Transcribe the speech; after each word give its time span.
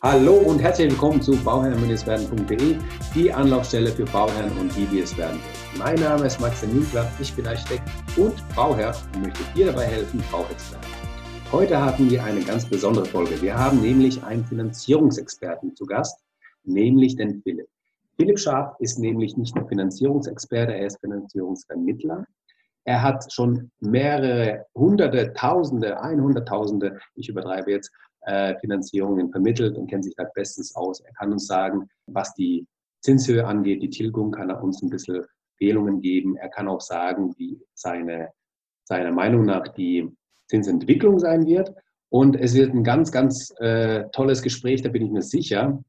Hallo 0.00 0.34
und 0.34 0.60
herzlich 0.60 0.92
willkommen 0.92 1.20
zu 1.20 1.32
bauherren-werden.de, 1.42 2.76
die 3.16 3.32
Anlaufstelle 3.32 3.90
für 3.90 4.04
Bauherren 4.04 4.56
und 4.56 4.76
die, 4.76 4.86
die 4.86 5.00
es 5.00 5.18
werden. 5.18 5.40
Mein 5.76 5.96
Name 5.96 6.26
ist 6.26 6.40
Max 6.40 6.64
Ninkler, 6.64 7.10
ich 7.20 7.34
bin 7.34 7.44
Architekt 7.48 7.82
und 8.16 8.36
Bauherr 8.54 8.94
und 9.16 9.22
möchte 9.22 9.42
dir 9.56 9.66
dabei 9.66 9.86
helfen, 9.86 10.22
Bauherr 10.30 10.56
zu 10.56 10.74
werden. 10.74 10.86
Heute 11.50 11.84
hatten 11.84 12.08
wir 12.08 12.22
eine 12.22 12.42
ganz 12.42 12.64
besondere 12.64 13.06
Folge. 13.06 13.42
Wir 13.42 13.58
haben 13.58 13.82
nämlich 13.82 14.22
einen 14.22 14.44
Finanzierungsexperten 14.44 15.74
zu 15.74 15.84
Gast, 15.84 16.20
nämlich 16.62 17.16
den 17.16 17.42
Philipp. 17.42 17.66
Philipp 18.16 18.38
Scharf 18.38 18.76
ist 18.78 19.00
nämlich 19.00 19.36
nicht 19.36 19.56
nur 19.56 19.66
Finanzierungsexperte, 19.66 20.74
er 20.74 20.86
ist 20.86 21.00
Finanzierungsvermittler. 21.00 22.24
Er 22.84 23.02
hat 23.02 23.32
schon 23.32 23.72
mehrere 23.80 24.64
hunderte, 24.76 25.32
tausende, 25.34 26.00
einhunderttausende, 26.00 27.00
ich 27.16 27.28
übertreibe 27.28 27.72
jetzt, 27.72 27.90
Finanzierungen 28.60 29.30
vermittelt 29.30 29.76
und 29.76 29.88
kennt 29.88 30.04
sich 30.04 30.14
da 30.16 30.24
bestens 30.34 30.74
aus. 30.76 31.00
Er 31.00 31.12
kann 31.14 31.32
uns 31.32 31.46
sagen, 31.46 31.88
was 32.06 32.34
die 32.34 32.66
Zinshöhe 33.00 33.46
angeht, 33.46 33.82
die 33.82 33.90
Tilgung, 33.90 34.30
kann 34.30 34.50
er 34.50 34.62
uns 34.62 34.82
ein 34.82 34.90
bisschen 34.90 35.24
Empfehlungen 35.52 36.00
geben. 36.00 36.36
Er 36.36 36.48
kann 36.48 36.68
auch 36.68 36.80
sagen, 36.80 37.34
wie 37.36 37.60
seine, 37.74 38.30
seiner 38.84 39.12
Meinung 39.12 39.44
nach 39.44 39.68
die 39.68 40.08
Zinsentwicklung 40.48 41.18
sein 41.18 41.46
wird. 41.46 41.72
Und 42.10 42.36
es 42.36 42.54
wird 42.54 42.74
ein 42.74 42.84
ganz, 42.84 43.12
ganz 43.12 43.52
äh, 43.58 44.04
tolles 44.12 44.42
Gespräch, 44.42 44.82
da 44.82 44.88
bin 44.88 45.02
ich 45.02 45.10
mir 45.10 45.22
sicher. 45.22 45.82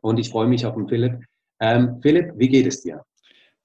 Und 0.00 0.18
ich 0.18 0.30
freue 0.30 0.48
mich 0.48 0.66
auf 0.66 0.74
den 0.74 0.88
Philipp. 0.88 1.20
Ähm, 1.60 2.00
Philipp, 2.02 2.32
wie 2.36 2.48
geht 2.48 2.66
es 2.66 2.82
dir? 2.82 3.04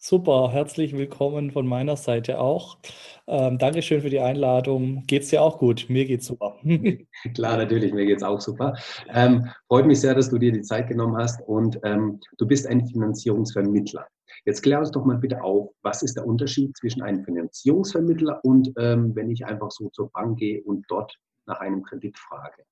Super, 0.04 0.50
herzlich 0.52 0.98
willkommen 0.98 1.52
von 1.52 1.68
meiner 1.68 1.96
Seite 1.96 2.40
auch. 2.40 2.80
Ähm, 3.28 3.60
Dankeschön 3.60 4.02
für 4.02 4.10
die 4.10 4.20
Einladung. 4.20 5.04
Geht 5.06 5.22
es 5.22 5.30
dir 5.30 5.44
auch 5.44 5.60
gut? 5.60 5.86
Mir 5.90 6.06
geht's 6.06 6.26
super. 6.26 6.58
Klar, 7.36 7.58
natürlich, 7.58 7.94
mir 7.94 8.08
geht 8.08 8.18
es 8.18 8.24
auch 8.24 8.42
super. 8.42 8.74
Ähm, 9.10 9.48
freut 9.68 9.86
mich 9.86 10.02
sehr, 10.02 10.16
dass 10.16 10.32
du 10.32 10.40
dir 10.40 10.52
die 10.52 10.64
Zeit 10.64 10.88
genommen 10.88 11.16
hast 11.18 11.48
und 11.48 11.80
ähm, 11.84 12.20
du 12.40 12.48
bist 12.48 12.66
ein 12.66 12.88
Finanzierungsvermittler. 12.88 14.08
Jetzt 14.44 14.64
klär 14.64 14.80
uns 14.80 14.90
doch 14.90 15.06
mal 15.06 15.20
bitte 15.20 15.44
auf, 15.44 15.70
was 15.84 16.02
ist 16.02 16.16
der 16.18 16.26
Unterschied 16.26 16.76
zwischen 16.76 17.04
einem 17.04 17.24
Finanzierungsvermittler 17.24 18.44
und 18.44 18.74
ähm, 18.80 19.16
wenn 19.16 19.30
ich 19.30 19.46
einfach 19.46 19.70
so 19.70 19.90
zur 19.90 20.10
Bank 20.10 20.40
gehe 20.40 20.64
und 20.64 20.84
dort 20.88 21.16
nach 21.46 21.60
einem 21.60 21.84
Kredit 21.84 22.18
frage? 22.18 22.64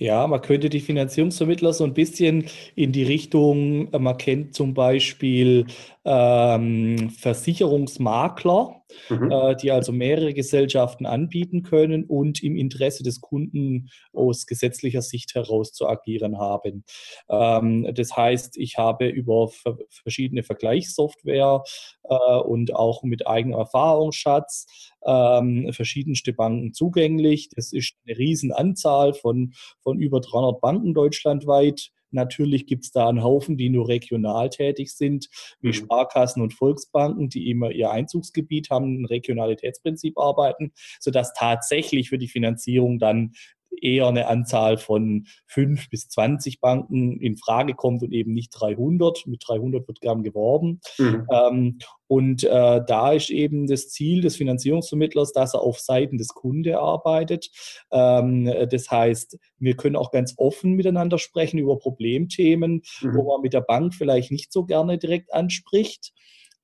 Ja, 0.00 0.26
man 0.26 0.40
könnte 0.40 0.70
die 0.70 0.80
Finanzierungsvermittler 0.80 1.74
so 1.74 1.84
ein 1.84 1.92
bisschen 1.92 2.46
in 2.74 2.90
die 2.90 3.02
Richtung, 3.02 3.92
äh, 3.92 3.98
man 3.98 4.16
kennt 4.16 4.54
zum 4.54 4.72
Beispiel 4.72 5.66
ähm, 6.06 7.10
Versicherungsmakler, 7.10 8.82
mhm. 9.10 9.30
äh, 9.30 9.56
die 9.56 9.70
also 9.70 9.92
mehrere 9.92 10.32
Gesellschaften 10.32 11.04
anbieten 11.04 11.62
können 11.62 12.04
und 12.04 12.42
im 12.42 12.56
Interesse 12.56 13.02
des 13.02 13.20
Kunden 13.20 13.90
aus 14.14 14.46
gesetzlicher 14.46 15.02
Sicht 15.02 15.34
heraus 15.34 15.74
zu 15.74 15.86
agieren 15.86 16.38
haben. 16.38 16.84
Ähm, 17.28 17.92
das 17.94 18.16
heißt, 18.16 18.56
ich 18.56 18.78
habe 18.78 19.06
über 19.06 19.50
verschiedene 19.90 20.42
Vergleichssoftware 20.42 21.62
äh, 22.04 22.36
und 22.38 22.74
auch 22.74 23.02
mit 23.02 23.26
eigenem 23.26 23.58
Erfahrungsschatz 23.58 24.66
ähm, 25.04 25.70
verschiedenste 25.72 26.32
Banken 26.32 26.72
zugänglich. 26.72 27.50
Das 27.54 27.72
ist 27.72 27.94
eine 28.06 28.18
Riesenanzahl 28.18 29.14
von, 29.14 29.52
von 29.82 29.89
über 29.98 30.20
300 30.20 30.60
Banken 30.60 30.94
deutschlandweit. 30.94 31.90
Natürlich 32.12 32.66
gibt 32.66 32.84
es 32.84 32.90
da 32.90 33.08
einen 33.08 33.22
Haufen, 33.22 33.56
die 33.56 33.68
nur 33.68 33.88
regional 33.88 34.50
tätig 34.50 34.92
sind, 34.92 35.28
wie 35.60 35.68
mhm. 35.68 35.74
Sparkassen 35.74 36.42
und 36.42 36.54
Volksbanken, 36.54 37.28
die 37.28 37.50
immer 37.50 37.70
ihr 37.70 37.90
Einzugsgebiet 37.90 38.70
haben, 38.70 39.02
ein 39.02 39.06
Regionalitätsprinzip 39.06 40.18
arbeiten, 40.18 40.72
sodass 40.98 41.32
tatsächlich 41.34 42.08
für 42.08 42.18
die 42.18 42.28
Finanzierung 42.28 42.98
dann 42.98 43.32
eher 43.80 44.06
eine 44.06 44.26
Anzahl 44.26 44.78
von 44.78 45.26
fünf 45.46 45.88
bis 45.90 46.08
zwanzig 46.08 46.60
Banken 46.60 47.20
in 47.20 47.36
Frage 47.36 47.74
kommt 47.74 48.02
und 48.02 48.12
eben 48.12 48.32
nicht 48.32 48.50
300. 48.50 49.26
Mit 49.26 49.42
300 49.46 49.86
wird 49.86 50.00
gern 50.00 50.22
geworben. 50.22 50.80
Mhm. 50.98 51.26
Ähm, 51.32 51.78
und 52.06 52.42
äh, 52.44 52.80
da 52.86 53.12
ist 53.12 53.30
eben 53.30 53.66
das 53.66 53.88
Ziel 53.88 54.20
des 54.20 54.36
Finanzierungsvermittlers, 54.36 55.32
dass 55.32 55.54
er 55.54 55.60
auf 55.60 55.78
Seiten 55.78 56.18
des 56.18 56.28
Kunde 56.28 56.80
arbeitet. 56.80 57.50
Ähm, 57.92 58.52
das 58.70 58.90
heißt, 58.90 59.38
wir 59.58 59.76
können 59.76 59.96
auch 59.96 60.10
ganz 60.10 60.34
offen 60.36 60.72
miteinander 60.72 61.18
sprechen 61.18 61.58
über 61.58 61.78
Problemthemen, 61.78 62.82
mhm. 63.00 63.14
wo 63.14 63.32
man 63.32 63.42
mit 63.42 63.52
der 63.52 63.60
Bank 63.60 63.94
vielleicht 63.94 64.32
nicht 64.32 64.52
so 64.52 64.64
gerne 64.64 64.98
direkt 64.98 65.32
anspricht. 65.32 66.12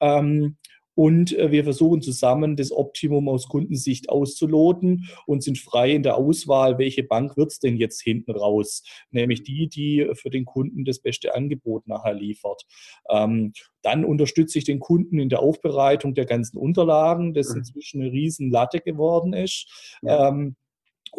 Ähm, 0.00 0.56
und 0.96 1.38
äh, 1.38 1.52
wir 1.52 1.62
versuchen 1.62 2.02
zusammen 2.02 2.56
das 2.56 2.72
Optimum 2.72 3.28
aus 3.28 3.46
Kundensicht 3.48 4.08
auszuloten 4.08 5.08
und 5.26 5.44
sind 5.44 5.58
frei 5.58 5.92
in 5.92 6.02
der 6.02 6.16
Auswahl, 6.16 6.78
welche 6.78 7.04
Bank 7.04 7.36
wird 7.36 7.52
es 7.52 7.60
denn 7.60 7.76
jetzt 7.76 8.02
hinten 8.02 8.32
raus, 8.32 8.82
nämlich 9.10 9.44
die, 9.44 9.68
die 9.68 10.10
für 10.14 10.30
den 10.30 10.46
Kunden 10.46 10.84
das 10.84 10.98
beste 10.98 11.34
Angebot 11.34 11.86
nachher 11.86 12.14
liefert. 12.14 12.62
Ähm, 13.10 13.52
dann 13.82 14.04
unterstütze 14.04 14.58
ich 14.58 14.64
den 14.64 14.80
Kunden 14.80 15.18
in 15.18 15.28
der 15.28 15.40
Aufbereitung 15.40 16.14
der 16.14 16.24
ganzen 16.24 16.56
Unterlagen, 16.56 17.34
das 17.34 17.50
mhm. 17.50 17.58
inzwischen 17.58 18.00
eine 18.00 18.10
riesen 18.10 18.50
Latte 18.50 18.80
geworden 18.80 19.34
ist. 19.34 19.98
Ja. 20.02 20.28
Ähm, 20.28 20.56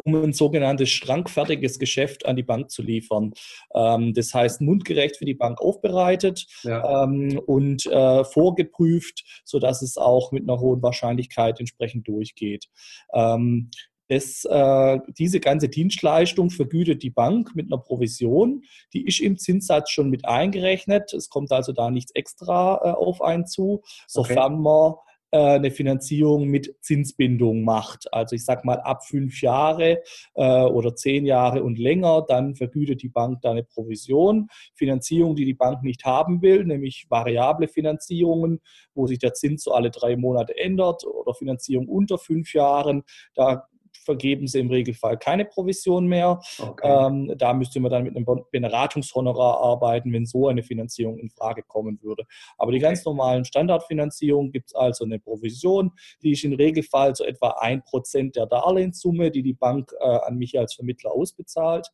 um 0.03 0.15
ein 0.15 0.33
sogenanntes 0.33 0.89
schrankfertiges 0.89 1.79
Geschäft 1.79 2.25
an 2.25 2.35
die 2.35 2.43
Bank 2.43 2.71
zu 2.71 2.81
liefern. 2.81 3.33
Ähm, 3.73 4.13
das 4.13 4.33
heißt, 4.33 4.61
mundgerecht 4.61 5.17
für 5.17 5.25
die 5.25 5.33
Bank 5.33 5.61
aufbereitet 5.61 6.45
ja. 6.63 7.03
ähm, 7.03 7.39
und 7.45 7.85
äh, 7.85 8.23
vorgeprüft, 8.23 9.23
sodass 9.45 9.81
es 9.81 9.97
auch 9.97 10.31
mit 10.31 10.43
einer 10.43 10.59
hohen 10.59 10.81
Wahrscheinlichkeit 10.81 11.59
entsprechend 11.59 12.07
durchgeht. 12.07 12.65
Ähm, 13.13 13.69
das, 14.09 14.45
äh, 14.45 14.99
diese 15.17 15.39
ganze 15.39 15.67
Dienstleistung 15.67 16.49
vergütet 16.49 17.03
die 17.03 17.09
Bank 17.09 17.55
mit 17.55 17.67
einer 17.67 17.81
Provision. 17.81 18.63
Die 18.93 19.05
ist 19.05 19.19
im 19.19 19.37
Zinssatz 19.37 19.89
schon 19.89 20.09
mit 20.09 20.25
eingerechnet. 20.25 21.13
Es 21.13 21.29
kommt 21.29 21.51
also 21.51 21.73
da 21.73 21.91
nichts 21.91 22.11
extra 22.15 22.79
äh, 22.83 22.89
auf 22.91 23.21
einen 23.21 23.45
zu, 23.45 23.81
sofern 24.07 24.53
okay. 24.53 24.61
man 24.61 24.93
eine 25.31 25.71
Finanzierung 25.71 26.47
mit 26.47 26.75
Zinsbindung 26.81 27.63
macht. 27.63 28.11
Also 28.13 28.35
ich 28.35 28.45
sage 28.45 28.61
mal 28.65 28.79
ab 28.79 29.05
fünf 29.05 29.41
Jahre 29.41 30.01
äh, 30.35 30.63
oder 30.63 30.95
zehn 30.95 31.25
Jahre 31.25 31.63
und 31.63 31.77
länger, 31.77 32.25
dann 32.27 32.55
vergütet 32.55 33.01
die 33.01 33.09
Bank 33.09 33.41
da 33.41 33.51
eine 33.51 33.63
Provision. 33.63 34.47
Finanzierung, 34.75 35.35
die 35.35 35.45
die 35.45 35.53
Bank 35.53 35.83
nicht 35.83 36.05
haben 36.05 36.41
will, 36.41 36.63
nämlich 36.63 37.07
variable 37.09 37.67
Finanzierungen, 37.67 38.61
wo 38.93 39.07
sich 39.07 39.19
der 39.19 39.33
Zins 39.33 39.63
so 39.63 39.73
alle 39.73 39.91
drei 39.91 40.15
Monate 40.15 40.57
ändert 40.57 41.03
oder 41.05 41.33
Finanzierung 41.33 41.87
unter 41.87 42.17
fünf 42.17 42.53
Jahren, 42.53 43.03
da 43.35 43.67
vergeben 44.07 44.47
sie 44.47 44.59
im 44.59 44.69
Regelfall 44.69 45.17
keine 45.17 45.43
Provision 45.43 46.07
mehr. 46.07 46.39
Okay. 46.57 46.87
Ähm, 46.87 47.33
da 47.37 47.53
müsste 47.53 47.81
man 47.81 47.91
dann 47.91 48.03
mit 48.05 48.15
einem 48.15 48.25
Beratungshonorar 48.51 49.59
arbeiten, 49.59 50.13
wenn 50.13 50.25
so 50.25 50.47
eine 50.47 50.63
Finanzierung 50.63 51.19
in 51.19 51.29
Frage 51.29 51.61
kommen 51.61 51.99
würde. 52.01 52.23
Aber 52.57 52.71
die 52.71 52.79
ganz 52.79 53.03
normalen 53.03 53.43
Standardfinanzierungen 53.43 54.51
gibt 54.51 54.69
es 54.69 54.75
also 54.75 55.03
eine 55.03 55.19
Provision, 55.19 55.91
die 56.23 56.31
ist 56.31 56.45
im 56.45 56.53
Regelfall 56.53 57.15
so 57.15 57.25
etwa 57.25 57.49
ein 57.59 57.83
Prozent 57.83 58.37
der 58.37 58.45
Darlehenssumme, 58.45 59.29
die 59.29 59.43
die 59.43 59.53
Bank 59.53 59.91
äh, 59.99 60.05
an 60.05 60.37
mich 60.37 60.57
als 60.57 60.75
Vermittler 60.75 61.11
ausbezahlt 61.11 61.87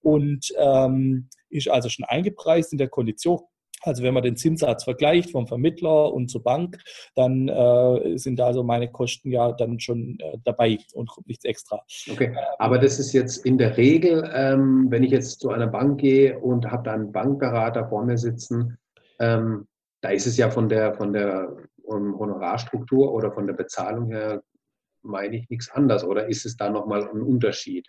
und 0.00 0.52
ähm, 0.56 1.28
ist 1.50 1.68
also 1.68 1.90
schon 1.90 2.06
eingepreist 2.06 2.72
in 2.72 2.78
der 2.78 2.88
Kondition 2.88 3.40
also 3.82 4.02
wenn 4.02 4.14
man 4.14 4.22
den 4.22 4.36
Zinssatz 4.36 4.84
vergleicht 4.84 5.30
vom 5.30 5.46
Vermittler 5.46 6.12
und 6.12 6.28
zur 6.28 6.42
Bank, 6.42 6.78
dann 7.14 7.48
äh, 7.48 8.18
sind 8.18 8.40
also 8.40 8.62
meine 8.62 8.90
Kosten 8.90 9.30
ja 9.30 9.52
dann 9.52 9.80
schon 9.80 10.18
äh, 10.20 10.38
dabei 10.44 10.78
und 10.94 11.08
kommt 11.08 11.28
nichts 11.28 11.44
extra. 11.44 11.82
Okay, 12.10 12.36
aber 12.58 12.78
das 12.78 12.98
ist 12.98 13.12
jetzt 13.12 13.44
in 13.44 13.58
der 13.58 13.76
Regel, 13.76 14.30
ähm, 14.34 14.86
wenn 14.90 15.04
ich 15.04 15.10
jetzt 15.10 15.40
zu 15.40 15.50
einer 15.50 15.66
Bank 15.66 16.00
gehe 16.00 16.38
und 16.38 16.70
habe 16.70 16.82
da 16.84 16.92
einen 16.92 17.12
Bankberater 17.12 17.88
vor 17.88 18.04
mir 18.04 18.18
sitzen, 18.18 18.78
ähm, 19.20 19.66
da 20.00 20.10
ist 20.10 20.26
es 20.26 20.36
ja 20.36 20.50
von 20.50 20.68
der, 20.68 20.94
von 20.94 21.12
der 21.12 21.56
um, 21.82 22.18
Honorarstruktur 22.18 23.12
oder 23.12 23.32
von 23.32 23.46
der 23.46 23.54
Bezahlung 23.54 24.10
her, 24.10 24.42
meine 25.02 25.36
ich, 25.36 25.48
nichts 25.48 25.70
anders. 25.70 26.04
Oder 26.04 26.28
ist 26.28 26.44
es 26.46 26.56
da 26.56 26.70
nochmal 26.70 27.08
ein 27.08 27.22
Unterschied? 27.22 27.88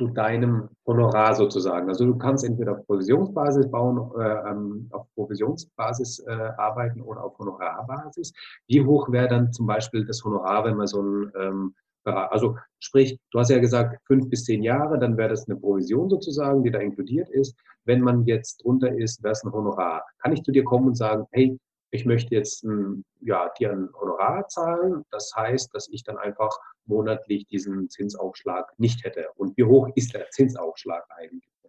zu 0.00 0.08
deinem 0.08 0.70
Honorar 0.86 1.34
sozusagen. 1.34 1.88
Also 1.90 2.06
du 2.06 2.16
kannst 2.16 2.42
entweder 2.42 2.72
auf 2.72 2.86
Provisionsbasis 2.86 3.70
bauen, 3.70 4.10
äh, 4.18 4.50
ähm, 4.50 4.88
auf 4.92 5.06
Provisionsbasis 5.14 6.20
äh, 6.20 6.32
arbeiten 6.56 7.02
oder 7.02 7.22
auf 7.22 7.38
Honorarbasis. 7.38 8.32
Wie 8.66 8.82
hoch 8.82 9.12
wäre 9.12 9.28
dann 9.28 9.52
zum 9.52 9.66
Beispiel 9.66 10.06
das 10.06 10.24
Honorar, 10.24 10.64
wenn 10.64 10.76
man 10.76 10.86
so 10.86 11.02
ein 11.02 11.32
ähm, 11.38 11.74
also 12.04 12.56
sprich, 12.78 13.18
du 13.30 13.38
hast 13.38 13.50
ja 13.50 13.58
gesagt, 13.58 13.98
fünf 14.06 14.28
bis 14.28 14.44
zehn 14.44 14.62
Jahre, 14.62 14.98
dann 14.98 15.16
wäre 15.16 15.30
das 15.30 15.48
eine 15.48 15.58
Provision 15.58 16.08
sozusagen, 16.08 16.62
die 16.62 16.70
da 16.70 16.78
inkludiert 16.78 17.28
ist. 17.30 17.58
Wenn 17.84 18.00
man 18.00 18.24
jetzt 18.24 18.64
drunter 18.64 18.92
ist, 18.96 19.22
wäre 19.22 19.32
es 19.32 19.44
ein 19.44 19.52
Honorar. 19.52 20.04
Kann 20.18 20.32
ich 20.32 20.42
zu 20.42 20.52
dir 20.52 20.64
kommen 20.64 20.88
und 20.88 20.96
sagen, 20.96 21.26
hey, 21.32 21.58
ich 21.90 22.06
möchte 22.06 22.34
jetzt 22.34 22.62
ein, 22.64 23.04
ja, 23.20 23.50
dir 23.58 23.72
ein 23.72 23.88
Honorar 24.00 24.46
zahlen. 24.48 25.04
Das 25.10 25.32
heißt, 25.34 25.74
dass 25.74 25.88
ich 25.88 26.04
dann 26.04 26.18
einfach 26.18 26.56
monatlich 26.86 27.46
diesen 27.46 27.88
Zinsaufschlag 27.90 28.72
nicht 28.78 29.04
hätte. 29.04 29.26
Und 29.36 29.56
wie 29.56 29.64
hoch 29.64 29.88
ist 29.94 30.14
der 30.14 30.28
Zinsaufschlag 30.30 31.04
eigentlich? 31.10 31.59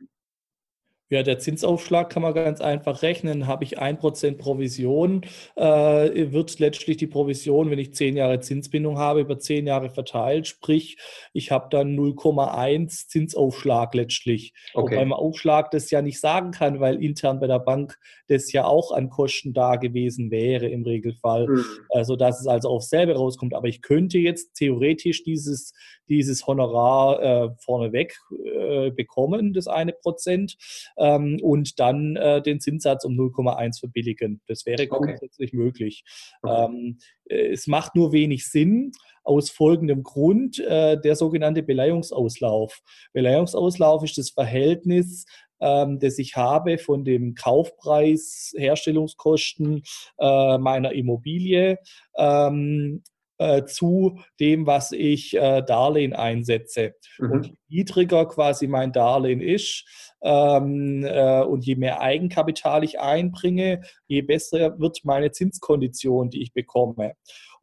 Ja, 1.12 1.24
der 1.24 1.40
Zinsaufschlag 1.40 2.10
kann 2.10 2.22
man 2.24 2.34
ganz 2.34 2.62
einfach 2.62 3.02
rechnen. 3.02 3.46
Habe 3.46 3.66
ich 3.66 3.81
1% 3.81 4.38
Provision, 4.38 5.24
äh, 5.58 6.31
wird 6.31 6.58
letztlich 6.60 6.96
die 6.96 7.08
Provision, 7.08 7.69
wenn 7.69 7.80
ich 7.80 7.94
10 7.94 8.16
Jahre 8.16 8.40
Zinsbindung 8.40 8.98
habe, 8.98 9.19
über 9.19 9.38
10 9.38 9.68
Jahre 9.68 9.90
verteilt. 9.90 10.48
Sprich, 10.48 10.98
ich 11.34 11.52
habe 11.52 11.68
dann 11.69 11.98
0,1 11.98 13.10
Zinsaufschlag 13.10 13.94
letztlich. 13.94 14.54
Okay. 14.74 14.96
Wobei 14.96 15.06
man 15.06 15.19
Aufschlag 15.19 15.69
das 15.72 15.92
ja 15.92 16.02
nicht 16.02 16.22
sagen 16.22 16.52
kann, 16.52 16.80
weil 16.80 17.04
intern 17.04 17.42
bei 17.42 17.48
der 17.48 17.60
Bank 17.60 17.98
das 18.30 18.54
ja 18.54 18.63
auch 18.63 18.94
an 18.94 19.10
Kosten 19.10 19.52
da 19.54 19.75
gewesen 19.75 20.31
wäre 20.31 20.69
im 20.69 20.84
Regelfall, 20.84 21.48
mhm. 21.48 21.66
äh, 21.90 22.06
sodass 22.06 22.40
es 22.40 22.48
also 22.48 22.69
auf 22.69 22.84
selber 22.84 23.16
rauskommt. 23.16 23.54
Aber 23.54 23.68
ich 23.68 23.81
könnte 23.81 24.18
jetzt 24.18 24.54
theoretisch 24.54 25.25
dieses, 25.25 25.74
dieses 26.08 26.48
Honorar 26.48 27.22
äh, 27.22 27.50
vorneweg 27.60 28.18
äh, 28.46 28.92
bekommen, 28.92 29.52
das 29.52 29.68
eine 29.68 29.92
Prozent 29.92 30.56
ähm, 31.01 31.39
und 31.42 31.80
dann 31.80 32.15
äh, 32.15 32.42
den 32.42 32.59
Zinssatz 32.59 33.03
um 33.03 33.13
0,1 33.13 33.80
verbilligen. 33.80 34.42
Das 34.48 34.65
wäre 34.65 34.88
grundsätzlich 34.88 35.50
okay. 35.50 35.57
möglich. 35.57 36.03
Okay. 36.44 36.65
Ähm, 36.65 36.98
äh, 37.25 37.51
es 37.51 37.68
macht 37.68 37.95
nur 37.95 38.12
wenig 38.12 38.48
Sinn 38.48 38.92
aus 39.24 39.50
folgendem 39.50 40.03
Grund, 40.03 40.59
äh, 40.59 41.00
der 41.00 41.15
sogenannte 41.15 41.63
Beleihungsauslauf. 41.63 42.80
Beleihungsauslauf 43.13 44.03
ist 44.03 44.18
das 44.18 44.30
Verhältnis 44.30 45.25
ähm, 45.63 46.00
das 46.00 46.18
ich 46.18 46.36
habe 46.36 46.80
von 46.80 47.06
dem 47.06 47.36
Kaufpreis, 47.36 48.51
Herstellungskosten 48.57 49.83
äh, 50.18 50.57
meiner 50.57 50.92
Immobilie 50.92 51.77
ähm, 52.18 53.03
äh, 53.42 53.65
zu 53.65 54.19
dem, 54.39 54.65
was 54.68 54.92
ich 54.92 55.36
äh, 55.36 55.63
Darlehen 55.63 56.13
einsetze. 56.13 56.94
Mhm. 57.18 57.31
Und 57.31 57.45
je 57.68 57.80
niedriger 57.80 58.27
quasi 58.27 58.68
mein 58.68 58.92
Darlehen 58.92 59.42
ist 59.42 59.86
ähm, 60.22 61.04
äh, 61.04 61.42
und 61.44 61.66
je 61.66 61.76
mehr 61.76 62.02
Eigenkapital 62.02 62.84
ich 62.84 63.00
einbringe, 63.00 63.82
je 64.08 64.22
besser 64.22 64.80
wird 64.80 65.02
meine 65.04 65.32
Zinskondition, 65.32 66.30
die 66.30 66.42
ich 66.42 66.54
bekomme. 66.54 67.14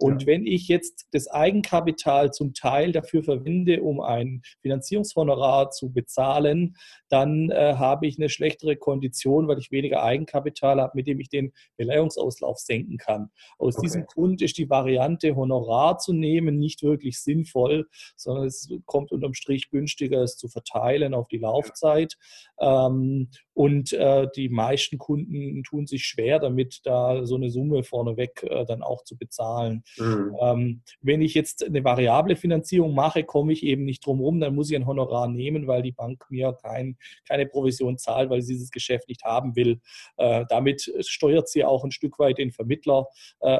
Und 0.00 0.22
ja. 0.22 0.26
wenn 0.28 0.46
ich 0.46 0.68
jetzt 0.68 1.08
das 1.10 1.26
Eigenkapital 1.28 2.32
zum 2.32 2.54
Teil 2.54 2.92
dafür 2.92 3.24
verwende, 3.24 3.82
um 3.82 4.00
ein 4.00 4.42
Finanzierungshonorar 4.62 5.70
zu 5.70 5.92
bezahlen, 5.92 6.76
dann 7.08 7.50
äh, 7.50 7.74
habe 7.74 8.06
ich 8.06 8.16
eine 8.16 8.28
schlechtere 8.28 8.76
Kondition, 8.76 9.48
weil 9.48 9.58
ich 9.58 9.72
weniger 9.72 10.04
Eigenkapital 10.04 10.80
habe, 10.80 10.92
mit 10.94 11.08
dem 11.08 11.18
ich 11.18 11.28
den 11.28 11.52
Beleihungsauslauf 11.76 12.58
senken 12.58 12.96
kann. 12.96 13.30
Aus 13.58 13.76
okay. 13.76 13.86
diesem 13.86 14.06
Grund 14.06 14.40
ist 14.40 14.56
die 14.58 14.70
Variante, 14.70 15.34
Honorar 15.34 15.98
zu 15.98 16.12
nehmen, 16.12 16.58
nicht 16.58 16.84
wirklich 16.84 17.20
sinnvoll, 17.20 17.88
sondern 18.14 18.46
es 18.46 18.68
kommt 18.86 19.10
unterm 19.10 19.34
Strich 19.34 19.68
günstiger, 19.68 20.22
es 20.22 20.36
zu 20.36 20.46
verteilen 20.46 21.12
auf 21.12 21.26
die 21.26 21.38
Laufzeit. 21.38 22.14
Ähm, 22.14 22.18
und 22.60 23.92
äh, 23.92 24.26
die 24.34 24.48
meisten 24.48 24.98
Kunden 24.98 25.62
tun 25.62 25.86
sich 25.86 26.04
schwer 26.04 26.40
damit, 26.40 26.80
da 26.84 27.24
so 27.24 27.36
eine 27.36 27.50
Summe 27.50 27.84
vorneweg 27.84 28.42
äh, 28.42 28.64
dann 28.64 28.82
auch 28.82 29.04
zu 29.04 29.16
bezahlen. 29.16 29.84
Mhm. 29.96 30.36
Ähm, 30.40 30.82
wenn 31.00 31.22
ich 31.22 31.34
jetzt 31.34 31.64
eine 31.64 31.84
variable 31.84 32.34
Finanzierung 32.36 32.94
mache, 32.94 33.22
komme 33.22 33.52
ich 33.52 33.62
eben 33.62 33.84
nicht 33.84 34.04
drum 34.04 34.20
rum, 34.20 34.40
dann 34.40 34.54
muss 34.54 34.70
ich 34.70 34.76
ein 34.76 34.86
Honorar 34.86 35.28
nehmen, 35.28 35.68
weil 35.68 35.82
die 35.82 35.92
Bank 35.92 36.24
mir 36.30 36.56
kein, 36.60 36.96
keine 37.28 37.46
Provision 37.46 37.96
zahlt, 37.96 38.30
weil 38.30 38.42
sie 38.42 38.54
dieses 38.54 38.70
Geschäft 38.70 39.08
nicht 39.08 39.22
haben 39.22 39.54
will. 39.54 39.80
Äh, 40.16 40.44
damit 40.48 40.92
steuert 41.00 41.48
sie 41.48 41.64
auch 41.64 41.84
ein 41.84 41.92
Stück 41.92 42.18
weit 42.18 42.38
den 42.38 42.50
Vermittler, 42.50 43.06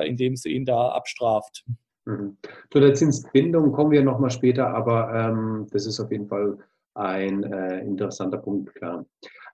indem 0.05 0.37
sie 0.37 0.50
ihn 0.50 0.64
da 0.64 0.88
abstraft. 0.88 1.64
Mhm. 2.05 2.38
Zu 2.71 2.81
der 2.81 2.95
Zinsbindung 2.95 3.73
kommen 3.73 3.90
wir 3.90 4.02
nochmal 4.02 4.31
später, 4.31 4.69
aber 4.69 5.12
ähm, 5.14 5.67
das 5.71 5.87
ist 5.87 6.00
auf 6.00 6.11
jeden 6.11 6.26
Fall 6.26 6.59
ein 6.95 7.45
äh, 7.45 7.80
interessanter 7.80 8.38
Punkt, 8.38 8.75
klar. 8.75 9.04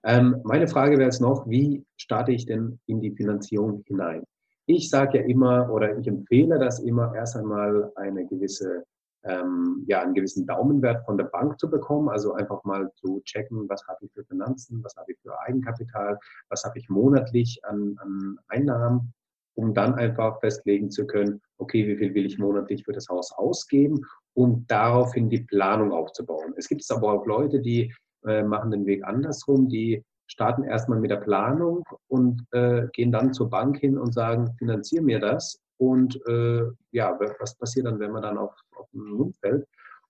Ähm, 0.03 0.41
meine 0.43 0.67
Frage 0.67 0.97
wäre 0.97 1.09
jetzt 1.09 1.21
noch, 1.21 1.47
wie 1.49 1.83
starte 1.97 2.31
ich 2.31 2.45
denn 2.45 2.79
in 2.85 3.01
die 3.01 3.11
Finanzierung 3.11 3.83
hinein? 3.87 4.23
Ich 4.67 4.89
sage 4.89 5.19
ja 5.19 5.25
immer 5.25 5.69
oder 5.71 5.97
ich 5.97 6.07
empfehle 6.07 6.59
das 6.59 6.79
immer, 6.79 7.13
erst 7.15 7.35
einmal 7.35 7.91
eine 7.95 8.25
gewisse, 8.25 8.83
ähm, 9.23 9.83
ja, 9.87 10.01
einen 10.01 10.13
gewissen 10.13 10.45
Daumenwert 10.45 11.05
von 11.05 11.17
der 11.17 11.25
Bank 11.25 11.59
zu 11.59 11.69
bekommen. 11.69 12.09
Also 12.09 12.33
einfach 12.33 12.63
mal 12.63 12.91
zu 12.95 13.21
checken, 13.25 13.67
was 13.67 13.85
habe 13.87 14.05
ich 14.05 14.11
für 14.13 14.23
Finanzen, 14.25 14.83
was 14.83 14.95
habe 14.95 15.11
ich 15.11 15.17
für 15.21 15.39
Eigenkapital, 15.41 16.19
was 16.49 16.63
habe 16.63 16.77
ich 16.77 16.89
monatlich 16.89 17.59
an, 17.63 17.95
an 17.99 18.39
Einnahmen, 18.47 19.13
um 19.55 19.73
dann 19.73 19.95
einfach 19.95 20.39
festlegen 20.39 20.91
zu 20.91 21.07
können, 21.07 21.41
okay, 21.57 21.87
wie 21.87 21.97
viel 21.97 22.13
will 22.13 22.25
ich 22.25 22.37
monatlich 22.37 22.83
für 22.83 22.93
das 22.93 23.07
Haus 23.07 23.31
ausgeben 23.31 24.05
und 24.35 24.69
daraufhin 24.69 25.29
die 25.29 25.41
Planung 25.41 25.91
aufzubauen. 25.91 26.53
Es 26.57 26.67
gibt 26.67 26.83
aber 26.91 27.13
auch 27.13 27.25
Leute, 27.25 27.59
die 27.59 27.93
äh, 28.25 28.43
machen 28.43 28.71
den 28.71 28.85
Weg 28.85 29.03
andersrum, 29.03 29.67
die 29.67 30.03
starten 30.27 30.63
erstmal 30.63 30.99
mit 30.99 31.11
der 31.11 31.17
Planung 31.17 31.83
und 32.07 32.45
äh, 32.51 32.87
gehen 32.93 33.11
dann 33.11 33.33
zur 33.33 33.49
Bank 33.49 33.77
hin 33.77 33.97
und 33.97 34.13
sagen, 34.13 34.53
finanzier 34.57 35.01
mir 35.01 35.19
das. 35.19 35.59
Und 35.77 36.19
äh, 36.27 36.63
ja, 36.91 37.19
was 37.39 37.55
passiert 37.55 37.85
dann, 37.85 37.99
wenn 37.99 38.11
man 38.11 38.23
dann 38.23 38.37
auf, 38.37 38.53
auf 38.75 38.89
den 38.91 39.03
Mund 39.03 39.35
fällt? 39.37 39.65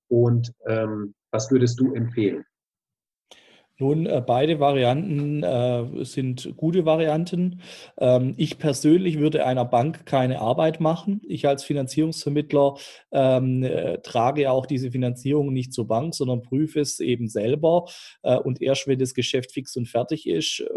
Und 0.07 0.53
ähm, 0.67 1.13
was 1.31 1.51
würdest 1.51 1.79
du 1.79 1.93
empfehlen? 1.93 2.45
Nun, 3.77 4.05
äh, 4.05 4.23
beide 4.25 4.61
Varianten 4.61 5.43
äh, 5.43 6.05
sind 6.05 6.55
gute 6.55 6.85
Varianten. 6.85 7.61
Ähm, 7.97 8.33
ich 8.37 8.57
persönlich 8.57 9.19
würde 9.19 9.45
einer 9.45 9.65
Bank 9.65 10.05
keine 10.05 10.39
Arbeit 10.39 10.79
machen. 10.79 11.21
Ich 11.27 11.45
als 11.45 11.65
Finanzierungsvermittler 11.65 12.75
ähm, 13.11 13.63
äh, 13.63 13.97
trage 13.97 14.49
auch 14.49 14.65
diese 14.65 14.91
Finanzierung 14.91 15.51
nicht 15.51 15.73
zur 15.73 15.87
Bank, 15.87 16.15
sondern 16.15 16.41
prüfe 16.41 16.79
es 16.79 17.01
eben 17.01 17.27
selber. 17.27 17.85
Äh, 18.23 18.37
und 18.37 18.61
erst 18.61 18.87
wenn 18.87 18.99
das 18.99 19.13
Geschäft 19.13 19.51
fix 19.51 19.75
und 19.75 19.89
fertig 19.89 20.25
ist, 20.25 20.61
äh, 20.61 20.69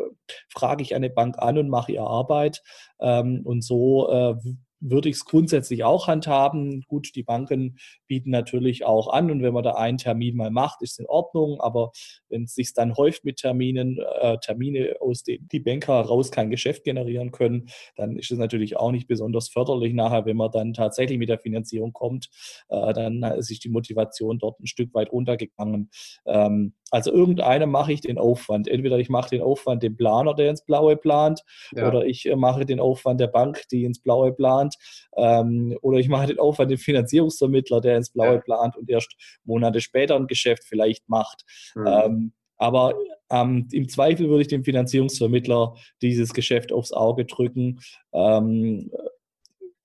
frage 0.49 0.83
ich 0.83 0.97
eine 0.97 1.09
Bank 1.11 1.39
an 1.39 1.57
und 1.57 1.69
mache 1.69 1.93
ihre 1.93 2.09
Arbeit. 2.09 2.63
Ähm, 3.01 3.43
und 3.45 3.63
so 3.63 4.11
äh, 4.11 4.35
würde 4.81 5.09
ich 5.09 5.17
es 5.17 5.25
grundsätzlich 5.25 5.85
auch 5.85 6.07
handhaben. 6.07 6.85
Gut, 6.89 7.15
die 7.15 7.23
Banken 7.23 7.79
bieten 8.07 8.31
natürlich 8.31 8.85
auch 8.85 9.09
an 9.09 9.31
und 9.31 9.43
wenn 9.43 9.55
man 9.55 9.65
da 9.65 9.73
einen 9.73 9.99
Termin 9.99 10.37
mal 10.37 10.51
macht, 10.51 10.83
ist 10.83 10.99
in 11.01 11.07
Ordnung. 11.07 11.61
Aber 11.61 11.91
wenn 12.29 12.45
es 12.45 12.55
sich 12.55 12.75
dann 12.75 12.97
häuft 12.97 13.25
mit 13.25 13.39
Terminen, 13.39 13.99
äh, 14.21 14.39
Termine, 14.39 14.97
aus 15.01 15.23
denen 15.23 15.49
die 15.49 15.61
Banker 15.61 15.95
raus 15.95 16.31
kein 16.31 16.51
Geschäft 16.51 16.85
generieren 16.85 17.33
können, 17.33 17.69
dann 17.97 18.17
ist 18.17 18.31
es 18.31 18.39
natürlich 18.39 18.77
auch 18.77 18.93
nicht 18.93 19.09
besonders 19.09 19.49
förderlich 19.49 19.95
nachher, 19.95 20.27
wenn 20.27 20.37
man 20.37 20.51
dann 20.51 20.75
tatsächlich 20.75 21.19
mit 21.19 21.29
der 21.29 21.39
Finanzierung 21.39 21.93
kommt. 21.93 22.29
Äh, 22.69 22.93
dann 22.93 23.23
ist 23.23 23.65
die 23.65 23.69
Motivation 23.69 24.39
dort 24.39 24.61
ein 24.61 24.67
Stück 24.67 24.95
weit 24.95 25.11
runtergegangen. 25.11 25.91
Ähm, 26.27 26.75
also 26.91 27.13
irgendeiner 27.13 27.67
mache 27.67 27.93
ich 27.93 28.01
den 28.01 28.19
Aufwand. 28.19 28.69
Entweder 28.69 28.99
ich 28.99 29.09
mache 29.09 29.31
den 29.31 29.43
Aufwand 29.43 29.83
dem 29.83 29.97
Planer, 29.97 30.35
der 30.35 30.51
ins 30.51 30.65
Blaue 30.65 30.97
plant, 30.97 31.43
ja. 31.73 31.89
oder 31.89 32.07
ich 32.07 32.27
äh, 32.27 32.37
mache 32.37 32.65
den 32.65 32.81
Aufwand 32.81 33.21
der 33.21 33.27
Bank, 33.27 33.63
die 33.71 33.85
ins 33.85 34.01
Blaue 34.01 34.33
plant, 34.33 34.77
ähm, 35.17 35.77
oder 35.83 35.99
ich 35.99 36.09
mache 36.09 36.29
den 36.29 36.39
Aufwand 36.39 36.71
dem 36.71 36.79
Finanzierungsvermittler, 36.79 37.81
der 37.81 37.97
ins 37.97 38.11
Blaue 38.11 38.35
ja. 38.35 38.41
plant 38.41 38.77
und 38.77 38.89
erst 38.89 39.15
Monate 39.45 39.81
später 39.81 40.17
ein 40.17 40.27
Geschäft 40.27 40.65
vielleicht 40.65 41.09
macht. 41.09 41.45
Mhm. 41.75 41.87
Ähm, 41.87 42.33
aber 42.59 42.95
ähm, 43.31 43.69
im 43.73 43.89
Zweifel 43.89 44.29
würde 44.29 44.43
ich 44.43 44.49
dem 44.49 44.65
Finanzierungsvermittler 44.65 45.75
dieses 46.03 46.35
Geschäft 46.35 46.73
aufs 46.73 46.93
Auge 46.93 47.25
drücken. 47.25 47.81
Ähm, 48.13 48.91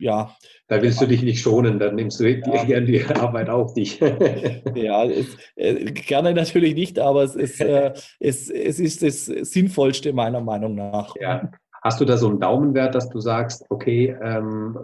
ja. 0.03 0.35
Da 0.67 0.81
willst 0.81 1.01
du 1.01 1.07
dich 1.07 1.23
nicht 1.23 1.39
schonen, 1.39 1.79
dann 1.79 1.95
nimmst 1.95 2.19
du 2.19 2.29
ja. 2.29 2.39
gerne 2.65 2.85
die 2.85 3.03
Arbeit 3.05 3.49
auf 3.49 3.73
dich. 3.73 3.99
ja, 4.75 5.05
es, 5.05 5.37
äh, 5.55 5.85
gerne 5.91 6.33
natürlich 6.33 6.75
nicht, 6.75 6.99
aber 6.99 7.23
es 7.23 7.35
ist, 7.35 7.61
äh, 7.61 7.93
es, 8.19 8.49
es 8.49 8.79
ist 8.79 9.01
das 9.01 9.25
Sinnvollste 9.25 10.13
meiner 10.13 10.41
Meinung 10.41 10.75
nach. 10.75 11.15
Ja. 11.19 11.49
Hast 11.83 11.99
du 11.99 12.05
da 12.05 12.15
so 12.15 12.29
einen 12.29 12.39
Daumenwert, 12.39 12.95
dass 12.95 13.09
du 13.09 13.19
sagst, 13.19 13.65
okay, 13.69 14.15
ähm, 14.21 14.77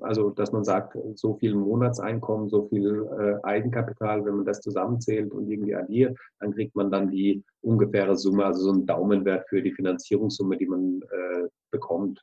also 0.00 0.30
dass 0.30 0.52
man 0.52 0.64
sagt, 0.64 0.96
so 1.14 1.34
viel 1.36 1.54
Monatseinkommen, 1.54 2.48
so 2.48 2.68
viel 2.68 3.06
äh, 3.18 3.46
Eigenkapital, 3.46 4.24
wenn 4.24 4.36
man 4.36 4.44
das 4.44 4.60
zusammenzählt 4.60 5.32
und 5.32 5.50
irgendwie 5.50 5.74
addiert, 5.74 6.16
dann 6.40 6.52
kriegt 6.52 6.74
man 6.76 6.90
dann 6.90 7.10
die 7.10 7.42
ungefähre 7.62 8.16
Summe, 8.16 8.44
also 8.44 8.64
so 8.64 8.72
einen 8.72 8.86
Daumenwert 8.86 9.48
für 9.48 9.62
die 9.62 9.72
Finanzierungssumme, 9.72 10.58
die 10.58 10.66
man 10.66 11.00
äh, 11.02 11.48
bekommt. 11.70 12.22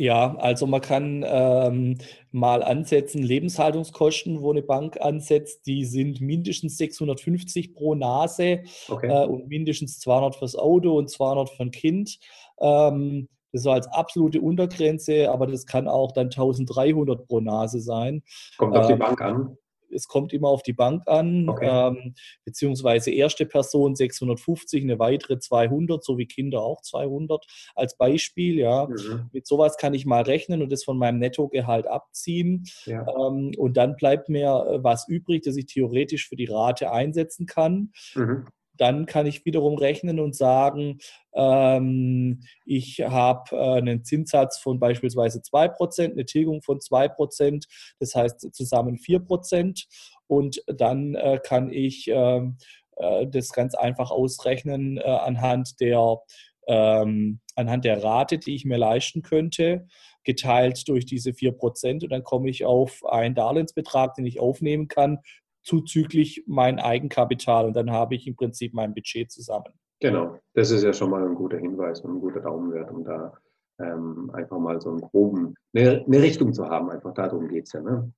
Ja, 0.00 0.36
also 0.36 0.68
man 0.68 0.80
kann 0.80 1.24
ähm, 1.26 1.98
mal 2.30 2.62
ansetzen, 2.62 3.20
Lebenshaltungskosten, 3.20 4.40
wo 4.42 4.52
eine 4.52 4.62
Bank 4.62 5.00
ansetzt, 5.00 5.66
die 5.66 5.84
sind 5.84 6.20
mindestens 6.20 6.78
650 6.78 7.74
pro 7.74 7.96
Nase 7.96 8.62
okay. 8.88 9.08
äh, 9.08 9.26
und 9.26 9.48
mindestens 9.48 9.98
200 9.98 10.36
fürs 10.36 10.54
Auto 10.54 10.96
und 10.96 11.10
200 11.10 11.50
für 11.50 11.64
ein 11.64 11.72
Kind. 11.72 12.20
Ähm, 12.60 13.28
das 13.52 13.64
war 13.64 13.74
als 13.74 13.88
absolute 13.88 14.40
Untergrenze, 14.40 15.32
aber 15.32 15.48
das 15.48 15.66
kann 15.66 15.88
auch 15.88 16.12
dann 16.12 16.26
1300 16.26 17.26
pro 17.26 17.40
Nase 17.40 17.80
sein. 17.80 18.22
Kommt 18.56 18.76
auf 18.76 18.86
die 18.86 18.92
ähm, 18.92 18.98
Bank 19.00 19.20
an 19.20 19.58
es 19.92 20.08
kommt 20.08 20.32
immer 20.32 20.48
auf 20.48 20.62
die 20.62 20.72
Bank 20.72 21.06
an, 21.06 21.48
okay. 21.48 21.68
ähm, 21.70 22.14
beziehungsweise 22.44 23.10
erste 23.10 23.46
Person 23.46 23.94
650, 23.94 24.82
eine 24.82 24.98
weitere 24.98 25.38
200, 25.38 26.04
so 26.04 26.18
wie 26.18 26.26
Kinder 26.26 26.62
auch 26.62 26.82
200 26.82 27.46
als 27.74 27.96
Beispiel. 27.96 28.58
Ja, 28.58 28.86
mhm. 28.86 29.30
mit 29.32 29.46
sowas 29.46 29.76
kann 29.76 29.94
ich 29.94 30.06
mal 30.06 30.22
rechnen 30.22 30.62
und 30.62 30.70
das 30.70 30.84
von 30.84 30.98
meinem 30.98 31.18
Nettogehalt 31.18 31.86
abziehen. 31.86 32.64
Ja. 32.84 33.06
Ähm, 33.08 33.52
und 33.56 33.76
dann 33.76 33.96
bleibt 33.96 34.28
mir 34.28 34.48
äh, 34.48 34.82
was 34.82 35.08
übrig, 35.08 35.42
das 35.42 35.56
ich 35.56 35.66
theoretisch 35.66 36.28
für 36.28 36.36
die 36.36 36.46
Rate 36.46 36.90
einsetzen 36.90 37.46
kann. 37.46 37.92
Mhm 38.14 38.46
dann 38.78 39.06
kann 39.06 39.26
ich 39.26 39.44
wiederum 39.44 39.76
rechnen 39.76 40.20
und 40.20 40.34
sagen, 40.34 40.98
ähm, 41.34 42.40
ich 42.64 43.00
habe 43.00 43.56
äh, 43.56 43.78
einen 43.78 44.04
Zinssatz 44.04 44.58
von 44.58 44.80
beispielsweise 44.80 45.40
2%, 45.40 46.12
eine 46.12 46.24
Tilgung 46.24 46.62
von 46.62 46.78
2%, 46.78 47.64
das 47.98 48.14
heißt 48.14 48.54
zusammen 48.54 48.96
4%. 48.96 49.84
Und 50.26 50.62
dann 50.66 51.14
äh, 51.14 51.38
kann 51.42 51.70
ich 51.70 52.08
ähm, 52.08 52.56
äh, 52.96 53.26
das 53.26 53.50
ganz 53.52 53.74
einfach 53.74 54.10
ausrechnen 54.10 54.98
äh, 54.98 55.02
anhand 55.02 55.80
der 55.80 56.18
ähm, 56.66 57.40
anhand 57.56 57.86
der 57.86 58.02
Rate, 58.02 58.38
die 58.38 58.54
ich 58.54 58.66
mir 58.66 58.76
leisten 58.76 59.22
könnte, 59.22 59.86
geteilt 60.22 60.86
durch 60.88 61.06
diese 61.06 61.30
4%. 61.30 62.02
Und 62.02 62.10
dann 62.10 62.22
komme 62.22 62.50
ich 62.50 62.66
auf 62.66 63.04
einen 63.06 63.34
Darlehensbetrag, 63.34 64.14
den 64.14 64.26
ich 64.26 64.38
aufnehmen 64.38 64.86
kann 64.86 65.20
zuzüglich 65.68 66.44
mein 66.46 66.78
Eigenkapital 66.78 67.66
und 67.66 67.76
dann 67.76 67.90
habe 67.90 68.14
ich 68.14 68.26
im 68.26 68.36
Prinzip 68.36 68.72
mein 68.72 68.94
Budget 68.94 69.30
zusammen. 69.30 69.74
Genau, 70.00 70.38
das 70.54 70.70
ist 70.70 70.82
ja 70.82 70.94
schon 70.94 71.10
mal 71.10 71.22
ein 71.22 71.34
guter 71.34 71.58
Hinweis 71.58 72.00
und 72.00 72.16
ein 72.16 72.20
guter 72.20 72.40
Daumenwert, 72.40 72.90
um 72.90 73.04
da 73.04 73.34
ähm, 73.78 74.30
einfach 74.32 74.58
mal 74.58 74.80
so 74.80 74.90
einen 74.90 75.00
groben, 75.02 75.54
eine, 75.74 76.04
eine, 76.06 76.22
Richtung 76.22 76.54
zu 76.54 76.66
haben. 76.66 76.90
Einfach 76.90 77.12
darum 77.12 77.48
geht 77.48 77.66
es 77.66 77.72
ja. 77.72 77.82
Ne? 77.82 78.10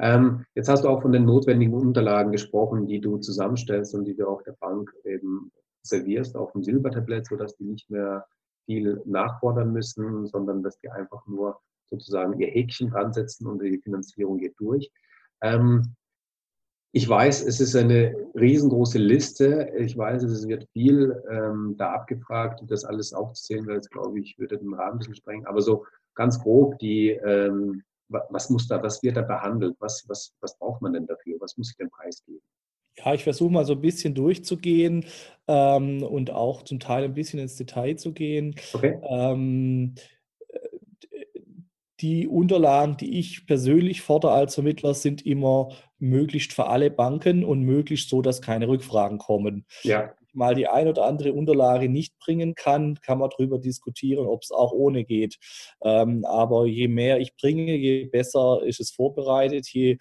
Ähm, 0.00 0.44
jetzt 0.54 0.68
hast 0.68 0.82
du 0.82 0.88
auch 0.88 1.00
von 1.00 1.12
den 1.12 1.24
notwendigen 1.24 1.74
Unterlagen 1.74 2.32
gesprochen, 2.32 2.86
die 2.86 3.00
du 3.00 3.18
zusammenstellst 3.18 3.94
und 3.94 4.04
die 4.04 4.16
du 4.16 4.26
auch 4.26 4.42
der 4.42 4.56
Bank 4.58 4.92
eben 5.04 5.52
servierst 5.82 6.36
auf 6.36 6.52
dem 6.52 6.64
Silbertablett, 6.64 7.26
sodass 7.26 7.56
die 7.56 7.64
nicht 7.64 7.88
mehr 7.88 8.26
viel 8.64 9.00
nachfordern 9.04 9.72
müssen, 9.72 10.26
sondern 10.26 10.62
dass 10.62 10.76
die 10.80 10.90
einfach 10.90 11.24
nur 11.26 11.60
sozusagen 11.86 12.38
ihr 12.40 12.48
Häkchen 12.48 12.90
dran 12.90 13.12
setzen 13.12 13.46
und 13.46 13.62
die 13.62 13.78
Finanzierung 13.78 14.38
geht 14.38 14.54
durch. 14.58 14.90
Ähm, 15.40 15.94
ich 16.96 17.06
weiß, 17.06 17.42
es 17.42 17.60
ist 17.60 17.76
eine 17.76 18.16
riesengroße 18.34 18.96
Liste. 18.96 19.70
Ich 19.76 19.98
weiß, 19.98 20.22
es 20.22 20.48
wird 20.48 20.66
viel 20.72 21.22
ähm, 21.30 21.74
da 21.76 21.92
abgefragt. 21.92 22.62
Das 22.68 22.86
alles 22.86 23.12
aufzuzählen, 23.12 23.66
weil 23.66 23.74
jetzt 23.74 23.90
glaube 23.90 24.18
ich, 24.18 24.38
würde 24.38 24.56
den 24.56 24.72
Rahmen 24.72 24.92
ein 24.92 24.98
bisschen 25.00 25.14
sprengen. 25.14 25.44
Aber 25.44 25.60
so 25.60 25.84
ganz 26.14 26.40
grob, 26.40 26.78
die, 26.78 27.10
ähm, 27.10 27.82
was 28.08 28.48
muss 28.48 28.66
da, 28.66 28.82
was 28.82 29.02
wird 29.02 29.18
da 29.18 29.20
behandelt? 29.20 29.76
Was, 29.78 30.06
was, 30.08 30.32
was 30.40 30.56
braucht 30.56 30.80
man 30.80 30.94
denn 30.94 31.06
dafür? 31.06 31.36
Was 31.38 31.58
muss 31.58 31.70
ich 31.70 31.76
denn 31.76 31.90
preisgeben? 31.90 32.40
Ja, 32.96 33.12
ich 33.12 33.24
versuche 33.24 33.52
mal 33.52 33.66
so 33.66 33.74
ein 33.74 33.82
bisschen 33.82 34.14
durchzugehen 34.14 35.04
ähm, 35.48 36.02
und 36.02 36.30
auch 36.30 36.62
zum 36.62 36.80
Teil 36.80 37.04
ein 37.04 37.12
bisschen 37.12 37.40
ins 37.40 37.56
Detail 37.56 37.96
zu 37.96 38.14
gehen. 38.14 38.54
Okay. 38.72 38.98
Die 42.00 42.26
Unterlagen, 42.28 42.96
die 42.98 43.18
ich 43.18 43.46
persönlich 43.46 44.02
fordere 44.02 44.32
als 44.32 44.54
Vermittler, 44.54 44.92
sind 44.92 45.24
immer 45.24 45.70
möglichst 45.98 46.52
für 46.52 46.66
alle 46.66 46.90
Banken 46.90 47.44
und 47.44 47.62
möglichst 47.62 48.10
so, 48.10 48.20
dass 48.20 48.42
keine 48.42 48.68
Rückfragen 48.68 49.18
kommen. 49.18 49.64
Ja. 49.82 50.14
Mal 50.34 50.54
die 50.54 50.68
ein 50.68 50.88
oder 50.88 51.06
andere 51.06 51.32
Unterlage 51.32 51.88
nicht 51.88 52.18
bringen 52.18 52.54
kann, 52.54 53.00
kann 53.00 53.18
man 53.18 53.30
darüber 53.30 53.58
diskutieren, 53.58 54.26
ob 54.26 54.42
es 54.42 54.50
auch 54.50 54.72
ohne 54.72 55.04
geht. 55.04 55.38
Ähm, 55.82 56.26
aber 56.26 56.66
je 56.66 56.88
mehr 56.88 57.18
ich 57.20 57.34
bringe, 57.36 57.74
je 57.74 58.04
besser 58.04 58.60
ist 58.62 58.80
es 58.80 58.90
vorbereitet, 58.90 59.66
je 59.68 59.96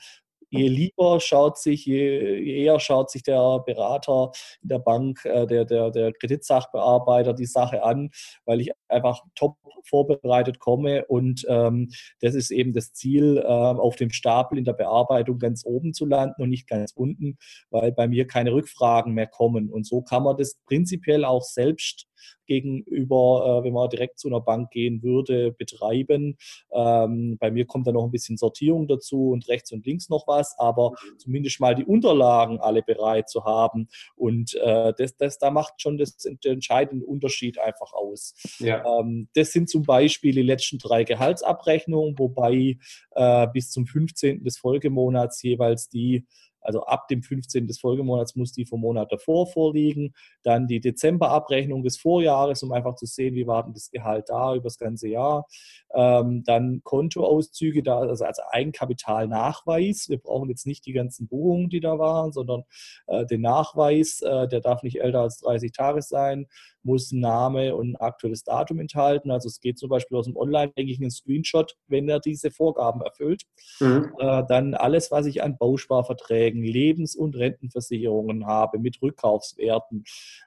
je 0.50 0.68
lieber 0.68 1.20
schaut 1.20 1.58
sich, 1.58 1.86
je, 1.86 2.40
je, 2.42 2.64
eher 2.64 2.80
schaut 2.80 3.12
sich 3.12 3.24
der 3.24 3.60
Berater 3.66 4.32
in 4.62 4.70
der 4.70 4.80
Bank, 4.80 5.26
äh, 5.26 5.46
der, 5.46 5.66
der, 5.66 5.92
der 5.92 6.14
Kreditsachbearbeiter 6.14 7.34
die 7.34 7.46
Sache 7.46 7.84
an, 7.84 8.10
weil 8.46 8.62
ich 8.62 8.72
einfach 8.88 9.22
top 9.36 9.58
vorbereitet 9.88 10.60
komme 10.60 11.06
und 11.06 11.46
ähm, 11.48 11.92
das 12.20 12.36
ist 12.36 12.52
eben 12.52 12.74
das 12.74 12.94
Ziel, 12.94 13.38
äh, 13.38 13.46
auf 13.46 13.96
dem 13.96 14.10
Stapel 14.10 14.58
in 14.58 14.66
der 14.66 14.74
Bearbeitung 14.74 15.40
ganz 15.40 15.64
oben 15.66 15.94
zu 15.94 16.06
landen 16.06 16.42
und 16.42 16.50
nicht 16.50 16.68
ganz 16.68 16.92
unten, 16.96 17.38
weil 17.70 17.92
bei 17.92 18.08
mir 18.08 18.28
keine 18.28 18.54
Rückfragen 18.54 19.14
mehr 19.14 19.28
kommen. 19.28 19.70
Und 19.70 19.86
so 19.86 20.02
kann 20.02 20.24
man 20.24 20.38
das 20.38 20.58
prinzipiell 20.66 21.24
auch 21.24 21.44
selbst 21.44 22.08
gegenüber, 22.46 23.62
äh, 23.62 23.66
wenn 23.66 23.74
man 23.74 23.90
direkt 23.90 24.20
zu 24.20 24.28
einer 24.28 24.42
Bank 24.42 24.72
gehen 24.72 25.04
würde, 25.04 25.52
betreiben. 25.52 26.38
Ähm, 26.72 27.38
bei 27.40 27.52
mir 27.52 27.66
kommt 27.66 27.88
da 27.88 27.92
noch 27.92 28.06
ein 28.06 28.12
bisschen 28.12 28.38
Sortierung 28.38 28.88
dazu 28.88 29.30
und 29.32 29.48
rechts 29.48 29.72
und 29.72 29.86
links 29.86 30.10
noch 30.10 30.28
was, 30.28 30.56
aber 30.58 30.94
zumindest 31.18 31.60
mal 31.60 31.76
die 31.76 31.86
Unterlagen 31.86 32.60
alle 32.60 32.84
bereit 32.84 33.30
zu 33.30 33.44
haben. 33.44 33.88
Und 34.16 34.54
äh, 34.56 34.94
das, 34.98 35.16
das, 35.18 35.38
da 35.38 35.52
macht 35.52 35.82
schon 35.82 35.98
das, 35.98 36.18
den 36.18 36.38
entscheidende 36.44 37.06
Unterschied 37.06 37.60
einfach 37.60 37.94
aus. 37.94 38.36
Ja. 38.60 38.84
Ähm, 39.00 39.30
das 39.34 39.52
sind 39.52 39.70
zum 39.70 39.84
Beispiel 39.84 40.34
die 40.34 40.42
letzten 40.42 40.78
drei 40.78 41.04
Gehaltsabrechnungen, 41.04 42.18
wobei 42.18 42.78
äh, 43.12 43.48
bis 43.54 43.72
zum 43.72 43.86
15. 43.86 44.44
des 44.44 44.58
Folgemonats 44.58 45.42
jeweils 45.42 45.90
die 45.90 46.26
Also 46.66 46.84
ab 46.84 47.08
dem 47.08 47.24
15. 47.24 47.68
des 47.68 47.80
Folgemonats 47.80 48.36
muss 48.36 48.52
die 48.52 48.66
vom 48.66 48.82
Monat 48.82 49.12
davor 49.12 49.48
vorliegen. 49.48 50.14
Dann 50.44 50.68
die 50.68 50.80
Dezemberabrechnung 50.80 51.84
des 51.84 51.98
Vorjahres, 51.98 52.64
um 52.64 52.72
einfach 52.72 52.96
zu 52.96 53.06
sehen, 53.06 53.36
wie 53.36 53.48
war 53.48 53.64
denn 53.64 53.74
das 53.74 53.90
Gehalt 53.92 54.30
da 54.30 54.56
über 54.56 54.66
das 54.66 54.78
ganze 54.78 55.08
Jahr. 55.08 55.48
Ähm, 55.94 56.44
dann 56.46 56.82
Kontoauszüge, 56.84 57.84
da, 57.84 58.00
also 58.00 58.26
als 58.26 58.40
Eigenkapitalnachweis. 58.40 60.10
Wir 60.10 60.18
brauchen 60.18 60.50
jetzt 60.50 60.68
nicht 60.68 60.86
die 60.86 60.94
ganzen 60.94 61.28
Buchungen, 61.28 61.70
die 61.70 61.80
da 61.80 62.00
waren, 62.00 62.32
sondern 62.32 62.64
äh, 63.08 63.26
den 63.26 63.42
Nachweis, 63.42 64.22
äh, 64.22 64.48
der 64.48 64.62
darf 64.62 64.84
nicht 64.84 65.02
älter 65.02 65.22
als 65.22 65.40
30 65.40 65.72
Tage 65.72 66.02
sein 66.02 66.48
muss 66.86 67.12
Name 67.12 67.76
und 67.76 67.92
ein 67.92 67.96
aktuelles 67.96 68.44
Datum 68.44 68.80
enthalten. 68.80 69.32
Also 69.32 69.48
es 69.48 69.60
geht 69.60 69.78
zum 69.80 69.90
Beispiel 69.90 70.18
aus 70.18 70.26
dem 70.26 70.38
Online-Banking 70.38 71.04
ein 71.04 71.12
Screenshot, 71.12 71.76
wenn 71.88 72.08
er 72.08 72.20
diese 72.20 72.52
Vorgaben 72.52 73.02
erfüllt. 73.02 73.42
Mhm. 73.80 74.14
Äh, 74.20 74.44
dann 74.48 74.76
alles, 74.76 75.12
was 75.12 75.26
ich 75.26 75.42
an 75.44 75.58
Bausparverträgen, 75.58 76.64
Lebens- 76.64 77.16
und 77.16 77.36
Rentenversicherungen 77.36 78.46
habe 78.46 78.80
mit 78.80 79.02
Rückkaufswerten. 79.02 80.04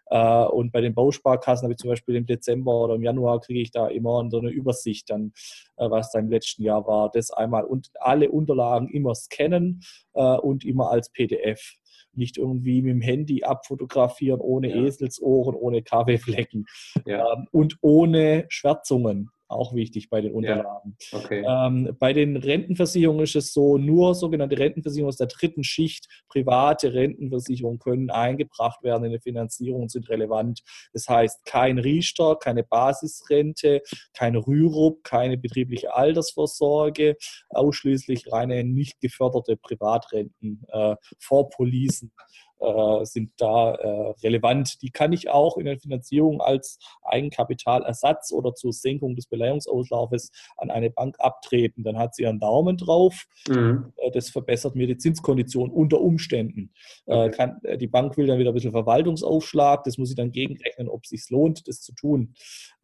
Äh, 0.07 0.45
und 0.45 0.73
bei 0.73 0.81
den 0.81 0.95
Bausparkassen 0.95 1.65
habe 1.65 1.73
ich 1.73 1.79
zum 1.79 1.91
Beispiel 1.91 2.17
im 2.17 2.27
Dezember 2.27 2.85
oder 2.85 2.95
im 2.95 3.03
Januar 3.03 3.41
kriege 3.41 3.61
ich 3.61 3.73
da 3.73 3.89
immer 3.89 4.25
so 4.31 4.39
eine 4.39 4.51
Übersicht 4.51 5.11
dann, 5.11 5.33
äh, 5.77 5.91
was 5.91 6.13
da 6.13 6.21
im 6.21 6.31
letzten 6.31 6.63
Jahr 6.63 6.87
war. 6.87 7.11
Das 7.11 7.31
einmal 7.31 7.65
und 7.65 7.91
alle 8.01 8.31
Unterlagen 8.31 8.89
immer 8.89 9.15
scannen 9.15 9.83
äh, 10.15 10.37
und 10.37 10.65
immer 10.65 10.91
als 10.91 11.11
PDF 11.11 11.78
nicht 12.13 12.37
irgendwie 12.37 12.83
mit 12.83 12.93
dem 12.93 13.01
Handy 13.01 13.45
abfotografieren, 13.45 14.41
ohne 14.41 14.71
ja. 14.71 14.85
Eselsohren, 14.85 15.55
ohne 15.55 15.83
Kaffeeflecken 15.83 16.67
ja. 17.07 17.33
ähm, 17.33 17.47
und 17.53 17.77
ohne 17.81 18.47
Schwärzungen 18.49 19.31
auch 19.49 19.75
wichtig 19.75 20.11
bei 20.11 20.21
den 20.21 20.33
Unterlagen. 20.33 20.97
Ja, 21.11 21.19
okay. 21.19 21.45
ähm, 21.47 21.97
bei 21.99 22.13
den 22.13 22.37
Rentenversicherungen 22.37 23.25
ist 23.25 23.37
es 23.37 23.53
so, 23.53 23.79
nur 23.79 24.15
sogenannte 24.15 24.59
Rentenversicherungen 24.59 25.09
aus 25.09 25.17
der 25.17 25.27
dritten 25.27 25.65
Schicht, 25.65 26.07
private 26.29 26.93
Rentenversicherungen 26.93 27.79
können 27.79 28.11
eingebracht 28.11 28.83
werden 28.83 29.05
in 29.05 29.13
die 29.13 29.21
Finanzierung 29.21 29.83
und 29.83 29.91
sind 29.91 30.09
relevant. 30.09 30.63
Das 30.93 31.09
heißt, 31.09 31.45
kein 31.45 31.79
Riester, 31.79 32.37
keine 32.37 32.63
Basisrente, 32.63 33.83
kein 34.15 34.37
Rürup, 34.37 35.03
keine 35.03 35.39
betriebliche 35.39 35.95
Altersvorsorge, 35.95 37.17
ausschließlich 37.49 38.31
reine 38.31 38.65
nicht 38.65 39.01
geförderte 39.01 39.57
Privatrenten, 39.57 40.65
äh, 40.69 40.97
Vorpolisen 41.19 42.13
äh, 42.61 43.05
sind 43.05 43.33
da 43.39 43.75
äh, 43.75 44.15
relevant. 44.23 44.83
Die 44.83 44.91
kann 44.91 45.13
ich 45.13 45.31
auch 45.31 45.57
in 45.57 45.67
der 45.67 45.79
Finanzierung 45.79 46.41
als 46.41 46.79
Eigenkapitalersatz 47.03 48.33
oder 48.33 48.55
zur 48.55 48.73
Senkung 48.73 49.17
des 49.17 49.27
Beleihungsauslaufes 49.27 50.31
an 50.57 50.71
eine 50.71 50.91
Bank 50.91 51.17
abtreten. 51.19 51.85
Dann 51.85 51.99
hat 51.99 52.15
sie 52.15 52.27
einen 52.27 52.41
Daumen 52.41 52.77
drauf. 52.77 53.27
Mhm. 53.49 53.93
Äh, 53.97 54.11
das 54.11 54.31
verbessert 54.31 54.75
mir 54.75 54.87
die 54.87 54.99
Zinskondition 54.99 55.71
unter 55.71 56.01
Umständen. 56.01 56.73
Äh, 57.07 57.15
okay. 57.15 57.31
Kann, 57.31 57.61
die 57.79 57.87
Bank 57.87 58.17
will 58.17 58.27
dann 58.27 58.39
wieder 58.39 58.51
ein 58.51 58.55
bisschen 58.55 58.73
Verwaltungsaufschlag. 58.73 59.85
Das 59.85 59.99
muss 59.99 60.11
ich 60.11 60.17
dann 60.17 60.33
gegenrechnen, 60.33 60.89
ob 60.89 61.05
es 61.05 61.11
sich 61.11 61.31
lohnt, 61.31 61.69
das 61.69 61.81
zu 61.81 61.93
tun. 61.95 62.35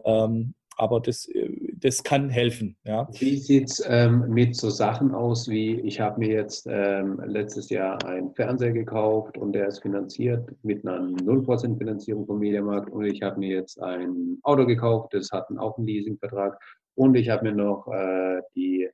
Ähm, 0.04 0.54
aber 0.76 1.00
das, 1.00 1.26
äh, 1.28 1.50
das 1.76 2.02
kann 2.02 2.28
helfen. 2.28 2.76
Ja. 2.84 3.08
Wie 3.12 3.36
sieht 3.36 3.70
es 3.70 3.84
ähm, 3.86 4.28
mit 4.28 4.56
so 4.56 4.70
Sachen 4.70 5.14
aus 5.14 5.48
wie, 5.48 5.80
ich 5.80 6.00
habe 6.00 6.20
mir 6.20 6.30
jetzt 6.30 6.66
ähm, 6.70 7.20
letztes 7.24 7.70
Jahr 7.70 8.04
einen 8.04 8.34
Fernseher 8.34 8.72
gekauft 8.72 9.36
und 9.38 9.52
der 9.52 9.68
ist 9.68 9.82
finanziert 9.82 10.50
mit 10.62 10.86
einer 10.86 11.00
0% 11.00 11.78
Finanzierung 11.78 12.26
vom 12.26 12.38
Mediamarkt 12.38 12.90
und 12.90 13.04
ich 13.04 13.22
habe 13.22 13.38
mir 13.38 13.50
jetzt 13.50 13.80
ein 13.82 14.38
Auto 14.42 14.66
gekauft, 14.66 15.14
das 15.14 15.30
hat 15.30 15.46
auch 15.58 15.78
einen 15.78 15.86
Leasingvertrag 15.86 16.58
und 16.94 17.14
ich 17.14 17.28
habe 17.28 17.44
mir 17.44 17.54
noch 17.54 17.86
äh, 17.88 18.40
die, 18.54 18.88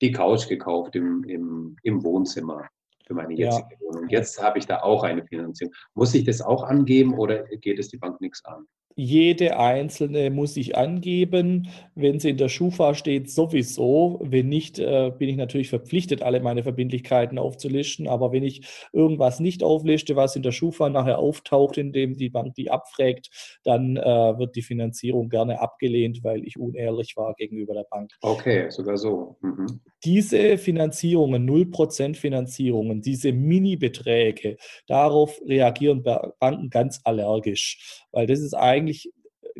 die 0.00 0.12
Couch 0.12 0.48
gekauft 0.48 0.96
im, 0.96 1.24
im, 1.24 1.76
im 1.82 2.02
Wohnzimmer 2.04 2.68
für 3.06 3.14
meine 3.14 3.34
jetzige 3.34 3.74
ja. 3.74 3.80
Wohnung. 3.80 4.08
Jetzt 4.08 4.40
habe 4.40 4.58
ich 4.58 4.66
da 4.66 4.82
auch 4.82 5.02
eine 5.02 5.24
Finanzierung. 5.26 5.74
Muss 5.94 6.14
ich 6.14 6.24
das 6.24 6.42
auch 6.42 6.62
angeben 6.62 7.14
oder 7.14 7.44
geht 7.44 7.78
es 7.78 7.88
die 7.88 7.96
Bank 7.96 8.20
nichts 8.20 8.44
an? 8.44 8.66
Jede 8.98 9.56
einzelne 9.58 10.30
muss 10.30 10.56
ich 10.56 10.76
angeben. 10.76 11.68
Wenn 11.94 12.18
sie 12.18 12.30
in 12.30 12.36
der 12.36 12.48
Schufa 12.48 12.94
steht, 12.94 13.30
sowieso. 13.30 14.18
Wenn 14.22 14.48
nicht, 14.48 14.80
äh, 14.80 15.12
bin 15.16 15.28
ich 15.28 15.36
natürlich 15.36 15.68
verpflichtet, 15.68 16.22
alle 16.22 16.40
meine 16.40 16.64
Verbindlichkeiten 16.64 17.38
aufzulisten. 17.38 18.08
Aber 18.08 18.32
wenn 18.32 18.42
ich 18.42 18.66
irgendwas 18.92 19.38
nicht 19.38 19.62
aufliste, 19.62 20.16
was 20.16 20.34
in 20.34 20.42
der 20.42 20.50
Schufa 20.50 20.88
nachher 20.88 21.20
auftaucht, 21.20 21.78
indem 21.78 22.16
die 22.16 22.28
Bank 22.28 22.54
die 22.54 22.70
abfragt, 22.70 23.30
dann 23.62 23.96
äh, 23.96 24.02
wird 24.02 24.56
die 24.56 24.62
Finanzierung 24.62 25.28
gerne 25.28 25.60
abgelehnt, 25.60 26.24
weil 26.24 26.44
ich 26.44 26.58
unehrlich 26.58 27.16
war 27.16 27.34
gegenüber 27.34 27.74
der 27.74 27.86
Bank. 27.88 28.10
Okay, 28.20 28.68
sogar 28.70 28.96
so. 28.96 29.36
Mhm. 29.42 29.80
Diese 30.04 30.58
Finanzierungen, 30.58 31.48
0% 31.48 32.16
Finanzierungen, 32.16 33.00
diese 33.00 33.32
Mini-Beträge, 33.32 34.56
darauf 34.86 35.40
reagieren 35.46 36.02
Banken 36.02 36.70
ganz 36.70 37.00
allergisch, 37.04 38.04
weil 38.12 38.26
das 38.26 38.40
ist 38.40 38.54
eigentlich 38.78 39.10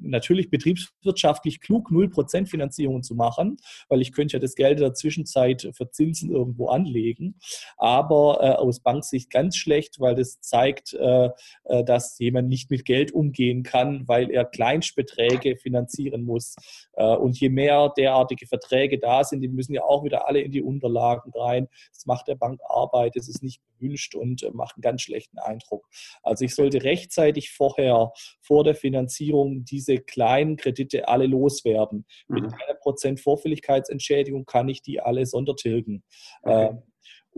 natürlich 0.02 0.50
betriebswirtschaftlich 0.50 1.60
klug, 1.60 1.90
0% 1.90 2.46
Finanzierung 2.46 3.02
zu 3.02 3.14
machen, 3.14 3.56
weil 3.88 4.00
ich 4.00 4.12
könnte 4.12 4.34
ja 4.34 4.38
das 4.38 4.54
Geld 4.54 4.78
in 4.78 4.84
der 4.84 4.94
Zwischenzeit 4.94 5.70
für 5.72 5.90
Zinsen 5.90 6.30
irgendwo 6.30 6.68
anlegen, 6.68 7.38
aber 7.76 8.38
äh, 8.40 8.50
aus 8.52 8.80
Banksicht 8.80 9.30
ganz 9.30 9.56
schlecht, 9.56 10.00
weil 10.00 10.14
das 10.14 10.40
zeigt, 10.40 10.94
äh, 10.94 11.30
äh, 11.64 11.84
dass 11.84 12.18
jemand 12.18 12.48
nicht 12.48 12.70
mit 12.70 12.84
Geld 12.84 13.12
umgehen 13.12 13.62
kann, 13.62 14.06
weil 14.06 14.30
er 14.30 14.44
Kleinstbeträge 14.44 15.56
finanzieren 15.56 16.22
muss. 16.22 16.54
Äh, 16.94 17.16
und 17.16 17.38
je 17.38 17.48
mehr 17.48 17.92
derartige 17.96 18.46
Verträge 18.46 18.98
da 18.98 19.24
sind, 19.24 19.40
die 19.40 19.48
müssen 19.48 19.74
ja 19.74 19.82
auch 19.82 20.04
wieder 20.04 20.26
alle 20.26 20.40
in 20.40 20.52
die 20.52 20.62
Unterlagen 20.62 21.32
rein. 21.34 21.68
Das 21.92 22.06
macht 22.06 22.28
der 22.28 22.36
Bank 22.36 22.60
Arbeit, 22.68 23.16
das 23.16 23.28
ist 23.28 23.42
nicht 23.42 23.60
gewünscht 23.78 24.14
und 24.14 24.42
äh, 24.42 24.50
macht 24.52 24.76
einen 24.76 24.82
ganz 24.82 25.02
schlechten 25.02 25.38
Eindruck. 25.38 25.86
Also 26.22 26.44
ich 26.44 26.54
sollte 26.54 26.82
rechtzeitig 26.82 27.50
vorher, 27.50 28.12
vor 28.40 28.64
der 28.64 28.74
Finanzierung, 28.74 29.64
diese 29.64 29.87
kleinen 29.96 30.56
Kredite 30.56 31.08
alle 31.08 31.26
loswerden. 31.26 32.04
Mhm. 32.28 32.34
Mit 32.34 32.44
einer 32.44 32.74
Prozent 32.80 33.20
Vorfälligkeitsentschädigung 33.20 34.44
kann 34.44 34.68
ich 34.68 34.82
die 34.82 35.00
alle 35.00 35.24
sondertilgen. 35.24 36.04
Okay. 36.42 36.66
Ähm, 36.66 36.82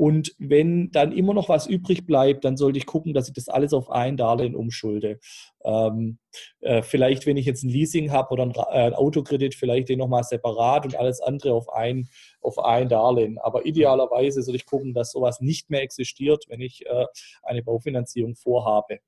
und 0.00 0.34
wenn 0.38 0.90
dann 0.92 1.12
immer 1.12 1.34
noch 1.34 1.50
was 1.50 1.66
übrig 1.66 2.06
bleibt, 2.06 2.46
dann 2.46 2.56
sollte 2.56 2.78
ich 2.78 2.86
gucken, 2.86 3.12
dass 3.12 3.28
ich 3.28 3.34
das 3.34 3.50
alles 3.50 3.74
auf 3.74 3.90
ein 3.90 4.16
Darlehen 4.16 4.54
umschulde. 4.54 5.20
Ähm, 5.62 6.18
äh, 6.60 6.80
vielleicht, 6.80 7.26
wenn 7.26 7.36
ich 7.36 7.44
jetzt 7.44 7.64
ein 7.64 7.68
Leasing 7.68 8.10
habe 8.10 8.30
oder 8.32 8.44
ein, 8.44 8.54
äh, 8.72 8.94
Autokredit, 8.94 9.54
vielleicht 9.54 9.90
den 9.90 9.98
nochmal 9.98 10.24
separat 10.24 10.86
und 10.86 10.96
alles 10.96 11.20
andere 11.20 11.52
auf 11.52 11.68
ein, 11.68 12.08
auf 12.40 12.58
ein 12.58 12.88
Darlehen. 12.88 13.36
Aber 13.38 13.66
idealerweise 13.66 14.42
sollte 14.42 14.56
ich 14.56 14.64
gucken, 14.64 14.94
dass 14.94 15.12
sowas 15.12 15.40
nicht 15.40 15.68
mehr 15.68 15.82
existiert, 15.82 16.46
wenn 16.48 16.62
ich 16.62 16.86
äh, 16.86 17.06
eine 17.42 17.62
Baufinanzierung 17.62 18.36
vorhabe. 18.36 19.00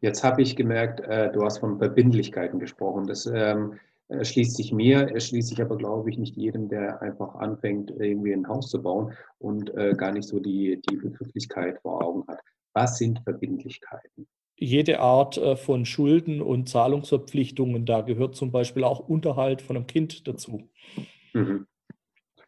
Jetzt 0.00 0.22
habe 0.24 0.42
ich 0.42 0.56
gemerkt, 0.56 1.00
äh, 1.00 1.30
du 1.32 1.42
hast 1.42 1.58
von 1.58 1.78
Verbindlichkeiten 1.78 2.58
gesprochen. 2.58 3.06
Das 3.06 3.26
ähm, 3.26 3.78
erschließt 4.08 4.56
sich 4.56 4.72
mir, 4.72 5.10
erschließt 5.10 5.48
sich 5.48 5.60
aber, 5.60 5.76
glaube 5.76 6.10
ich, 6.10 6.18
nicht 6.18 6.36
jedem, 6.36 6.68
der 6.68 7.02
einfach 7.02 7.34
anfängt, 7.34 7.90
irgendwie 7.90 8.32
ein 8.32 8.48
Haus 8.48 8.70
zu 8.70 8.82
bauen 8.82 9.12
und 9.38 9.74
äh, 9.76 9.94
gar 9.96 10.12
nicht 10.12 10.28
so 10.28 10.40
die, 10.40 10.80
die 10.88 10.96
Begrifflichkeit 10.96 11.80
vor 11.82 12.02
Augen 12.02 12.24
hat. 12.28 12.40
Was 12.72 12.98
sind 12.98 13.20
Verbindlichkeiten? 13.24 14.26
Jede 14.56 15.00
Art 15.00 15.36
äh, 15.36 15.56
von 15.56 15.84
Schulden 15.84 16.40
und 16.40 16.68
Zahlungsverpflichtungen, 16.68 17.86
da 17.86 18.00
gehört 18.00 18.34
zum 18.34 18.50
Beispiel 18.50 18.84
auch 18.84 19.00
Unterhalt 19.00 19.62
von 19.62 19.76
einem 19.76 19.86
Kind 19.86 20.26
dazu. 20.26 20.68
Mhm. 21.32 21.66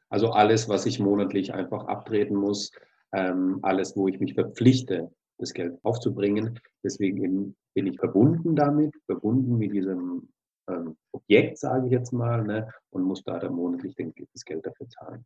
Also 0.09 0.31
alles, 0.31 0.69
was 0.69 0.87
ich 0.87 0.99
monatlich 0.99 1.55
einfach 1.55 1.87
abtreten 1.87 2.35
muss, 2.35 2.73
ähm, 3.13 3.61
alles, 3.63 3.97
wo 3.97 4.09
ich 4.09 4.19
mich 4.19 4.35
verpflichte, 4.35 5.13
das 5.41 5.53
Geld 5.53 5.79
aufzubringen. 5.83 6.59
Deswegen 6.85 7.57
bin 7.75 7.87
ich 7.87 7.99
verbunden 7.99 8.55
damit, 8.55 8.95
verbunden 9.07 9.59
mit 9.59 9.73
diesem 9.73 10.29
ähm, 10.69 10.97
Objekt, 11.13 11.59
sage 11.59 11.87
ich 11.87 11.93
jetzt 11.93 12.13
mal, 12.13 12.45
ne, 12.45 12.69
und 12.91 13.03
muss 13.03 13.23
da 13.25 13.39
dann 13.39 13.55
monatlich 13.55 13.95
das 14.33 14.45
Geld 14.45 14.67
dafür 14.67 14.89
zahlen. 14.89 15.25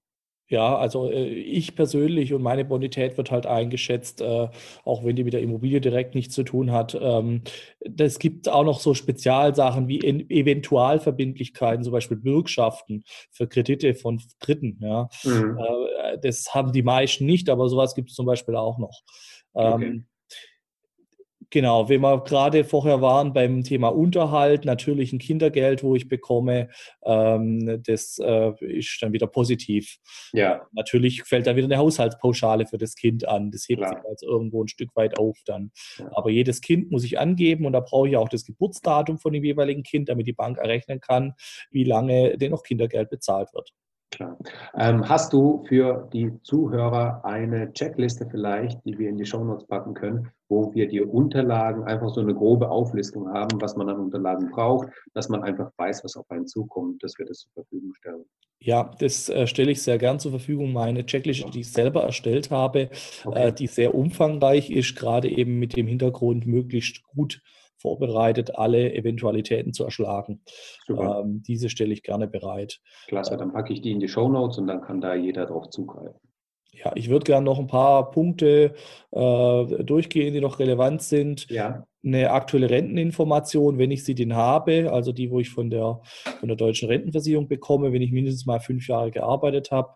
Ja, 0.48 0.76
also 0.76 1.10
äh, 1.10 1.24
ich 1.26 1.74
persönlich 1.74 2.34
und 2.34 2.42
meine 2.42 2.66
Bonität 2.66 3.16
wird 3.16 3.30
halt 3.30 3.46
eingeschätzt, 3.46 4.20
äh, 4.20 4.48
auch 4.84 5.02
wenn 5.02 5.16
die 5.16 5.24
mit 5.24 5.32
der 5.32 5.40
Immobilie 5.40 5.80
direkt 5.80 6.14
nichts 6.14 6.34
zu 6.34 6.42
tun 6.42 6.70
hat. 6.70 6.96
Ähm, 7.00 7.42
das 7.80 8.18
gibt 8.18 8.50
auch 8.50 8.64
noch 8.64 8.80
so 8.80 8.92
Spezialsachen 8.92 9.88
wie 9.88 10.00
Eventualverbindlichkeiten, 10.00 11.82
zum 11.82 11.94
Beispiel 11.94 12.18
Bürgschaften 12.18 13.04
für 13.32 13.48
Kredite 13.48 13.94
von 13.94 14.20
Dritten. 14.38 14.78
Ja. 14.82 15.08
Mhm. 15.24 15.58
Äh, 15.58 16.18
das 16.22 16.54
haben 16.54 16.72
die 16.72 16.82
meisten 16.82 17.24
nicht, 17.24 17.48
aber 17.48 17.70
sowas 17.70 17.94
gibt 17.94 18.10
es 18.10 18.16
zum 18.16 18.26
Beispiel 18.26 18.56
auch 18.56 18.76
noch. 18.76 19.00
Okay. 19.54 19.86
Ähm, 19.86 20.06
Genau, 21.54 21.88
wenn 21.88 22.00
wir 22.00 22.24
gerade 22.24 22.64
vorher 22.64 23.00
waren 23.00 23.32
beim 23.32 23.62
Thema 23.62 23.86
Unterhalt, 23.86 24.64
natürlich 24.64 25.12
ein 25.12 25.20
Kindergeld, 25.20 25.84
wo 25.84 25.94
ich 25.94 26.08
bekomme, 26.08 26.68
ähm, 27.04 27.80
das 27.86 28.18
äh, 28.18 28.52
ist 28.58 28.98
dann 29.00 29.12
wieder 29.12 29.28
positiv. 29.28 29.98
Ja. 30.32 30.66
Natürlich 30.72 31.22
fällt 31.22 31.46
da 31.46 31.54
wieder 31.54 31.66
eine 31.66 31.78
Haushaltspauschale 31.78 32.66
für 32.66 32.76
das 32.76 32.96
Kind 32.96 33.28
an. 33.28 33.52
Das 33.52 33.68
hebt 33.68 33.82
Klar. 33.82 33.94
sich 33.94 34.04
also 34.04 34.26
irgendwo 34.26 34.64
ein 34.64 34.68
Stück 34.68 34.96
weit 34.96 35.16
auf 35.16 35.38
dann. 35.46 35.70
Ja. 35.98 36.10
Aber 36.16 36.28
jedes 36.28 36.60
Kind 36.60 36.90
muss 36.90 37.04
ich 37.04 37.20
angeben 37.20 37.66
und 37.66 37.72
da 37.72 37.78
brauche 37.78 38.08
ich 38.08 38.16
auch 38.16 38.28
das 38.28 38.44
Geburtsdatum 38.44 39.18
von 39.18 39.32
dem 39.32 39.44
jeweiligen 39.44 39.84
Kind, 39.84 40.08
damit 40.08 40.26
die 40.26 40.32
Bank 40.32 40.58
errechnen 40.58 40.98
kann, 40.98 41.34
wie 41.70 41.84
lange 41.84 42.36
denn 42.36 42.50
noch 42.50 42.64
Kindergeld 42.64 43.10
bezahlt 43.10 43.54
wird. 43.54 43.72
Klar. 44.14 44.38
Ähm, 44.76 45.08
hast 45.08 45.32
du 45.32 45.64
für 45.66 46.08
die 46.12 46.32
Zuhörer 46.42 47.24
eine 47.24 47.72
Checkliste 47.72 48.28
vielleicht, 48.30 48.84
die 48.84 48.96
wir 48.96 49.08
in 49.08 49.16
die 49.16 49.26
Shownotes 49.26 49.66
packen 49.66 49.94
können, 49.94 50.30
wo 50.48 50.72
wir 50.72 50.86
die 50.86 51.00
Unterlagen 51.00 51.82
einfach 51.84 52.10
so 52.10 52.20
eine 52.20 52.34
grobe 52.34 52.70
Auflistung 52.70 53.28
haben, 53.32 53.60
was 53.60 53.74
man 53.76 53.88
an 53.88 53.98
Unterlagen 53.98 54.50
braucht, 54.50 54.88
dass 55.14 55.28
man 55.28 55.42
einfach 55.42 55.72
weiß, 55.78 56.04
was 56.04 56.16
auf 56.16 56.30
einen 56.30 56.46
zukommt, 56.46 57.02
dass 57.02 57.18
wir 57.18 57.26
das 57.26 57.38
zur 57.38 57.52
Verfügung 57.54 57.92
stellen? 57.94 58.24
Ja, 58.60 58.90
das 58.98 59.28
äh, 59.28 59.48
stelle 59.48 59.72
ich 59.72 59.82
sehr 59.82 59.98
gern 59.98 60.20
zur 60.20 60.30
Verfügung. 60.30 60.72
Meine 60.72 61.04
Checkliste, 61.04 61.50
die 61.50 61.60
ich 61.60 61.72
selber 61.72 62.04
erstellt 62.04 62.50
habe, 62.50 62.90
okay. 63.24 63.48
äh, 63.48 63.52
die 63.52 63.66
sehr 63.66 63.94
umfangreich 63.94 64.70
ist, 64.70 64.94
gerade 64.94 65.28
eben 65.28 65.58
mit 65.58 65.76
dem 65.76 65.88
Hintergrund 65.88 66.46
möglichst 66.46 67.02
gut 67.02 67.42
vorbereitet, 67.84 68.56
alle 68.56 68.94
Eventualitäten 68.94 69.74
zu 69.74 69.84
erschlagen. 69.84 70.40
Ähm, 70.88 71.42
diese 71.46 71.68
stelle 71.68 71.92
ich 71.92 72.02
gerne 72.02 72.26
bereit. 72.26 72.80
Klasse, 73.08 73.36
dann 73.36 73.52
packe 73.52 73.74
ich 73.74 73.82
die 73.82 73.92
in 73.92 74.00
die 74.00 74.08
Show 74.08 74.30
Notes 74.30 74.56
und 74.56 74.66
dann 74.66 74.80
kann 74.80 75.02
da 75.02 75.14
jeder 75.14 75.44
drauf 75.44 75.68
zugreifen. 75.68 76.18
Ja, 76.72 76.92
ich 76.94 77.10
würde 77.10 77.24
gerne 77.24 77.44
noch 77.44 77.58
ein 77.58 77.66
paar 77.66 78.10
Punkte 78.10 78.74
äh, 79.12 79.64
durchgehen, 79.84 80.32
die 80.32 80.40
noch 80.40 80.58
relevant 80.58 81.02
sind. 81.02 81.48
Ja. 81.50 81.86
Eine 82.02 82.30
aktuelle 82.30 82.70
Renteninformation, 82.70 83.78
wenn 83.78 83.90
ich 83.90 84.04
sie 84.04 84.14
denn 84.14 84.34
habe, 84.34 84.90
also 84.90 85.12
die, 85.12 85.30
wo 85.30 85.40
ich 85.40 85.50
von 85.50 85.68
der, 85.68 86.00
von 86.40 86.48
der 86.48 86.56
deutschen 86.56 86.88
Rentenversicherung 86.88 87.48
bekomme, 87.48 87.92
wenn 87.92 88.02
ich 88.02 88.12
mindestens 88.12 88.46
mal 88.46 88.60
fünf 88.60 88.88
Jahre 88.88 89.10
gearbeitet 89.10 89.70
habe. 89.70 89.90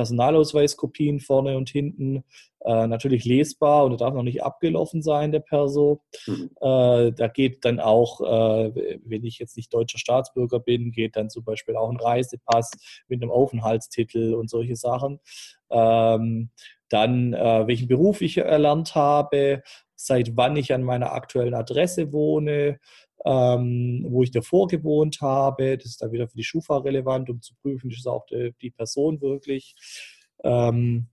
Personalausweiskopien 0.00 1.20
vorne 1.20 1.58
und 1.58 1.68
hinten, 1.68 2.24
äh, 2.64 2.86
natürlich 2.86 3.26
lesbar 3.26 3.84
und 3.84 4.00
darf 4.00 4.14
noch 4.14 4.22
nicht 4.22 4.42
abgelaufen 4.42 5.02
sein, 5.02 5.30
der 5.30 5.40
Perso. 5.40 6.00
Mhm. 6.26 6.50
Äh, 6.58 7.12
da 7.12 7.28
geht 7.28 7.66
dann 7.66 7.80
auch, 7.80 8.22
äh, 8.22 8.98
wenn 9.04 9.24
ich 9.24 9.38
jetzt 9.38 9.58
nicht 9.58 9.74
deutscher 9.74 9.98
Staatsbürger 9.98 10.58
bin, 10.58 10.90
geht 10.90 11.16
dann 11.16 11.28
zum 11.28 11.44
Beispiel 11.44 11.76
auch 11.76 11.90
ein 11.90 12.00
Reisepass 12.00 12.70
mit 13.08 13.20
einem 13.20 13.30
Aufenthaltstitel 13.30 14.32
und 14.32 14.48
solche 14.48 14.76
Sachen. 14.76 15.20
Ähm, 15.70 16.48
dann, 16.88 17.34
äh, 17.34 17.66
welchen 17.66 17.86
Beruf 17.86 18.22
ich 18.22 18.38
erlernt 18.38 18.94
habe, 18.94 19.62
seit 19.96 20.34
wann 20.34 20.56
ich 20.56 20.72
an 20.72 20.82
meiner 20.82 21.12
aktuellen 21.12 21.52
Adresse 21.52 22.10
wohne, 22.10 22.80
ähm, 23.24 24.06
wo 24.08 24.22
ich 24.22 24.30
davor 24.30 24.66
gewohnt 24.68 25.20
habe. 25.20 25.76
Das 25.76 25.86
ist 25.86 26.02
dann 26.02 26.12
wieder 26.12 26.28
für 26.28 26.36
die 26.36 26.44
Schufa 26.44 26.78
relevant, 26.78 27.30
um 27.30 27.42
zu 27.42 27.54
prüfen, 27.60 27.90
ist 27.90 28.06
auch 28.06 28.26
die, 28.26 28.54
die 28.60 28.70
Person 28.70 29.20
wirklich. 29.20 29.74
Ähm, 30.42 31.08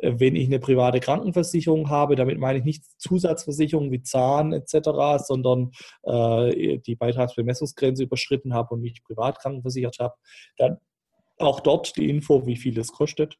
wenn 0.00 0.36
ich 0.36 0.46
eine 0.46 0.60
private 0.60 1.00
Krankenversicherung 1.00 1.90
habe, 1.90 2.14
damit 2.14 2.38
meine 2.38 2.58
ich 2.58 2.64
nicht 2.64 2.84
Zusatzversicherungen 2.98 3.90
wie 3.90 4.02
Zahn 4.02 4.52
etc., 4.52 5.24
sondern 5.24 5.72
äh, 6.04 6.78
die 6.78 6.94
Beitragsbemessungsgrenze 6.94 8.04
überschritten 8.04 8.54
habe 8.54 8.74
und 8.74 8.82
mich 8.82 9.02
privat 9.02 9.40
krankenversichert 9.40 9.98
habe, 9.98 10.14
dann 10.56 10.78
auch 11.38 11.60
dort 11.60 11.96
die 11.96 12.08
Info, 12.08 12.46
wie 12.46 12.56
viel 12.56 12.78
es 12.78 12.92
kostet. 12.92 13.38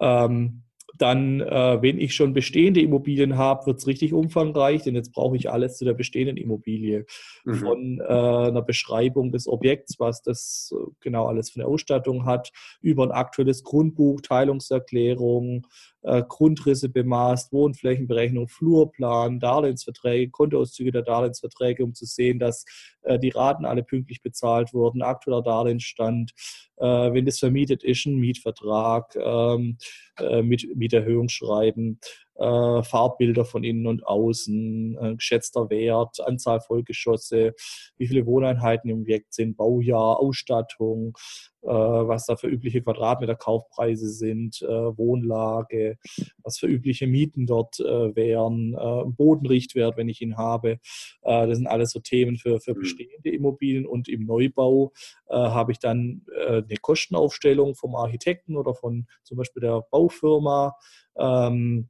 Ähm, 0.00 0.64
dann, 0.98 1.40
äh, 1.40 1.82
wenn 1.82 1.98
ich 2.00 2.14
schon 2.14 2.32
bestehende 2.32 2.80
Immobilien 2.80 3.36
habe, 3.36 3.66
wird 3.66 3.78
es 3.78 3.86
richtig 3.86 4.12
umfangreich, 4.12 4.82
denn 4.82 4.94
jetzt 4.94 5.12
brauche 5.12 5.36
ich 5.36 5.50
alles 5.50 5.76
zu 5.76 5.84
der 5.84 5.94
bestehenden 5.94 6.36
Immobilie. 6.36 7.06
Mhm. 7.44 7.54
Von 7.54 8.00
äh, 8.00 8.04
einer 8.04 8.62
Beschreibung 8.62 9.32
des 9.32 9.46
Objekts, 9.46 9.98
was 9.98 10.22
das 10.22 10.72
äh, 10.72 10.90
genau 11.00 11.26
alles 11.26 11.50
für 11.50 11.60
eine 11.60 11.68
Ausstattung 11.68 12.24
hat, 12.24 12.50
über 12.80 13.04
ein 13.04 13.10
aktuelles 13.10 13.62
Grundbuch, 13.62 14.20
Teilungserklärung, 14.22 15.66
äh, 16.02 16.22
Grundrisse 16.26 16.88
bemaßt, 16.88 17.52
Wohnflächenberechnung, 17.52 18.48
Flurplan, 18.48 19.40
Darlehensverträge, 19.40 20.30
Kontoauszüge 20.30 20.92
der 20.92 21.02
Darlehensverträge, 21.02 21.84
um 21.84 21.94
zu 21.94 22.06
sehen, 22.06 22.38
dass 22.38 22.64
äh, 23.02 23.18
die 23.18 23.30
Raten 23.30 23.64
alle 23.64 23.82
pünktlich 23.82 24.22
bezahlt 24.22 24.72
wurden, 24.72 25.02
aktueller 25.02 25.42
Darlehensstand, 25.42 26.32
äh, 26.76 26.84
wenn 26.86 27.24
das 27.24 27.38
vermietet 27.38 27.82
ist, 27.82 28.06
ein 28.06 28.16
Mietvertrag 28.16 29.16
ähm, 29.16 29.78
äh, 30.18 30.42
mit 30.42 30.75
Mieterhöhungsschreiben, 30.76 32.00
äh, 32.38 32.82
Farbbilder 32.82 33.44
von 33.44 33.64
innen 33.64 33.86
und 33.86 34.06
außen, 34.06 34.98
äh, 35.00 35.14
geschätzter 35.16 35.70
Wert, 35.70 36.20
Anzahl 36.20 36.60
Vollgeschosse, 36.60 37.54
wie 37.96 38.06
viele 38.06 38.26
Wohneinheiten 38.26 38.90
im 38.90 39.00
Objekt 39.00 39.34
sind, 39.34 39.56
Baujahr, 39.56 40.18
Ausstattung, 40.18 41.16
äh, 41.62 41.68
was 41.68 42.26
da 42.26 42.36
für 42.36 42.48
übliche 42.48 42.82
Quadratmeter 42.82 43.34
Kaufpreise 43.34 44.08
sind, 44.08 44.62
äh, 44.62 44.66
Wohnlage, 44.66 45.98
was 46.42 46.58
für 46.58 46.66
übliche 46.66 47.06
Mieten 47.06 47.46
dort 47.46 47.80
äh, 47.80 48.14
wären, 48.14 48.74
äh, 48.74 49.04
Bodenrichtwert, 49.06 49.96
wenn 49.96 50.08
ich 50.08 50.20
ihn 50.20 50.36
habe. 50.36 50.78
das 51.22 51.56
sind 51.56 51.66
alles 51.66 51.90
so 51.90 52.00
Themen 52.00 52.36
für, 52.36 52.60
für 52.60 52.74
mhm. 52.74 52.80
bestehende 52.80 53.30
Immobilien 53.30 53.86
und 53.86 54.08
im 54.08 54.26
Neubau 54.26 54.92
habe 55.28 55.72
ich 55.72 55.78
dann 55.78 56.24
eine 56.36 56.76
Kostenaufstellung 56.80 57.74
vom 57.74 57.94
Architekten 57.96 58.56
oder 58.56 58.74
von 58.74 59.06
zum 59.24 59.38
Beispiel 59.38 59.62
der 59.62 59.82
Baufirma. 59.90 60.76
Ähm, 61.18 61.88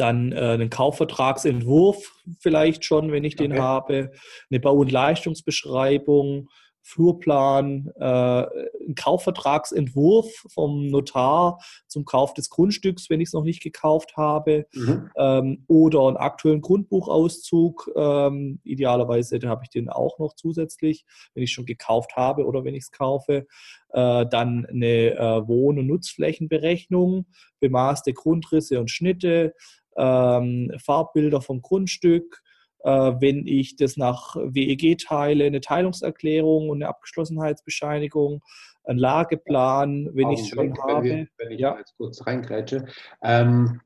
dann 0.00 0.32
äh, 0.32 0.36
einen 0.36 0.70
Kaufvertragsentwurf 0.70 2.12
vielleicht 2.38 2.84
schon, 2.84 3.12
wenn 3.12 3.24
ich 3.24 3.34
okay. 3.34 3.48
den 3.48 3.58
habe, 3.60 4.12
eine 4.50 4.60
Bau- 4.60 4.76
und 4.76 4.90
Leistungsbeschreibung, 4.90 6.48
Flurplan, 6.82 7.92
äh, 7.96 8.02
ein 8.02 8.94
Kaufvertragsentwurf 8.96 10.46
vom 10.52 10.86
Notar 10.86 11.58
zum 11.86 12.04
Kauf 12.04 12.34
des 12.34 12.50
Grundstücks, 12.50 13.10
wenn 13.10 13.20
ich 13.20 13.28
es 13.28 13.32
noch 13.32 13.44
nicht 13.44 13.62
gekauft 13.62 14.16
habe, 14.16 14.66
mhm. 14.72 15.10
ähm, 15.16 15.64
oder 15.68 16.08
einen 16.08 16.16
aktuellen 16.16 16.60
Grundbuchauszug. 16.60 17.90
Ähm, 17.94 18.60
idealerweise 18.64 19.38
habe 19.46 19.62
ich 19.64 19.70
den 19.70 19.88
auch 19.88 20.18
noch 20.18 20.34
zusätzlich, 20.34 21.04
wenn 21.34 21.44
ich 21.44 21.52
schon 21.52 21.66
gekauft 21.66 22.16
habe 22.16 22.46
oder 22.46 22.64
wenn 22.64 22.74
ich 22.74 22.84
es 22.84 22.92
kaufe. 22.92 23.46
Äh, 23.92 24.26
dann 24.26 24.66
eine 24.66 25.16
äh, 25.16 25.48
Wohn- 25.48 25.78
und 25.78 25.86
Nutzflächenberechnung, 25.86 27.26
bemaßte 27.60 28.14
Grundrisse 28.14 28.80
und 28.80 28.90
Schnitte, 28.90 29.54
ähm, 30.00 30.72
Farbbilder 30.82 31.42
vom 31.42 31.60
Grundstück, 31.60 32.42
äh, 32.84 32.90
wenn 32.90 33.46
ich 33.46 33.76
das 33.76 33.96
nach 33.96 34.36
WEG 34.36 34.98
teile, 34.98 35.44
eine 35.44 35.60
Teilungserklärung 35.60 36.70
und 36.70 36.78
eine 36.78 36.88
Abgeschlossenheitsbescheinigung, 36.88 38.42
ein 38.84 38.98
Lageplan, 38.98 40.08
wenn 40.14 40.30
ich 40.30 40.40
es 40.40 40.48
schon 40.48 40.70
wenn 40.70 40.82
habe. 40.82 41.04
Wir, 41.04 41.26
wenn 41.38 41.50
ich 41.52 41.60
ja. 41.60 41.76
jetzt 41.78 41.94
kurz 41.96 42.26
reingrätsche. 42.26 42.86
Ähm, 43.22 43.80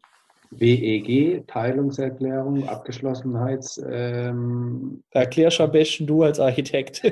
WEG, 0.51 1.47
Teilungserklärung, 1.49 2.69
Abgeschlossenheits. 2.69 3.83
Ähm, 3.91 5.03
Erklärst 5.11 5.61
am 5.61 5.73
besten 5.73 6.07
du 6.07 6.23
als 6.23 6.39
Architekt. 6.39 7.03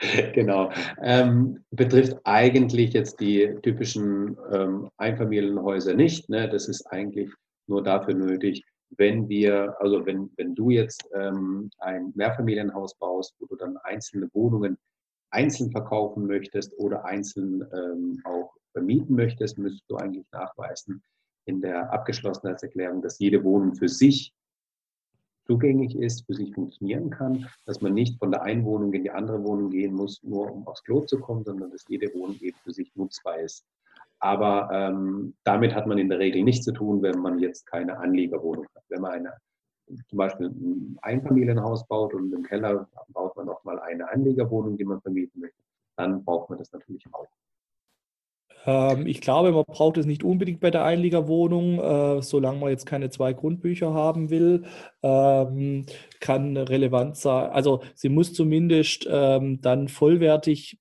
genau. 0.34 0.70
Ähm, 1.00 1.64
betrifft 1.70 2.16
eigentlich 2.24 2.94
jetzt 2.94 3.20
die 3.20 3.54
typischen 3.62 4.36
ähm, 4.52 4.90
Einfamilienhäuser 4.96 5.94
nicht. 5.94 6.28
Ne? 6.28 6.48
Das 6.48 6.66
ist 6.68 6.86
eigentlich 6.86 7.30
nur 7.68 7.82
dafür 7.82 8.14
nötig, 8.14 8.64
wenn 8.96 9.28
wir, 9.28 9.76
also 9.80 10.04
wenn, 10.06 10.30
wenn 10.36 10.54
du 10.54 10.70
jetzt 10.70 11.08
ähm, 11.14 11.70
ein 11.78 12.12
Mehrfamilienhaus 12.14 12.94
baust, 12.94 13.34
wo 13.38 13.46
du 13.46 13.56
dann 13.56 13.76
einzelne 13.78 14.28
Wohnungen 14.32 14.78
einzeln 15.30 15.70
verkaufen 15.70 16.26
möchtest 16.26 16.76
oder 16.78 17.04
einzeln 17.04 17.66
ähm, 17.72 18.20
auch 18.24 18.54
vermieten 18.72 19.14
möchtest, 19.14 19.58
müsstest 19.58 19.90
du 19.90 19.96
eigentlich 19.96 20.26
nachweisen 20.32 21.02
in 21.44 21.60
der 21.60 21.92
Abgeschlossenheitserklärung, 21.92 23.02
dass 23.02 23.18
jede 23.18 23.42
Wohnung 23.44 23.74
für 23.74 23.88
sich 23.88 24.32
zugänglich 25.46 25.96
ist, 25.96 26.26
für 26.26 26.34
sich 26.34 26.52
funktionieren 26.54 27.10
kann, 27.10 27.48
dass 27.64 27.80
man 27.80 27.94
nicht 27.94 28.18
von 28.18 28.30
der 28.30 28.42
einen 28.42 28.64
Wohnung 28.64 28.92
in 28.92 29.02
die 29.02 29.10
andere 29.10 29.42
Wohnung 29.42 29.70
gehen 29.70 29.94
muss, 29.94 30.22
nur 30.22 30.52
um 30.52 30.66
aufs 30.66 30.84
Klo 30.84 31.00
zu 31.00 31.18
kommen, 31.18 31.44
sondern 31.44 31.70
dass 31.70 31.84
jede 31.88 32.12
Wohnung 32.14 32.36
eben 32.40 32.58
für 32.62 32.72
sich 32.72 32.94
nutzbar 32.94 33.40
ist. 33.40 33.64
Aber 34.20 34.68
ähm, 34.72 35.34
damit 35.44 35.74
hat 35.74 35.86
man 35.86 35.98
in 35.98 36.08
der 36.08 36.18
Regel 36.18 36.42
nichts 36.42 36.64
zu 36.64 36.72
tun, 36.72 37.02
wenn 37.02 37.20
man 37.20 37.38
jetzt 37.38 37.66
keine 37.66 37.98
Anliegerwohnung 37.98 38.66
hat. 38.74 38.82
Wenn 38.88 39.00
man 39.00 39.12
eine, 39.12 39.32
zum 40.08 40.18
Beispiel 40.18 40.48
ein 40.48 40.98
Einfamilienhaus 41.02 41.86
baut 41.86 42.14
und 42.14 42.32
im 42.32 42.42
Keller 42.42 42.88
baut 43.08 43.36
man 43.36 43.46
nochmal 43.46 43.78
eine 43.80 44.10
Anliegerwohnung, 44.10 44.76
die 44.76 44.84
man 44.84 45.00
vermieten 45.00 45.40
möchte, 45.40 45.62
dann 45.96 46.24
braucht 46.24 46.50
man 46.50 46.58
das 46.58 46.72
natürlich 46.72 47.04
auch. 47.12 47.26
Ähm, 48.66 49.06
ich 49.06 49.20
glaube, 49.20 49.52
man 49.52 49.64
braucht 49.64 49.96
es 49.96 50.06
nicht 50.06 50.24
unbedingt 50.24 50.60
bei 50.60 50.70
der 50.70 50.84
Einliegerwohnung, 50.84 51.78
äh, 51.78 52.22
solange 52.22 52.58
man 52.58 52.70
jetzt 52.70 52.86
keine 52.86 53.10
zwei 53.10 53.32
Grundbücher 53.32 53.94
haben 53.94 54.30
will. 54.30 54.64
Ähm, 55.02 55.86
kann 56.20 56.56
relevant 56.56 57.16
sein. 57.16 57.50
Also 57.50 57.82
sie 57.94 58.08
muss 58.08 58.32
zumindest 58.32 59.06
ähm, 59.10 59.60
dann 59.60 59.88
vollwertig 59.88 60.78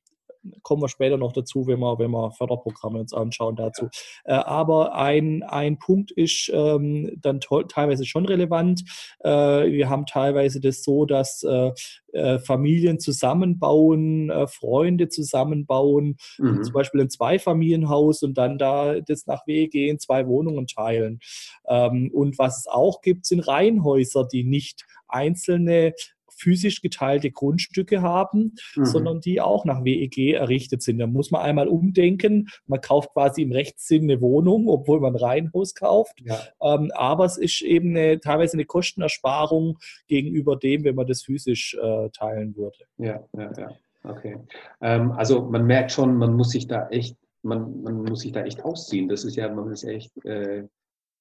kommen 0.64 0.82
wir 0.82 0.90
später 0.90 1.18
noch 1.18 1.34
dazu, 1.34 1.68
wenn 1.68 1.80
wir, 1.80 2.00
wenn 2.00 2.12
wir 2.12 2.32
Förderprogramme 2.32 3.00
uns 3.00 3.14
anschauen 3.14 3.56
dazu. 3.56 3.90
Äh, 4.26 4.34
aber 4.34 4.96
ein, 4.96 5.44
ein 5.44 5.80
Punkt 5.80 6.12
ist 6.12 6.50
ähm, 6.54 7.12
dann 7.22 7.40
teilweise 7.40 8.06
schon 8.06 8.26
relevant. 8.26 8.84
Äh, 9.20 9.30
wir 9.30 9.90
haben 9.90 10.06
teilweise 10.06 10.60
das 10.60 10.84
so, 10.84 11.06
dass 11.06 11.44
äh, 11.44 11.72
äh 12.14 12.40
Familien 12.40 13.00
zusammenbauen, 13.00 14.30
äh, 14.30 14.48
Freunde 14.48 15.10
zusammenbauen, 15.10 16.18
mhm. 16.38 16.64
zum 16.64 16.74
Beispiel 16.74 17.02
ein 17.02 17.10
Zweifamilienhaus 17.10 18.24
und 18.24 18.38
dann 18.38 18.58
da 18.58 19.00
das 19.02 19.26
nach 19.26 19.46
WEG 19.48 19.76
in 19.76 20.00
zwei 20.00 20.28
Wohnungen 20.28 20.68
teilen. 20.68 21.20
Ähm, 21.68 22.12
und 22.14 22.38
was 22.38 22.60
es 22.60 22.68
auch 22.68 23.02
gibt, 23.02 23.26
sind 23.26 23.42
Reihenhäuser, 23.42 24.28
die 24.28 24.44
nicht 24.44 24.86
einzelne 25.08 25.94
physisch 26.38 26.82
geteilte 26.82 27.32
Grundstücke 27.32 28.02
haben, 28.02 28.56
mhm. 28.76 28.86
sondern 28.86 29.20
die 29.22 29.42
auch 29.42 29.66
nach 29.66 29.84
WEG 29.84 30.34
errichtet 30.34 30.82
sind. 30.82 31.00
Da 31.00 31.08
muss 31.08 31.32
man 31.32 31.42
einmal 31.42 31.68
umdenken. 31.68 32.50
Man 32.68 32.82
kauft 32.82 33.14
quasi 33.14 33.42
im 33.42 33.52
Rechtssinn 33.52 34.04
eine 34.04 34.22
Wohnung, 34.22 34.68
obwohl 34.68 35.00
man 35.00 35.16
Reihenhaus 35.16 35.74
kauft. 35.74 36.22
Ja. 36.24 36.40
Ähm, 36.62 36.92
aber 36.94 37.26
es 37.26 37.38
ist 37.38 37.62
eben 37.62 37.96
eine, 37.96 38.20
teilweise 38.20 38.54
eine 38.54 38.66
Kostenersparung 38.66 39.78
gegenüber 40.08 40.56
dem, 40.56 40.84
wenn 40.84 40.96
man 40.96 41.08
das 41.08 41.24
physisch 41.24 41.76
äh, 41.82 42.10
teilen 42.10 42.56
würde. 42.56 42.78
Ja, 42.98 43.24
ja, 43.34 43.52
ja. 43.58 43.70
Okay. 44.04 44.38
Ähm, 44.82 45.12
also 45.12 45.42
man 45.42 45.66
merkt 45.66 45.92
schon, 45.92 46.18
man 46.18 46.34
muss 46.34 46.52
sich 46.52 46.68
da 46.68 46.88
echt, 46.90 47.18
man, 47.42 47.82
man 47.82 48.04
muss 48.04 48.22
sich 48.22 48.32
da 48.32 48.44
echt 48.44 48.64
ausziehen. 48.64 49.10
Das 49.10 49.24
ist 49.24 49.36
ja, 49.36 49.50
man 49.50 49.72
ist 49.72 49.84
echt, 49.84 50.12
äh, 50.26 50.64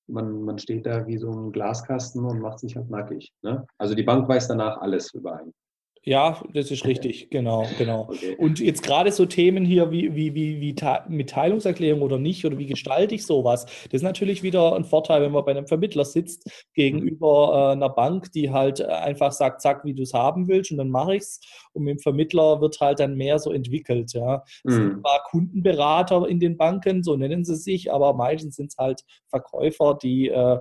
man, 0.08 0.42
man 0.42 0.58
steht 0.58 0.86
da 0.86 1.06
wie 1.06 1.18
so 1.18 1.30
ein 1.30 1.52
Glaskasten 1.52 2.24
und 2.24 2.40
macht 2.40 2.60
sich 2.60 2.76
halt 2.76 2.90
nackig. 2.90 3.32
Ne? 3.42 3.66
Also 3.78 3.94
die 3.94 4.02
Bank 4.02 4.28
weiß 4.28 4.48
danach 4.48 4.78
alles 4.78 5.12
über 5.14 5.36
einen. 5.38 5.52
Ja, 6.08 6.40
das 6.54 6.70
ist 6.70 6.86
richtig, 6.86 7.30
genau, 7.30 7.66
genau. 7.78 8.02
Okay. 8.02 8.36
Und 8.38 8.60
jetzt 8.60 8.84
gerade 8.84 9.10
so 9.10 9.26
Themen 9.26 9.64
hier 9.64 9.90
wie, 9.90 10.14
wie, 10.14 10.36
wie, 10.36 10.60
wie 10.60 10.76
Mitteilungserklärung 11.08 12.00
oder 12.00 12.16
nicht 12.16 12.44
oder 12.44 12.58
wie 12.58 12.66
gestalte 12.66 13.16
ich 13.16 13.26
sowas, 13.26 13.64
das 13.64 13.94
ist 13.94 14.02
natürlich 14.02 14.44
wieder 14.44 14.76
ein 14.76 14.84
Vorteil, 14.84 15.22
wenn 15.22 15.32
man 15.32 15.44
bei 15.44 15.50
einem 15.50 15.66
Vermittler 15.66 16.04
sitzt 16.04 16.48
gegenüber 16.74 17.70
äh, 17.70 17.72
einer 17.72 17.88
Bank, 17.88 18.30
die 18.30 18.52
halt 18.52 18.80
einfach 18.82 19.32
sagt, 19.32 19.62
zack, 19.62 19.84
wie 19.84 19.94
du 19.94 20.04
es 20.04 20.14
haben 20.14 20.46
willst 20.46 20.70
und 20.70 20.76
dann 20.76 20.90
mache 20.90 21.16
ich 21.16 21.22
es. 21.22 21.40
Und 21.72 21.82
mit 21.82 21.98
dem 21.98 21.98
Vermittler 21.98 22.60
wird 22.60 22.78
halt 22.80 23.00
dann 23.00 23.16
mehr 23.16 23.40
so 23.40 23.50
entwickelt. 23.50 24.12
Ja. 24.12 24.44
Es 24.62 24.74
mhm. 24.74 24.76
sind 24.76 25.00
zwar 25.00 25.24
Kundenberater 25.28 26.28
in 26.28 26.38
den 26.38 26.56
Banken, 26.56 27.02
so 27.02 27.16
nennen 27.16 27.44
sie 27.44 27.56
sich, 27.56 27.92
aber 27.92 28.14
meistens 28.14 28.54
sind 28.54 28.70
es 28.70 28.78
halt 28.78 29.02
Verkäufer, 29.28 29.98
die, 30.00 30.28
äh, 30.28 30.58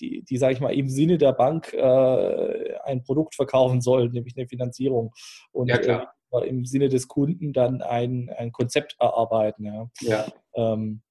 die, 0.00 0.24
die 0.24 0.36
sage 0.36 0.54
ich 0.54 0.60
mal, 0.60 0.74
im 0.74 0.88
Sinne 0.88 1.16
der 1.16 1.32
Bank 1.32 1.72
äh, 1.74 2.74
ein 2.82 3.04
Produkt 3.04 3.36
verkaufen 3.36 3.80
sollen, 3.80 4.10
nämlich 4.10 4.36
eine 4.36 4.48
Finanzierung 4.48 4.79
Finanzierung 4.80 5.12
und 5.52 5.68
ja, 5.68 6.12
äh, 6.32 6.48
im 6.48 6.64
Sinne 6.64 6.88
des 6.88 7.08
Kunden 7.08 7.52
dann 7.52 7.82
ein, 7.82 8.30
ein 8.36 8.52
Konzept 8.52 8.96
erarbeiten. 8.98 9.64
Ja. 9.64 9.90
ja. 10.00 10.26
Ähm, 10.54 11.02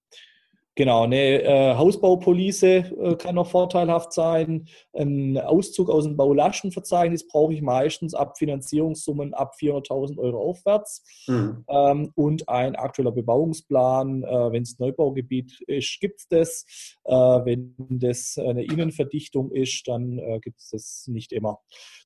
Genau, 0.79 1.03
eine 1.03 1.43
äh, 1.43 1.75
Hausbaupolice 1.75 2.77
äh, 2.77 3.15
kann 3.17 3.35
noch 3.35 3.49
vorteilhaft 3.51 4.13
sein. 4.13 4.69
Ein 4.93 5.37
Auszug 5.37 5.89
aus 5.89 6.05
dem 6.05 6.15
Baulastenverzeichnis 6.15 7.27
brauche 7.27 7.53
ich 7.53 7.61
meistens 7.61 8.13
ab 8.13 8.37
Finanzierungssummen 8.37 9.33
ab 9.33 9.55
400.000 9.59 10.17
Euro 10.17 10.41
aufwärts. 10.41 11.03
Mhm. 11.27 11.65
Ähm, 11.67 12.13
und 12.15 12.47
ein 12.47 12.77
aktueller 12.77 13.11
Bebauungsplan, 13.11 14.23
äh, 14.23 14.51
wenn 14.53 14.63
es 14.63 14.79
Neubaugebiet 14.79 15.59
ist, 15.67 15.99
gibt 15.99 16.21
es 16.21 16.27
das. 16.29 16.65
Äh, 17.03 17.13
wenn 17.13 17.75
das 17.77 18.37
eine 18.37 18.63
Innenverdichtung 18.63 19.51
ist, 19.51 19.85
dann 19.85 20.17
äh, 20.17 20.39
gibt 20.39 20.61
es 20.61 20.69
das 20.69 21.07
nicht 21.07 21.33
immer. 21.33 21.59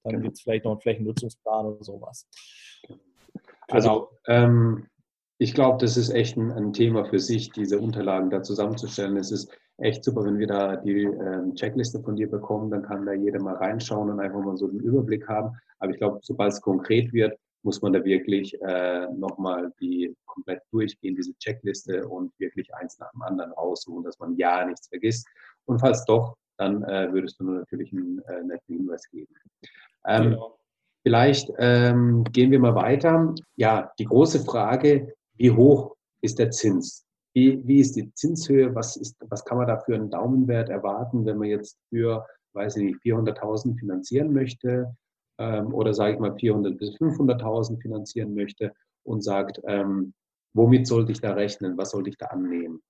Dann 0.04 0.14
genau. 0.14 0.24
gibt 0.24 0.38
es 0.38 0.42
vielleicht 0.42 0.66
noch 0.66 0.72
einen 0.72 0.82
Flächennutzungsplan 0.82 1.68
oder 1.68 1.84
sowas. 1.84 2.28
Also, 3.68 4.10
genau. 4.26 4.46
ähm 4.46 4.88
ich 5.44 5.54
glaube, 5.54 5.78
das 5.80 5.98
ist 5.98 6.10
echt 6.10 6.38
ein, 6.38 6.54
ein, 6.54 6.72
Thema 6.72 7.04
für 7.04 7.20
sich, 7.20 7.52
diese 7.52 7.78
Unterlagen 7.78 8.30
da 8.30 8.42
zusammenzustellen. 8.42 9.18
Es 9.18 9.30
ist 9.30 9.52
echt 9.78 10.02
super, 10.02 10.24
wenn 10.24 10.40
wir 10.40 10.48
da 10.48 10.78
die 10.78 11.04
ähm, 11.04 11.54
Checkliste 11.56 12.00
von 12.02 12.16
dir 12.16 12.32
bekommen, 12.32 12.72
dann 12.72 12.84
kann 12.84 13.06
da 13.06 13.12
jeder 13.12 13.42
mal 13.42 13.56
reinschauen 13.56 14.10
und 14.10 14.22
einfach 14.22 14.40
mal 14.40 14.56
so 14.56 14.70
einen 14.70 14.80
Überblick 14.80 15.28
haben. 15.28 15.52
Aber 15.80 15.92
ich 15.92 15.98
glaube, 15.98 16.20
sobald 16.22 16.54
es 16.54 16.62
konkret 16.62 17.12
wird, 17.12 17.38
muss 17.64 17.82
man 17.82 17.92
da 17.92 18.06
wirklich 18.06 18.58
äh, 18.62 19.08
nochmal 19.14 19.74
die 19.82 20.16
komplett 20.26 20.62
durchgehen, 20.72 21.18
diese 21.18 21.38
Checkliste 21.40 22.08
und 22.08 22.32
wirklich 22.40 22.74
eins 22.76 22.98
nach 23.00 23.12
dem 23.12 23.22
anderen 23.24 23.52
raussuchen, 23.52 24.04
dass 24.04 24.18
man 24.20 24.38
ja 24.38 24.66
nichts 24.66 24.88
vergisst. 24.88 25.28
Und 25.66 25.80
falls 25.80 26.06
doch, 26.06 26.38
dann 26.58 26.84
äh, 26.84 27.12
würdest 27.12 27.42
du 27.42 27.44
nur 27.44 27.56
natürlich 27.56 27.92
einen 27.92 28.20
äh, 28.30 28.44
netten 28.44 28.78
Hinweis 28.78 29.10
geben. 29.10 29.34
Ähm, 30.06 30.32
genau. 30.32 30.58
Vielleicht 31.04 31.52
ähm, 31.58 32.24
gehen 32.32 32.52
wir 32.52 32.60
mal 32.60 32.76
weiter. 32.76 33.36
Ja, 33.58 33.92
die 34.00 34.06
große 34.06 34.40
Frage, 34.40 35.14
wie 35.38 35.52
hoch 35.52 35.96
ist 36.22 36.40
der 36.40 36.52
Zins? 36.52 37.06
Wie, 37.34 37.62
wie 37.68 37.80
ist 37.80 37.96
die 37.96 38.14
Zinshöhe? 38.14 38.74
Was, 38.76 38.96
ist, 38.96 39.16
was 39.30 39.44
kann 39.44 39.58
man 39.58 39.68
da 39.68 39.80
für 39.80 39.96
einen 39.96 40.10
Daumenwert 40.10 40.70
erwarten, 40.70 41.26
wenn 41.26 41.38
man 41.38 41.48
jetzt 41.48 41.78
für, 41.90 42.26
weiß 42.54 42.78
ich 42.78 42.84
nicht, 42.84 43.00
400.000 43.04 43.80
finanzieren 43.80 44.32
möchte 44.34 44.96
ähm, 45.40 45.74
oder 45.74 45.94
sage 45.94 46.14
ich 46.14 46.20
mal 46.20 46.32
400.000 46.32 46.78
bis 46.78 46.96
500.000 46.98 47.82
finanzieren 47.82 48.36
möchte 48.36 48.72
und 49.04 49.24
sagt, 49.24 49.60
ähm, 49.68 50.14
womit 50.54 50.88
sollte 50.88 51.12
ich 51.12 51.22
da 51.22 51.34
rechnen? 51.34 51.78
Was 51.78 51.92
sollte 51.92 52.10
ich 52.10 52.18
da 52.18 52.28
annehmen? 52.28 52.82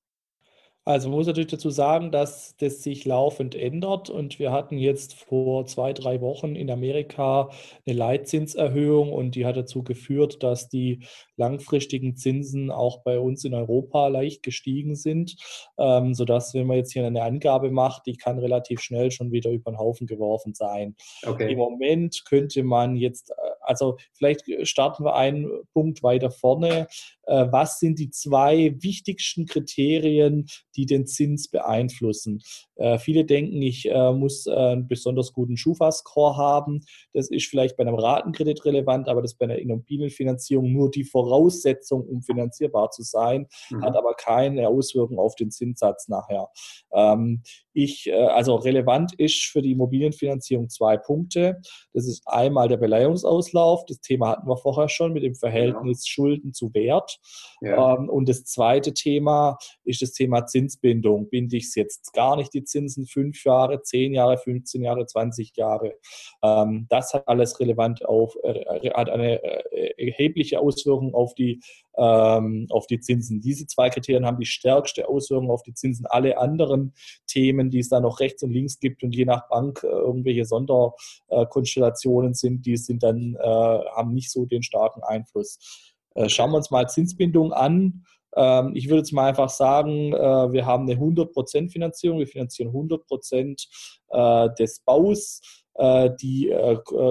Also 0.85 1.07
man 1.07 1.17
muss 1.17 1.27
natürlich 1.27 1.49
dazu 1.49 1.69
sagen, 1.69 2.11
dass 2.11 2.57
das 2.57 2.83
sich 2.83 3.05
laufend 3.05 3.55
ändert 3.55 4.09
und 4.09 4.37
wir 4.37 4.51
hatten 4.51 4.77
jetzt 4.77 5.13
vor 5.13 5.65
zwei, 5.65 5.93
drei 5.93 6.19
Wochen 6.19 6.55
in 6.55 6.69
Amerika 6.69 7.49
eine 7.85 7.95
Leitzinserhöhung 7.95 9.13
und 9.13 9.35
die 9.35 9.45
hat 9.45 9.55
dazu 9.55 9.83
geführt, 9.83 10.43
dass 10.43 10.67
die 10.67 11.05
langfristigen 11.37 12.17
Zinsen 12.17 12.69
auch 12.69 13.01
bei 13.03 13.17
uns 13.17 13.45
in 13.45 13.53
Europa 13.53 14.07
leicht 14.09 14.43
gestiegen 14.43 14.95
sind, 14.95 15.37
ähm, 15.77 16.13
sodass, 16.13 16.53
wenn 16.53 16.67
man 16.67 16.77
jetzt 16.77 16.91
hier 16.91 17.05
eine 17.05 17.23
Angabe 17.23 17.71
macht, 17.71 18.05
die 18.05 18.17
kann 18.17 18.37
relativ 18.37 18.81
schnell 18.81 19.09
schon 19.11 19.31
wieder 19.31 19.51
über 19.51 19.71
den 19.71 19.77
Haufen 19.77 20.05
geworfen 20.05 20.53
sein. 20.53 20.95
Okay. 21.25 21.51
Im 21.51 21.59
Moment 21.59 22.25
könnte 22.25 22.61
man 22.63 22.97
jetzt, 22.97 23.31
äh, 23.31 23.33
also 23.61 23.97
vielleicht 24.13 24.43
starten 24.67 25.05
wir 25.05 25.15
einen 25.15 25.49
Punkt 25.73 26.03
weiter 26.03 26.29
vorne. 26.29 26.87
Äh, 27.25 27.47
was 27.51 27.79
sind 27.79 27.99
die 27.99 28.09
zwei 28.09 28.75
wichtigsten 28.79 29.45
Kriterien, 29.45 30.47
die 30.75 30.85
den 30.85 31.05
Zins 31.07 31.49
beeinflussen? 31.49 32.41
Äh, 32.75 32.97
viele 32.97 33.25
denken, 33.25 33.61
ich 33.61 33.89
äh, 33.89 34.11
muss 34.11 34.47
einen 34.47 34.87
besonders 34.87 35.33
guten 35.33 35.57
Schufa-Score 35.57 36.37
haben. 36.37 36.81
Das 37.13 37.29
ist 37.29 37.47
vielleicht 37.47 37.77
bei 37.77 37.83
einem 37.83 37.95
Ratenkredit 37.95 38.65
relevant, 38.65 39.07
aber 39.07 39.21
das 39.21 39.33
ist 39.33 39.37
bei 39.37 39.45
einer 39.45 39.59
Immobilienfinanzierung 39.59 40.71
nur 40.71 40.91
die 40.91 41.03
Voraussetzung, 41.03 42.05
um 42.07 42.21
finanzierbar 42.21 42.91
zu 42.91 43.03
sein, 43.03 43.47
mhm. 43.69 43.83
hat 43.83 43.95
aber 43.95 44.13
keine 44.15 44.67
Auswirkung 44.67 45.19
auf 45.19 45.35
den 45.35 45.51
Zinssatz 45.51 46.07
nachher. 46.07 46.49
Ähm, 46.93 47.43
ich, 47.75 48.13
also 48.13 48.55
relevant 48.55 49.15
ist 49.15 49.45
für 49.45 49.63
die 49.63 49.71
Immobilienfinanzierung 49.71 50.69
zwei 50.69 50.95
Punkte. 50.95 51.59
Das 51.91 52.07
ist 52.07 52.21
einmal 52.27 52.67
der 52.67 52.77
Beleihungsauslauf. 52.77 53.85
Das 53.87 53.99
Thema 53.99 54.29
hatten 54.29 54.47
wir 54.47 54.57
vorher 54.57 54.89
schon 54.89 55.13
mit 55.13 55.23
dem 55.23 55.33
Verhältnis 55.33 56.05
ja. 56.05 56.11
Schulden 56.11 56.53
zu 56.53 56.71
Wert. 56.75 57.12
Ja. 57.61 57.95
Ähm, 57.95 58.09
und 58.09 58.27
das 58.27 58.43
zweite 58.43 58.93
Thema 58.93 59.57
ist 59.83 60.01
das 60.01 60.11
Thema 60.11 60.45
Zinsbindung. 60.45 61.29
Binde 61.29 61.57
ich 61.57 61.65
es 61.65 61.75
jetzt 61.75 62.13
gar 62.13 62.35
nicht 62.35 62.53
die 62.53 62.63
Zinsen 62.63 63.05
fünf 63.05 63.43
Jahre, 63.43 63.81
zehn 63.81 64.13
Jahre, 64.13 64.37
15 64.37 64.83
Jahre, 64.83 65.05
20 65.05 65.55
Jahre? 65.55 65.93
Ähm, 66.41 66.87
das 66.89 67.13
hat 67.13 67.27
alles 67.27 67.59
relevant 67.59 68.05
auf, 68.05 68.35
äh, 68.43 68.89
hat 68.91 69.09
eine 69.09 69.41
äh, 69.43 70.07
erhebliche 70.07 70.59
Auswirkung 70.59 71.13
auf 71.13 71.33
die, 71.35 71.61
ähm, 71.97 72.67
auf 72.69 72.87
die 72.87 72.99
Zinsen. 72.99 73.41
Diese 73.41 73.65
zwei 73.67 73.89
Kriterien 73.89 74.25
haben 74.25 74.39
die 74.39 74.45
stärkste 74.45 75.07
Auswirkung 75.07 75.51
auf 75.51 75.63
die 75.63 75.73
Zinsen. 75.73 76.05
Alle 76.05 76.37
anderen 76.37 76.93
Themen, 77.27 77.69
die 77.69 77.79
es 77.79 77.89
da 77.89 77.99
noch 77.99 78.19
rechts 78.19 78.43
und 78.43 78.51
links 78.51 78.79
gibt 78.79 79.03
und 79.03 79.15
je 79.15 79.25
nach 79.25 79.47
Bank 79.47 79.83
äh, 79.83 79.87
irgendwelche 79.87 80.45
Sonderkonstellationen 80.45 82.33
sind, 82.33 82.65
die 82.65 82.77
sind 82.77 83.03
dann, 83.03 83.35
äh, 83.39 83.43
haben 83.43 84.13
nicht 84.13 84.31
so 84.31 84.45
den 84.45 84.63
starken 84.63 85.03
Einfluss. 85.03 85.92
Äh, 86.15 86.29
schauen 86.29 86.51
wir 86.51 86.57
uns 86.57 86.71
mal 86.71 86.87
Zinsbindung 86.87 87.53
an. 87.53 88.05
Ähm, 88.35 88.71
ich 88.75 88.87
würde 88.87 88.99
jetzt 88.99 89.13
mal 89.13 89.29
einfach 89.29 89.49
sagen, 89.49 90.13
äh, 90.13 90.51
wir 90.51 90.65
haben 90.65 90.89
eine 90.89 90.99
100% 90.99 91.71
Finanzierung. 91.71 92.19
Wir 92.19 92.27
finanzieren 92.27 92.71
100% 92.71 93.67
äh, 94.09 94.49
des 94.55 94.79
Baus. 94.81 95.41
Die 95.75 96.53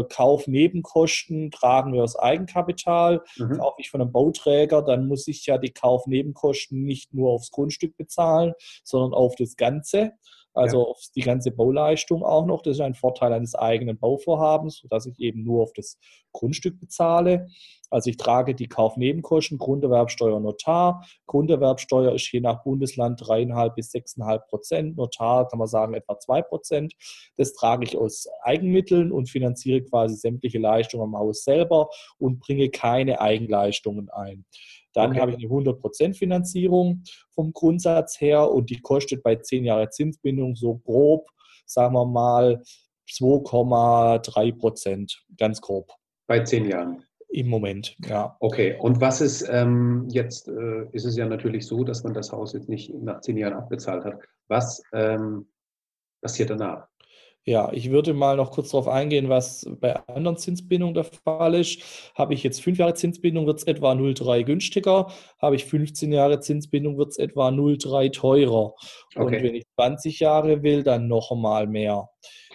Kaufnebenkosten 0.09 1.51
tragen 1.51 1.95
wir 1.95 2.05
aus 2.05 2.15
Eigenkapital. 2.15 3.25
Mhm. 3.37 3.59
Kaufe 3.59 3.81
ich 3.81 3.91
von 3.91 4.01
einem 4.01 4.13
Bauträger, 4.13 4.83
dann 4.83 5.09
muss 5.09 5.27
ich 5.27 5.45
ja 5.47 5.59
die 5.59 5.73
Kaufnebenkosten 5.73 6.85
nicht 6.85 7.13
nur 7.13 7.33
aufs 7.33 7.51
Grundstück 7.51 7.97
bezahlen, 7.97 8.53
sondern 8.85 9.15
auf 9.15 9.35
das 9.35 9.57
Ganze 9.57 10.13
also 10.55 10.79
ja. 10.79 10.85
auf 10.85 11.01
die 11.15 11.23
ganze 11.23 11.51
Bauleistung 11.51 12.23
auch 12.23 12.47
noch. 12.47 12.63
Das 12.63 12.77
ist 12.77 12.81
ein 12.81 12.95
Vorteil 12.95 13.33
eines 13.33 13.55
eigenen 13.55 13.99
Bauvorhabens, 13.99 14.79
sodass 14.79 15.07
ich 15.07 15.19
eben 15.19 15.43
nur 15.43 15.63
auf 15.63 15.73
das 15.73 15.99
Grundstück 16.33 16.81
bezahle. 16.81 17.49
Also 17.91 18.09
ich 18.09 18.17
trage 18.17 18.55
die 18.55 18.69
Kaufnebenkosten, 18.69 19.59
Grunderwerbsteuer, 19.59 20.41
Notar. 20.41 21.05
Grunderwerbsteuer 21.27 22.15
ist 22.15 22.33
je 22.33 22.41
nach 22.41 22.63
Bundesland 22.63 23.21
dreieinhalb 23.23 23.75
bis 23.75 23.91
sechseinhalb 23.91 24.47
Prozent. 24.49 24.97
Notar 24.97 25.47
kann 25.49 25.59
man 25.59 25.69
sagen 25.69 25.93
etwa 25.93 26.19
zwei 26.19 26.41
Prozent. 26.41 26.95
Das 27.37 27.53
trage 27.53 27.85
ich 27.85 27.99
aus 27.99 28.27
Eigenmitteln 28.43 29.13
und 29.13 29.29
finanziere 29.29 29.83
quasi 29.83 30.17
sämtliche 30.17 30.59
Leistungen 30.59 31.03
am 31.03 31.19
Haus 31.19 31.45
selber 31.45 31.91
und 32.19 32.41
bringe 32.41 32.71
keine 32.71 33.21
Eigenleistungen 33.21 34.09
ein. 34.09 34.47
Dann 34.93 35.11
okay. 35.11 35.21
habe 35.21 35.31
ich 35.33 35.39
eine 35.39 35.47
100% 35.47 36.15
Finanzierung 36.15 37.03
vom 37.31 37.53
Grundsatz 37.53 38.21
her 38.21 38.51
und 38.51 38.71
die 38.71 38.81
kostet 38.81 39.23
bei 39.23 39.37
10 39.37 39.65
Jahre 39.65 39.91
Zinsbindung 39.91 40.55
so 40.57 40.77
grob, 40.77 41.29
sagen 41.67 41.95
wir 41.95 42.05
mal, 42.05 42.63
2,3 43.09 44.59
Prozent, 44.59 45.25
ganz 45.37 45.61
grob. 45.61 45.91
Bei 46.27 46.41
10 46.41 46.67
Jahren? 46.67 47.05
Im 47.29 47.49
Moment, 47.49 47.97
ja. 48.07 48.37
Okay, 48.41 48.77
und 48.79 49.01
was 49.01 49.23
ist 49.23 49.49
ähm, 49.51 50.07
jetzt, 50.11 50.49
äh, 50.49 50.87
ist 50.93 51.07
es 51.07 51.17
ja 51.17 51.27
natürlich 51.27 51.67
so, 51.67 51.83
dass 51.83 52.05
man 52.05 52.13
das 52.13 52.31
Haus 52.31 52.53
jetzt 52.53 52.69
nicht 52.69 52.93
nach 52.95 53.23
10 53.23 53.39
Jahren 53.39 53.55
abbezahlt 53.55 54.05
hat. 54.05 54.19
Was 54.49 54.83
ähm, 54.93 55.49
passiert 56.21 56.51
danach? 56.51 56.89
Ja, 57.45 57.73
ich 57.73 57.91
würde 57.91 58.15
mal 58.15 58.37
noch 58.37 58.53
kurz 58.53 58.71
darauf 58.71 58.87
eingehen, 58.87 59.29
was 59.29 59.69
bei 59.81 59.97
anderen 60.07 60.37
Zinsbindungen 60.37 60.95
der 60.95 61.05
Fall 61.05 61.57
ist. 61.57 61.83
Habe 62.15 62.35
ich 62.35 62.45
jetzt 62.45 62.63
fünf 62.63 62.79
Jahre 62.79 62.95
Zinsbindung, 62.95 63.47
wird 63.47 63.59
es 63.59 63.65
etwa 63.65 63.93
0,3 63.93 64.45
günstiger. 64.45 65.09
Habe 65.41 65.57
ich 65.57 65.65
15 65.65 66.13
Jahre 66.13 66.39
Zinsbindung, 66.39 66.99
wird 66.99 67.11
es 67.11 67.19
etwa 67.19 67.49
0,3 67.49 68.13
teurer. 68.13 68.75
Okay. 69.17 69.25
Und 69.25 69.33
wenn 69.33 69.55
ich 69.57 69.65
20 69.75 70.21
Jahre 70.21 70.63
will, 70.63 70.85
dann 70.85 71.09
noch 71.09 71.33
einmal 71.33 71.67
mehr. 71.67 72.09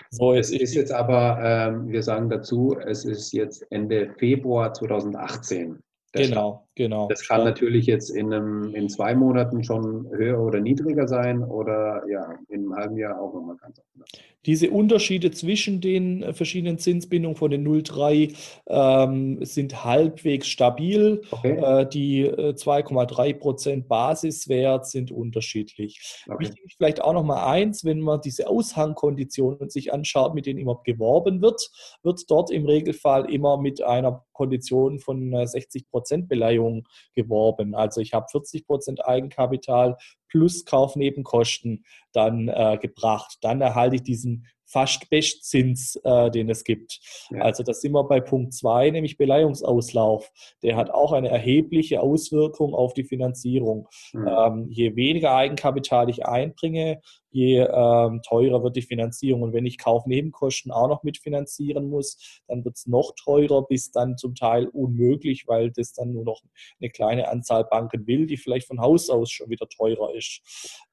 So, 0.10 0.34
es 0.34 0.52
ist 0.52 0.74
jetzt 0.74 0.92
aber, 0.92 1.38
ähm, 1.44 1.90
wir 1.90 2.02
sagen 2.02 2.30
dazu, 2.30 2.78
es 2.86 3.04
ist 3.04 3.34
jetzt 3.34 3.66
Ende 3.70 4.14
Februar 4.18 4.74
2018. 4.74 5.82
Genau, 6.14 6.67
genau. 6.78 7.08
Das 7.10 7.28
kann 7.28 7.44
natürlich 7.44 7.86
jetzt 7.86 8.10
in, 8.10 8.34
einem, 8.34 8.74
in 8.74 8.88
zwei 8.88 9.16
Monaten 9.16 9.64
schon 9.64 10.08
höher 10.12 10.40
oder 10.40 10.62
niedriger 10.62 11.08
sein 11.08 11.44
oder 11.44 12.04
ja, 12.10 12.40
in 12.48 12.62
einem 12.62 12.76
halben 12.76 12.98
Jahr 12.98 13.20
auch 13.20 13.34
nochmal 13.34 13.58
ganz 13.58 13.82
anders. 13.94 14.10
Diese 14.48 14.72
Unterschiede 14.72 15.32
zwischen 15.32 15.82
den 15.82 16.24
äh, 16.24 16.34
verschiedenen 16.34 16.78
Zinsbindungen 16.78 17.36
von 17.36 17.52
den 17.52 17.68
0,3 17.68 18.34
ähm, 18.68 19.44
sind 19.44 19.84
halbwegs 19.84 20.48
stabil. 20.48 21.22
Okay. 21.32 21.58
Äh, 21.58 21.90
die 21.90 22.32
2,3 22.32 23.28
äh, 23.28 23.34
Prozent 23.34 23.88
Basiswert 23.90 24.88
sind 24.88 25.12
unterschiedlich. 25.12 26.24
Okay. 26.30 26.46
Wichtig 26.46 26.76
vielleicht 26.78 27.02
auch 27.02 27.12
noch 27.12 27.24
mal 27.24 27.46
eins, 27.46 27.84
wenn 27.84 28.00
man 28.00 28.22
diese 28.22 28.48
Aushangkonditionen 28.48 29.70
sich 29.70 29.92
anschaut, 29.92 30.34
mit 30.34 30.46
denen 30.46 30.60
immer 30.60 30.80
geworben 30.86 31.42
wird, 31.42 31.70
wird 32.04 32.24
dort 32.30 32.50
im 32.50 32.66
Regelfall 32.66 33.30
immer 33.30 33.58
mit 33.58 33.84
einer 33.84 34.24
Kondition 34.32 35.00
von 35.00 35.46
60 35.46 35.90
Prozent 35.90 36.30
Beleihung 36.30 36.67
geworben. 37.14 37.76
Also 37.76 38.02
ich 38.02 38.14
habe 38.14 38.28
40 38.30 38.66
Prozent 38.66 39.06
Eigenkapital 39.06 39.98
plus 40.30 40.66
Kaufnebenkosten 40.66 41.86
dann 42.12 42.48
äh, 42.48 42.78
gebracht. 42.82 43.38
Dann 43.42 43.62
erhalte 43.62 43.98
ich 43.98 44.04
diesen 44.04 44.48
fast 44.68 45.10
Bestzins, 45.10 46.00
äh, 46.04 46.30
den 46.30 46.50
es 46.50 46.64
gibt. 46.64 47.00
Ja. 47.32 47.42
Also 47.42 47.64
das 47.64 47.82
sind 47.82 47.94
wir 47.94 48.04
bei 48.04 48.20
Punkt 48.20 48.54
2, 48.54 48.92
nämlich 48.92 49.18
Beleihungsauslauf. 49.18 50.30
Der 50.62 50.76
hat 50.76 50.92
auch 50.92 51.14
eine 51.14 51.30
erhebliche 51.30 52.02
Auswirkung 52.02 52.74
auf 52.74 52.94
die 52.94 53.06
Finanzierung. 53.06 53.88
Mhm. 54.14 54.28
Ähm, 54.28 54.68
je 54.70 54.96
weniger 54.96 55.34
Eigenkapital 55.34 56.10
ich 56.10 56.26
einbringe, 56.26 57.02
je 57.30 57.60
ähm, 57.60 58.22
teurer 58.24 58.64
wird 58.64 58.76
die 58.76 58.82
Finanzierung. 58.82 59.44
Und 59.44 59.54
wenn 59.54 59.66
ich 59.66 59.78
Kaufnebenkosten 59.78 60.72
auch 60.72 60.88
noch 60.88 61.04
mitfinanzieren 61.04 61.90
muss, 61.90 62.42
dann 62.48 62.66
wird 62.66 62.76
es 62.76 62.88
noch 62.88 63.14
teurer, 63.16 63.66
bis 63.66 63.92
dann 63.92 64.18
zum 64.18 64.36
Teil 64.36 64.68
unmöglich, 64.68 65.48
weil 65.48 65.72
das 65.72 65.94
dann 65.94 66.14
nur 66.14 66.24
noch 66.24 66.42
eine 66.80 66.90
kleine 66.90 67.30
Anzahl 67.30 67.64
Banken 67.64 68.08
will, 68.08 68.26
die 68.26 68.38
vielleicht 68.38 68.68
von 68.68 68.82
Haus 68.82 69.10
aus 69.10 69.32
schon 69.32 69.50
wieder 69.50 69.68
teurer 69.70 70.14
ist. 70.14 70.42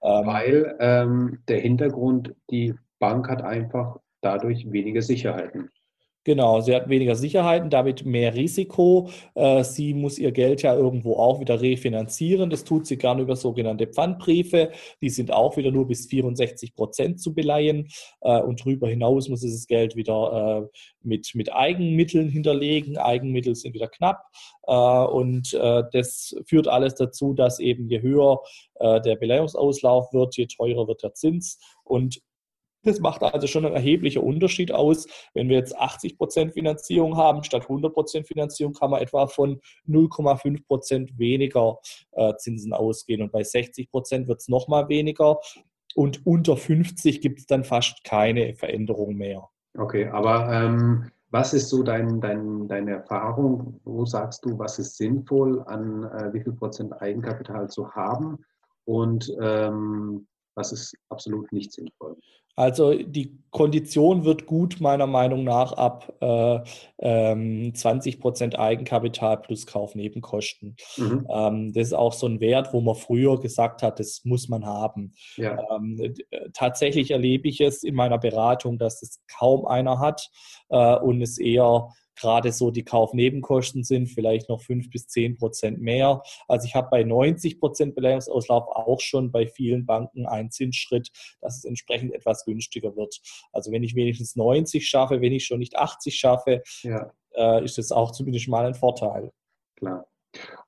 Ähm, 0.03 0.27
weil 0.27 0.77
ähm, 0.81 1.43
der 1.49 1.61
Hintergrund, 1.61 2.35
die 2.51 2.75
Bank 3.05 3.29
hat 3.29 3.43
einfach 3.43 3.99
dadurch 4.23 4.73
weniger 4.73 5.03
Sicherheiten. 5.03 5.69
Genau, 6.27 6.63
sie 6.63 6.75
hat 6.75 6.89
weniger 6.89 7.17
Sicherheiten, 7.17 7.69
damit 7.69 8.07
mehr 8.07 8.35
Risiko. 8.35 9.11
Äh, 9.35 9.63
sie 9.63 9.93
muss 9.93 10.19
ihr 10.19 10.33
Geld 10.33 10.63
ja 10.63 10.75
irgendwo 10.75 11.17
auch 11.17 11.39
wieder 11.39 11.61
refinanzieren. 11.61 12.49
Das 12.49 12.65
tut 12.65 12.87
sie 12.87 12.97
gerne 12.97 13.21
über 13.21 13.37
sogenannte 13.37 13.87
Pfandbriefe. 13.87 14.71
Die 15.03 15.11
sind 15.11 15.31
auch 15.31 15.59
wieder 15.59 15.71
nur 15.71 15.87
bis 15.87 16.07
64 16.07 16.75
Prozent 16.75 17.21
zu 17.21 17.35
beleihen. 17.35 17.89
Äh, 18.23 18.41
und 18.41 18.63
darüber 18.63 18.89
hinaus 18.89 19.29
muss 19.29 19.43
sie 19.43 19.51
das 19.51 19.67
Geld 19.67 19.97
wieder 19.97 20.63
äh, 20.65 20.79
mit, 21.03 21.35
mit 21.35 21.53
Eigenmitteln 21.53 22.31
hinterlegen. 22.31 22.97
Eigenmittel 22.97 23.55
sind 23.55 23.75
wieder 23.75 23.89
knapp. 23.89 24.23
Und 24.67 25.53
das 25.53 26.35
führt 26.47 26.69
alles 26.69 26.95
dazu, 26.95 27.35
dass 27.35 27.61
eben 27.61 27.87
je 27.91 28.01
höher 28.01 28.41
der 28.81 29.17
Beleihungsauslauf 29.17 30.11
wird, 30.15 30.39
je 30.39 30.47
teurer 30.47 30.89
wird 30.89 31.03
der 31.03 31.13
Zins. 31.13 31.59
Und 31.83 32.23
das 32.85 33.01
macht 33.01 33.23
also 33.23 33.47
schon 33.47 33.65
einen 33.65 33.75
erheblichen 33.75 34.23
Unterschied 34.23 34.73
aus. 34.73 35.07
Wenn 35.35 35.49
wir 35.49 35.57
jetzt 35.57 35.77
80 35.77 36.17
Prozent 36.17 36.53
Finanzierung 36.53 37.17
haben, 37.17 37.43
statt 37.45 37.63
100 37.63 37.93
Prozent 37.93 38.29
Finanzierung, 38.29 38.75
kann 38.75 38.91
man 38.91 39.03
etwa 39.03 39.27
von 39.27 39.61
0,5 39.89 40.67
Prozent 40.67 41.19
weniger 41.19 41.79
äh, 42.13 42.35
Zinsen 42.37 42.73
ausgehen. 42.73 43.23
Und 43.23 43.33
bei 43.33 43.43
60 43.43 43.91
Prozent 43.91 44.29
wird 44.29 44.41
es 44.41 44.49
nochmal 44.49 44.89
weniger. 44.89 45.39
Und 45.95 46.27
unter 46.27 46.57
50 46.57 47.21
gibt 47.21 47.41
es 47.41 47.47
dann 47.47 47.65
fast 47.65 48.05
keine 48.05 48.55
Veränderung 48.55 49.15
mehr. 49.15 49.49
Okay, 49.77 50.07
aber 50.07 50.53
ähm, 50.53 51.11
was 51.31 51.53
ist 51.53 51.69
so 51.69 51.83
dein, 51.83 52.21
dein, 52.21 52.69
deine 52.69 52.93
Erfahrung? 52.93 53.81
Wo 53.85 54.05
sagst 54.05 54.45
du, 54.45 54.59
was 54.59 54.79
ist 54.79 54.97
sinnvoll, 54.97 55.63
an 55.67 56.05
äh, 56.05 56.33
wie 56.33 56.41
viel 56.41 56.53
Prozent 56.53 57.01
Eigenkapital 57.01 57.69
zu 57.69 57.91
haben? 57.91 58.39
Und 58.85 59.35
ähm, 59.41 60.27
was 60.55 60.73
ist 60.73 60.95
absolut 61.09 61.53
nicht 61.53 61.73
sinnvoll? 61.73 62.17
Also 62.57 62.95
die 62.95 63.43
Kondition 63.51 64.25
wird 64.25 64.47
gut 64.47 64.81
meiner 64.81 65.09
Meinung 65.09 65.43
nach 65.43 65.73
ab 65.73 66.13
äh, 66.21 66.61
ähm, 67.01 67.75
20 67.75 68.21
Prozent 68.21 68.59
Eigenkapital 68.59 69.39
plus 69.39 69.67
Kaufnebenkosten. 69.67 70.77
Mhm. 70.97 71.27
Ähm, 71.29 71.73
das 71.73 71.89
ist 71.89 71.95
auch 71.95 72.13
so 72.13 72.29
ein 72.29 72.39
Wert, 72.39 72.73
wo 72.73 72.81
man 72.81 72.95
früher 72.95 73.41
gesagt 73.41 73.83
hat, 73.83 73.99
das 73.99 74.25
muss 74.25 74.49
man 74.49 74.67
haben. 74.67 75.15
Ja. 75.37 75.59
Ähm, 75.75 75.99
äh, 76.31 76.51
tatsächlich 76.53 77.11
erlebe 77.11 77.49
ich 77.49 77.61
es 77.61 77.83
in 77.83 77.97
meiner 77.97 78.19
Beratung, 78.19 78.79
dass 78.79 79.03
es 79.03 79.21
kaum 79.37 79.67
einer 79.67 79.99
hat 79.99 80.31
äh, 80.69 80.97
und 80.97 81.23
es 81.23 81.39
eher 81.39 81.89
gerade 82.17 82.53
so 82.53 82.71
die 82.71 82.85
Kaufnebenkosten 82.85 83.85
sind 83.85 84.09
vielleicht 84.09 84.49
noch 84.49 84.63
fünf 84.63 84.91
bis 84.91 85.07
zehn 85.09 85.37
Prozent 85.37 85.81
mehr. 85.81 86.23
Also 86.49 86.67
ich 86.67 86.75
habe 86.75 86.89
bei 86.91 87.03
90 87.03 87.61
Prozent 87.61 87.95
Beleihungsauslauf 87.95 88.69
auch 88.69 89.01
schon 89.01 89.33
bei 89.33 89.47
vielen 89.47 89.87
Banken 89.87 90.27
einen 90.27 90.51
Zinsschritt, 90.51 91.11
dass 91.41 91.59
es 91.59 91.65
entsprechend 91.65 92.13
etwas 92.13 92.45
günstiger 92.45 92.97
wird. 92.97 93.21
Also 93.53 93.73
wenn 93.73 93.83
ich 93.83 93.95
wenigstens 93.95 94.37
90 94.37 94.89
schaffe, 94.89 95.21
wenn 95.21 95.33
ich 95.33 95.45
schon 95.45 95.59
nicht 95.59 95.77
80 95.77 96.17
schaffe, 96.17 96.63
ja. 96.83 97.11
äh, 97.35 97.65
ist 97.65 97.79
das 97.79 97.93
auch 97.93 98.13
zumindest 98.13 98.49
mal 98.49 98.67
ein 98.67 98.75
Vorteil. 98.75 99.33
Klar. 99.77 100.07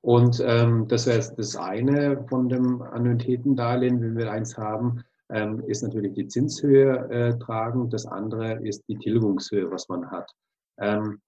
Und 0.00 0.42
ähm, 0.46 0.86
das 0.88 1.06
wäre 1.06 1.18
das 1.36 1.56
eine 1.56 2.24
von 2.28 2.48
dem 2.48 2.82
Annuitätendarlehen, 2.82 4.00
wenn 4.00 4.16
wir 4.16 4.30
eins 4.30 4.56
haben, 4.56 5.02
ähm, 5.30 5.64
ist 5.66 5.82
natürlich 5.82 6.14
die 6.14 6.28
Zinshöhe 6.28 7.08
äh, 7.10 7.38
tragen. 7.38 7.90
Das 7.90 8.06
andere 8.06 8.54
ist 8.64 8.84
die 8.88 8.96
Tilgungshöhe, 8.96 9.70
was 9.70 9.88
man 9.88 10.10
hat. 10.10 10.30
Ähm, 10.78 11.20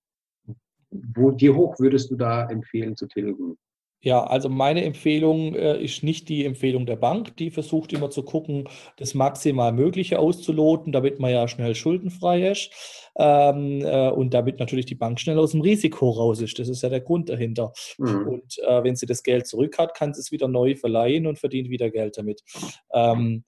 wo, 0.90 1.34
wie 1.38 1.50
hoch 1.50 1.78
würdest 1.78 2.10
du 2.10 2.16
da 2.16 2.48
empfehlen 2.48 2.96
zu 2.96 3.06
tilgen? 3.06 3.56
Ja, 4.00 4.22
also 4.24 4.48
meine 4.48 4.84
Empfehlung 4.84 5.56
äh, 5.56 5.82
ist 5.82 6.04
nicht 6.04 6.28
die 6.28 6.44
Empfehlung 6.44 6.86
der 6.86 6.94
Bank. 6.94 7.36
Die 7.36 7.50
versucht 7.50 7.92
immer 7.92 8.10
zu 8.10 8.22
gucken, 8.22 8.68
das 8.96 9.14
maximal 9.14 9.72
Mögliche 9.72 10.20
auszuloten, 10.20 10.92
damit 10.92 11.18
man 11.18 11.32
ja 11.32 11.48
schnell 11.48 11.74
schuldenfrei 11.74 12.48
ist 12.48 12.70
ähm, 13.16 13.80
äh, 13.82 14.08
und 14.10 14.34
damit 14.34 14.60
natürlich 14.60 14.86
die 14.86 14.94
Bank 14.94 15.18
schnell 15.18 15.38
aus 15.38 15.50
dem 15.50 15.62
Risiko 15.62 16.10
raus 16.10 16.40
ist. 16.40 16.60
Das 16.60 16.68
ist 16.68 16.82
ja 16.82 16.88
der 16.90 17.00
Grund 17.00 17.28
dahinter. 17.28 17.72
Mhm. 17.98 18.28
Und 18.28 18.58
äh, 18.60 18.84
wenn 18.84 18.94
sie 18.94 19.06
das 19.06 19.24
Geld 19.24 19.48
zurück 19.48 19.76
hat, 19.78 19.96
kann 19.96 20.14
sie 20.14 20.20
es 20.20 20.30
wieder 20.30 20.46
neu 20.46 20.76
verleihen 20.76 21.26
und 21.26 21.40
verdient 21.40 21.68
wieder 21.68 21.90
Geld 21.90 22.18
damit. 22.18 22.42
Ähm, 22.94 23.42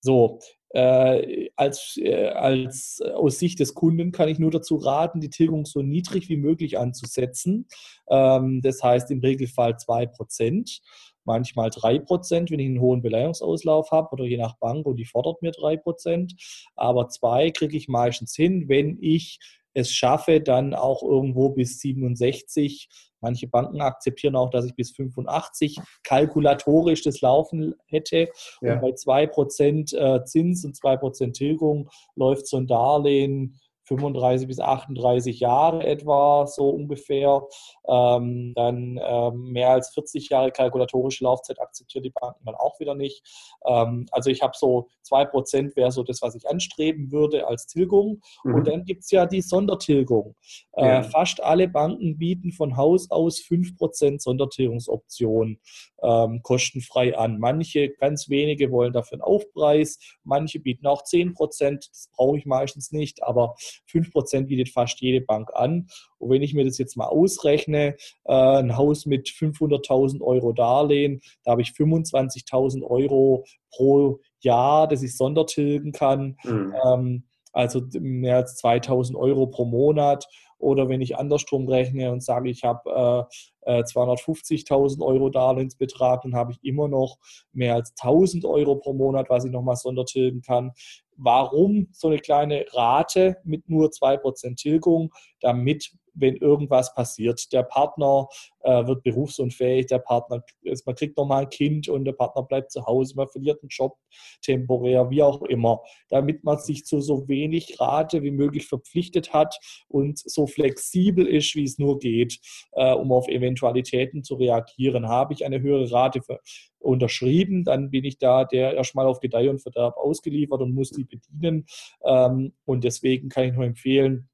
so, 0.00 0.38
äh, 0.74 1.50
als, 1.54 1.96
äh, 1.98 2.26
als 2.30 3.00
äh, 3.00 3.10
aus 3.10 3.38
Sicht 3.38 3.60
des 3.60 3.74
Kunden 3.74 4.10
kann 4.10 4.28
ich 4.28 4.40
nur 4.40 4.50
dazu 4.50 4.74
raten, 4.76 5.20
die 5.20 5.30
Tilgung 5.30 5.66
so 5.66 5.82
niedrig 5.82 6.28
wie 6.28 6.36
möglich 6.36 6.78
anzusetzen. 6.78 7.68
Ähm, 8.10 8.60
das 8.60 8.82
heißt 8.82 9.10
im 9.12 9.20
Regelfall 9.20 9.74
2%, 9.74 10.80
manchmal 11.24 11.68
3%, 11.68 12.50
wenn 12.50 12.58
ich 12.58 12.66
einen 12.66 12.80
hohen 12.80 13.02
Beleihungsauslauf 13.02 13.92
habe 13.92 14.10
oder 14.10 14.24
je 14.24 14.36
nach 14.36 14.56
Bank 14.58 14.84
und 14.86 14.96
die 14.96 15.04
fordert 15.04 15.42
mir 15.42 15.52
3%. 15.52 16.32
Aber 16.74 17.08
2 17.08 17.52
kriege 17.52 17.76
ich 17.76 17.86
meistens 17.86 18.34
hin, 18.34 18.68
wenn 18.68 18.98
ich 19.00 19.38
es 19.74 19.92
schaffe, 19.92 20.40
dann 20.40 20.72
auch 20.74 21.02
irgendwo 21.02 21.50
bis 21.50 21.78
67 21.80 22.88
Manche 23.24 23.48
Banken 23.48 23.80
akzeptieren 23.80 24.36
auch, 24.36 24.50
dass 24.50 24.66
ich 24.66 24.76
bis 24.76 24.90
85 24.92 25.78
kalkulatorisch 26.02 27.00
das 27.02 27.22
Laufen 27.22 27.74
hätte. 27.86 28.28
Ja. 28.60 28.74
Und 28.74 28.82
bei 28.82 28.90
2% 28.90 29.96
äh, 29.96 30.24
Zins 30.26 30.62
und 30.62 30.76
2% 30.76 31.32
Tilgung 31.32 31.88
läuft 32.16 32.46
so 32.46 32.58
ein 32.58 32.66
Darlehen 32.66 33.58
35 33.84 34.46
bis 34.46 34.60
38 34.60 35.40
Jahre 35.40 35.86
etwa, 35.86 36.46
so 36.46 36.68
ungefähr. 36.68 37.42
Ähm, 37.86 38.52
dann 38.54 38.98
ähm, 39.02 39.52
mehr 39.52 39.70
als 39.70 39.90
40 39.90 40.28
Jahre 40.30 40.50
kalkulatorische 40.50 41.24
Laufzeit 41.24 41.60
akzeptieren 41.60 42.02
die 42.02 42.10
Banken 42.10 42.44
dann 42.44 42.54
auch 42.54 42.80
wieder 42.80 42.94
nicht. 42.94 43.22
Ähm, 43.66 44.06
also 44.10 44.30
ich 44.30 44.42
habe 44.42 44.54
so 44.56 44.88
2% 45.08 45.76
wäre 45.76 45.92
so 45.92 46.02
das, 46.02 46.22
was 46.22 46.34
ich 46.34 46.48
anstreben 46.48 47.12
würde 47.12 47.46
als 47.46 47.66
Tilgung. 47.66 48.20
Mhm. 48.42 48.54
Und 48.54 48.68
dann 48.68 48.84
gibt 48.84 49.04
es 49.04 49.10
ja 49.10 49.26
die 49.26 49.42
Sondertilgung. 49.42 50.34
Äh, 50.72 50.86
ja. 50.86 51.02
Fast 51.02 51.42
alle 51.42 51.68
Banken 51.68 52.18
bieten 52.18 52.52
von 52.52 52.76
Haus 52.76 53.10
aus 53.10 53.38
5% 53.38 54.20
Sondertilgungsoption 54.20 55.58
ähm, 56.02 56.40
kostenfrei 56.42 57.16
an. 57.16 57.38
Manche, 57.38 57.90
ganz 57.90 58.28
wenige, 58.28 58.70
wollen 58.70 58.92
dafür 58.92 59.16
einen 59.16 59.22
Aufpreis. 59.22 59.98
Manche 60.22 60.60
bieten 60.60 60.86
auch 60.86 61.02
10%. 61.02 61.88
Das 61.88 62.10
brauche 62.12 62.38
ich 62.38 62.46
meistens 62.46 62.92
nicht, 62.92 63.22
aber 63.22 63.54
5% 63.90 64.46
bietet 64.46 64.70
fast 64.70 65.00
jede 65.00 65.24
Bank 65.24 65.50
an. 65.54 65.88
Und 66.24 66.30
wenn 66.30 66.42
ich 66.42 66.54
mir 66.54 66.64
das 66.64 66.78
jetzt 66.78 66.96
mal 66.96 67.06
ausrechne, 67.06 67.96
äh, 68.24 68.32
ein 68.32 68.76
Haus 68.76 69.04
mit 69.04 69.28
500.000 69.28 70.22
Euro 70.22 70.52
Darlehen, 70.52 71.20
da 71.44 71.52
habe 71.52 71.62
ich 71.62 71.68
25.000 71.68 72.82
Euro 72.82 73.44
pro 73.70 74.20
Jahr, 74.40 74.88
das 74.88 75.02
ich 75.02 75.16
sondertilgen 75.16 75.92
kann. 75.92 76.36
Mhm. 76.44 76.74
Ähm, 76.84 77.24
also 77.52 77.82
mehr 77.92 78.36
als 78.36 78.56
2000 78.56 79.16
Euro 79.16 79.46
pro 79.46 79.64
Monat. 79.64 80.26
Oder 80.58 80.88
wenn 80.88 81.02
ich 81.02 81.18
andersrum 81.18 81.68
rechne 81.68 82.10
und 82.10 82.22
sage, 82.22 82.48
ich 82.48 82.64
habe 82.64 83.28
äh, 83.66 83.82
250.000 83.82 84.98
äh, 84.98 85.04
Euro 85.04 85.28
Darlehensbetrag, 85.28 86.22
dann 86.22 86.34
habe 86.34 86.52
ich 86.52 86.64
immer 86.64 86.88
noch 86.88 87.18
mehr 87.52 87.74
als 87.74 87.92
1000 88.00 88.46
Euro 88.46 88.76
pro 88.76 88.94
Monat, 88.94 89.28
was 89.28 89.44
ich 89.44 89.52
nochmal 89.52 89.76
sondertilgen 89.76 90.40
kann. 90.40 90.72
Warum 91.16 91.88
so 91.92 92.08
eine 92.08 92.18
kleine 92.18 92.64
Rate 92.72 93.36
mit 93.44 93.68
nur 93.68 93.88
2% 93.90 94.56
Tilgung? 94.56 95.12
Damit 95.40 95.92
wenn 96.14 96.36
irgendwas 96.36 96.94
passiert. 96.94 97.52
Der 97.52 97.62
Partner 97.62 98.28
äh, 98.60 98.86
wird 98.86 99.02
berufsunfähig, 99.02 99.86
der 99.86 99.98
Partner, 99.98 100.42
man 100.86 100.94
kriegt 100.94 101.16
nochmal 101.16 101.42
ein 101.42 101.50
Kind 101.50 101.88
und 101.88 102.04
der 102.04 102.12
Partner 102.12 102.42
bleibt 102.42 102.72
zu 102.72 102.86
Hause, 102.86 103.14
man 103.16 103.28
verliert 103.28 103.62
einen 103.62 103.68
Job 103.68 103.96
temporär, 104.42 105.10
wie 105.10 105.22
auch 105.22 105.42
immer, 105.42 105.80
damit 106.08 106.44
man 106.44 106.58
sich 106.58 106.84
zu 106.84 107.00
so 107.00 107.28
wenig 107.28 107.80
Rate 107.80 108.22
wie 108.22 108.30
möglich 108.30 108.66
verpflichtet 108.66 109.32
hat 109.32 109.58
und 109.88 110.18
so 110.18 110.46
flexibel 110.46 111.26
ist, 111.26 111.54
wie 111.54 111.64
es 111.64 111.78
nur 111.78 111.98
geht, 111.98 112.38
äh, 112.72 112.92
um 112.92 113.12
auf 113.12 113.28
Eventualitäten 113.28 114.22
zu 114.22 114.36
reagieren. 114.36 115.08
Habe 115.08 115.34
ich 115.34 115.44
eine 115.44 115.60
höhere 115.60 115.90
Rate 115.90 116.22
für, 116.22 116.40
unterschrieben, 116.84 117.64
dann 117.64 117.90
bin 117.90 118.04
ich 118.04 118.18
da 118.18 118.44
der 118.44 118.74
erstmal 118.74 119.06
auf 119.06 119.20
Gedeih 119.20 119.50
und 119.50 119.62
Verderb 119.62 119.96
ausgeliefert 119.96 120.60
und 120.60 120.74
muss 120.74 120.90
die 120.90 121.04
bedienen. 121.04 121.66
Ähm, 122.04 122.52
und 122.64 122.84
deswegen 122.84 123.28
kann 123.28 123.44
ich 123.44 123.54
nur 123.54 123.64
empfehlen, 123.64 124.28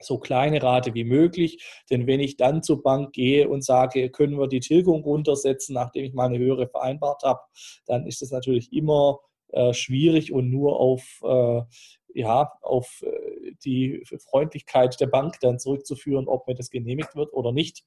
so 0.00 0.18
kleine 0.18 0.62
Rate 0.62 0.94
wie 0.94 1.04
möglich. 1.04 1.62
Denn 1.90 2.06
wenn 2.06 2.20
ich 2.20 2.36
dann 2.36 2.62
zur 2.62 2.82
Bank 2.82 3.12
gehe 3.12 3.48
und 3.48 3.64
sage, 3.64 4.10
können 4.10 4.38
wir 4.38 4.48
die 4.48 4.60
Tilgung 4.60 5.02
runtersetzen, 5.02 5.74
nachdem 5.74 6.04
ich 6.04 6.14
mal 6.14 6.26
eine 6.26 6.38
höhere 6.38 6.68
vereinbart 6.68 7.22
habe, 7.22 7.40
dann 7.86 8.06
ist 8.06 8.22
es 8.22 8.30
natürlich 8.30 8.72
immer 8.72 9.20
äh, 9.52 9.74
schwierig 9.74 10.32
und 10.32 10.50
nur 10.50 10.78
auf, 10.78 11.20
äh, 11.24 11.62
ja, 12.14 12.52
auf 12.62 13.02
äh, 13.02 13.52
die 13.64 14.02
Freundlichkeit 14.30 15.00
der 15.00 15.08
Bank 15.08 15.38
dann 15.40 15.58
zurückzuführen, 15.58 16.28
ob 16.28 16.46
mir 16.46 16.54
das 16.54 16.70
genehmigt 16.70 17.16
wird 17.16 17.32
oder 17.32 17.52
nicht. 17.52 17.84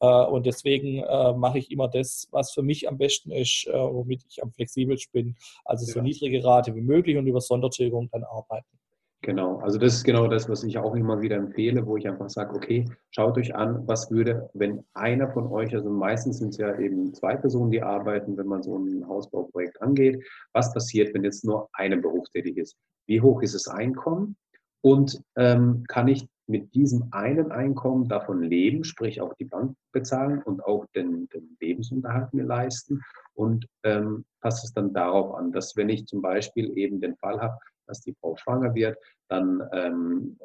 Äh, 0.00 0.06
und 0.06 0.46
deswegen 0.46 1.02
äh, 1.02 1.32
mache 1.34 1.58
ich 1.58 1.70
immer 1.70 1.88
das, 1.88 2.28
was 2.30 2.52
für 2.52 2.62
mich 2.62 2.88
am 2.88 2.98
besten 2.98 3.30
ist, 3.30 3.66
womit 3.66 4.24
ich 4.28 4.42
am 4.42 4.52
flexibelsten 4.52 5.12
bin. 5.12 5.36
Also 5.64 5.84
so 5.84 5.98
ja. 5.98 6.02
niedrige 6.02 6.42
Rate 6.44 6.74
wie 6.74 6.80
möglich 6.80 7.16
und 7.16 7.26
über 7.26 7.40
Sondertilgung 7.40 8.08
dann 8.10 8.24
arbeiten. 8.24 8.81
Genau, 9.24 9.58
also 9.58 9.78
das 9.78 9.94
ist 9.94 10.04
genau 10.04 10.26
das, 10.26 10.48
was 10.48 10.64
ich 10.64 10.78
auch 10.78 10.96
immer 10.96 11.22
wieder 11.22 11.36
empfehle, 11.36 11.86
wo 11.86 11.96
ich 11.96 12.08
einfach 12.08 12.28
sage, 12.28 12.56
okay, 12.56 12.84
schaut 13.12 13.38
euch 13.38 13.54
an, 13.54 13.86
was 13.86 14.10
würde, 14.10 14.50
wenn 14.52 14.84
einer 14.94 15.30
von 15.30 15.46
euch, 15.46 15.72
also 15.76 15.90
meistens 15.90 16.38
sind 16.38 16.48
es 16.48 16.56
ja 16.56 16.76
eben 16.76 17.14
zwei 17.14 17.36
Personen, 17.36 17.70
die 17.70 17.80
arbeiten, 17.80 18.36
wenn 18.36 18.48
man 18.48 18.64
so 18.64 18.76
ein 18.76 19.06
Hausbauprojekt 19.06 19.80
angeht, 19.80 20.24
was 20.52 20.74
passiert, 20.74 21.14
wenn 21.14 21.22
jetzt 21.22 21.44
nur 21.44 21.68
einer 21.72 21.98
berufstätig 21.98 22.56
ist? 22.56 22.76
Wie 23.06 23.20
hoch 23.20 23.42
ist 23.42 23.54
das 23.54 23.68
Einkommen? 23.68 24.36
Und 24.80 25.22
ähm, 25.36 25.84
kann 25.86 26.08
ich 26.08 26.26
mit 26.48 26.74
diesem 26.74 27.06
einen 27.12 27.52
Einkommen 27.52 28.08
davon 28.08 28.42
leben, 28.42 28.82
sprich 28.82 29.20
auch 29.20 29.34
die 29.34 29.44
Bank 29.44 29.76
bezahlen 29.92 30.42
und 30.42 30.64
auch 30.64 30.84
den, 30.96 31.28
den 31.28 31.56
Lebensunterhalt 31.60 32.34
mir 32.34 32.44
leisten? 32.44 33.00
Und 33.34 33.66
ähm, 33.84 34.24
passt 34.40 34.64
es 34.64 34.72
dann 34.72 34.92
darauf 34.92 35.36
an, 35.36 35.52
dass 35.52 35.76
wenn 35.76 35.88
ich 35.88 36.06
zum 36.06 36.20
Beispiel 36.20 36.76
eben 36.76 37.00
den 37.00 37.16
Fall 37.16 37.40
habe, 37.40 37.56
dass 37.86 38.00
die 38.00 38.14
Frau 38.20 38.36
schwanger 38.36 38.74
wird, 38.74 38.98
dann, 39.28 39.62
ähm, 39.72 40.38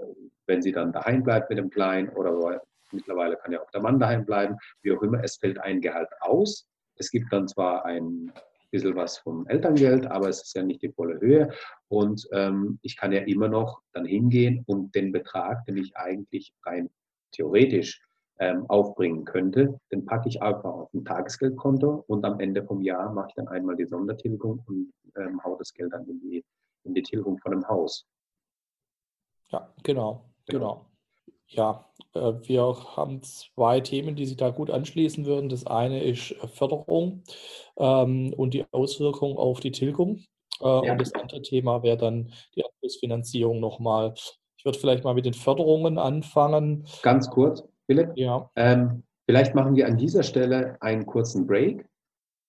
wenn 0.46 0.62
sie 0.62 0.72
dann 0.72 0.92
daheim 0.92 1.24
bleibt 1.24 1.50
mit 1.50 1.58
dem 1.58 1.70
Kleinen 1.70 2.10
oder 2.10 2.62
mittlerweile 2.92 3.38
kann 3.38 3.52
ja 3.52 3.62
auch 3.62 3.72
der 3.72 3.82
Mann 3.82 4.00
daheim 4.00 4.26
bleiben, 4.26 4.58
wie 4.82 4.94
auch 4.94 5.02
immer, 5.02 5.24
es 5.24 5.38
fällt 5.38 5.60
ein 5.60 5.82
Gehalt 5.82 6.10
aus. 6.22 6.68
Es 6.96 7.12
gibt 7.12 7.32
dann 7.32 7.48
zwar 7.48 7.86
ein 7.86 8.32
bisschen 8.72 8.96
was 8.96 9.18
vom 9.20 9.48
Elterngeld, 9.48 10.08
aber 10.08 10.30
es 10.30 10.42
ist 10.42 10.56
ja 10.56 10.64
nicht 10.64 10.82
die 10.82 10.92
volle 10.92 11.20
Höhe. 11.20 11.50
Und 11.90 12.28
ähm, 12.32 12.80
ich 12.82 12.98
kann 12.98 13.12
ja 13.12 13.22
immer 13.22 13.48
noch 13.48 13.82
dann 13.94 14.06
hingehen 14.06 14.64
und 14.68 14.94
den 14.96 15.12
Betrag, 15.12 15.66
den 15.66 15.78
ich 15.78 15.96
eigentlich 15.96 16.54
rein 16.66 16.90
theoretisch 17.32 18.02
ähm, 18.40 18.66
aufbringen 18.70 19.26
könnte, 19.26 19.80
den 19.92 20.06
packe 20.06 20.30
ich 20.30 20.42
einfach 20.42 20.72
auf 20.72 20.94
ein 20.94 21.06
Tagesgeldkonto 21.06 22.04
und 22.08 22.24
am 22.24 22.40
Ende 22.40 22.64
vom 22.64 22.82
Jahr 22.82 23.12
mache 23.12 23.30
ich 23.30 23.36
dann 23.36 23.48
einmal 23.48 23.76
die 23.76 23.86
Sondertilgung 23.86 24.64
und 24.68 24.92
ähm, 25.16 25.44
hau 25.44 25.56
das 25.56 25.74
Geld 25.74 25.94
dann 25.94 26.06
in 26.08 26.20
die 26.20 26.44
in 26.84 26.94
die 26.94 27.04
Tilgung 27.04 27.38
von 27.40 27.54
einem 27.54 27.68
Haus. 27.68 28.06
Ja, 29.50 29.74
genau, 29.84 30.26
genau. 30.46 30.86
Ja, 31.50 31.90
äh, 32.14 32.34
wir 32.44 32.76
haben 32.96 33.22
zwei 33.24 33.80
Themen, 33.80 34.16
die 34.16 34.26
sich 34.26 34.38
da 34.38 34.50
gut 34.50 34.70
anschließen 34.70 35.26
würden. 35.26 35.50
Das 35.50 35.66
eine 35.66 36.04
ist 36.04 36.32
äh, 36.32 36.48
Förderung 36.48 37.24
ähm, 37.78 38.34
und 38.36 38.54
die 38.54 38.66
Auswirkungen 38.72 39.38
auf 39.38 39.62
die 39.62 39.72
Tilgung. 39.72 40.26
Äh, 40.60 40.66
ja. 40.66 40.92
Und 40.92 41.00
das 41.00 41.14
andere 41.14 41.42
Thema 41.42 41.84
wäre 41.84 41.98
dann 41.98 42.34
die 42.56 42.66
Abschlussfinanzierung 42.66 43.60
nochmal. 43.60 44.14
Ich 44.58 44.66
würde 44.66 44.78
vielleicht 44.78 45.04
mal 45.04 45.14
mit 45.14 45.26
den 45.26 45.34
Förderungen 45.34 45.98
anfangen. 45.98 46.86
Ganz 47.02 47.30
kurz, 47.30 47.64
Philipp. 47.86 48.12
Ja. 48.16 48.50
Ähm, 48.56 49.04
vielleicht 49.26 49.56
machen 49.56 49.76
wir 49.76 49.88
an 49.88 49.98
dieser 49.98 50.24
Stelle 50.24 50.78
einen 50.82 51.06
kurzen 51.06 51.48
Break 51.48 51.88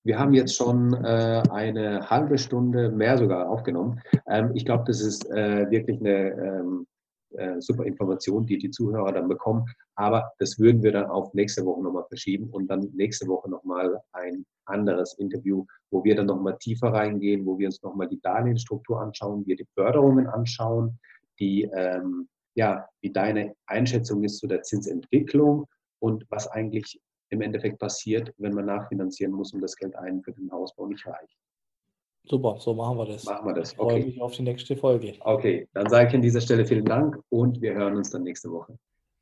wir 0.05 0.19
haben 0.19 0.35
jetzt 0.35 0.57
schon 0.57 0.95
äh, 0.95 1.43
eine 1.51 2.09
halbe 2.09 2.39
Stunde 2.39 2.91
mehr 2.91 3.19
sogar 3.19 3.49
aufgenommen. 3.49 4.01
Ähm, 4.29 4.53
ich 4.55 4.65
glaube, 4.65 4.85
das 4.87 5.01
ist 5.01 5.31
äh, 5.31 5.71
wirklich 5.71 6.01
eine 6.01 6.31
ähm, 6.31 6.87
äh, 7.31 7.61
super 7.61 7.85
Information, 7.85 8.47
die 8.47 8.57
die 8.57 8.71
Zuhörer 8.71 9.13
dann 9.13 9.29
bekommen. 9.29 9.67
Aber 9.97 10.33
das 10.39 10.59
würden 10.59 10.83
wir 10.83 10.93
dann 10.93 11.07
auf 11.07 11.35
nächste 11.35 11.65
Woche 11.65 11.83
nochmal 11.83 12.05
verschieben 12.09 12.49
und 12.51 12.69
dann 12.69 12.91
nächste 12.95 13.27
Woche 13.27 13.51
nochmal 13.51 14.01
ein 14.13 14.47
anderes 14.65 15.15
Interview, 15.19 15.67
wo 15.91 16.05
wir 16.05 16.17
dann 16.17 16.27
nochmal 16.27 16.57
tiefer 16.59 16.89
reingehen, 16.89 17.45
wo 17.45 17.59
wir 17.59 17.67
uns 17.67 17.83
nochmal 17.83 18.09
die 18.09 18.21
Darlehensstruktur 18.21 19.01
anschauen, 19.01 19.47
wir 19.47 19.57
die 19.57 19.67
Förderungen 19.75 20.27
anschauen, 20.27 20.99
die, 21.39 21.69
ähm, 21.75 22.29
ja, 22.55 22.89
wie 23.03 23.13
deine 23.13 23.55
Einschätzung 23.67 24.25
ist 24.25 24.39
zu 24.39 24.47
der 24.47 24.63
Zinsentwicklung 24.63 25.67
und 26.01 26.25
was 26.31 26.49
eigentlich 26.49 27.01
im 27.31 27.41
Endeffekt 27.41 27.79
passiert, 27.79 28.33
wenn 28.39 28.55
man 28.55 28.67
nachfinanzieren 28.67 29.33
muss 29.33 29.53
und 29.53 29.61
das 29.61 29.77
Geld 29.77 29.95
einen 29.97 30.23
für 30.23 30.33
den 30.33 30.51
Hausbau 30.51 30.87
nicht 30.87 31.07
reicht. 31.07 31.37
Super, 32.25 32.57
so 32.59 32.75
machen 32.75 32.99
wir 32.99 33.07
das. 33.07 33.25
Machen 33.25 33.47
wir 33.47 33.55
das. 33.55 33.73
Ich 33.73 33.79
freue 33.79 34.05
mich 34.05 34.21
auf 34.21 34.33
die 34.33 34.43
nächste 34.43 34.77
Folge. 34.77 35.15
Okay, 35.21 35.67
dann 35.73 35.89
sage 35.89 36.09
ich 36.09 36.15
an 36.15 36.23
dieser 36.23 36.41
Stelle 36.41 36.67
vielen 36.67 36.85
Dank 36.85 37.19
und 37.31 37.63
wir 37.63 37.75
hören 37.75 37.97
uns 37.97 38.11
dann 38.11 38.23
nächste 38.23 38.51
Woche. 38.51 38.79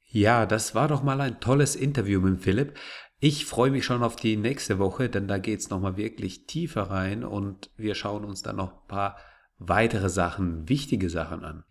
Ja, 0.08 0.46
das 0.46 0.74
war 0.74 0.88
doch 0.88 1.02
mal 1.02 1.20
ein 1.20 1.40
tolles 1.40 1.76
Interview 1.76 2.20
mit 2.20 2.40
Philipp. 2.40 2.74
Ich 3.18 3.46
freue 3.46 3.70
mich 3.70 3.84
schon 3.84 4.02
auf 4.02 4.16
die 4.16 4.36
nächste 4.36 4.78
Woche, 4.78 5.08
denn 5.08 5.28
da 5.28 5.38
geht 5.38 5.60
es 5.60 5.70
nochmal 5.70 5.96
wirklich 5.96 6.46
tiefer 6.46 6.82
rein 6.82 7.24
und 7.24 7.70
wir 7.76 7.94
schauen 7.94 8.24
uns 8.24 8.42
dann 8.42 8.56
noch 8.56 8.72
ein 8.72 8.88
paar 8.88 9.16
weitere 9.58 10.08
Sachen, 10.08 10.68
wichtige 10.68 11.08
Sachen 11.08 11.44
an. 11.44 11.64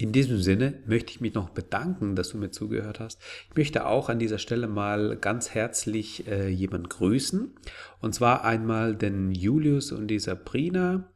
In 0.00 0.12
diesem 0.12 0.40
Sinne 0.40 0.78
möchte 0.86 1.10
ich 1.12 1.20
mich 1.20 1.34
noch 1.34 1.50
bedanken, 1.50 2.16
dass 2.16 2.30
du 2.30 2.38
mir 2.38 2.50
zugehört 2.50 3.00
hast. 3.00 3.20
Ich 3.50 3.56
möchte 3.56 3.84
auch 3.84 4.08
an 4.08 4.18
dieser 4.18 4.38
Stelle 4.38 4.66
mal 4.66 5.18
ganz 5.20 5.50
herzlich 5.50 6.26
äh, 6.26 6.48
jemanden 6.48 6.88
grüßen. 6.88 7.54
Und 8.00 8.14
zwar 8.14 8.42
einmal 8.42 8.96
den 8.96 9.30
Julius 9.30 9.92
und 9.92 10.06
die 10.06 10.18
Sabrina. 10.18 11.12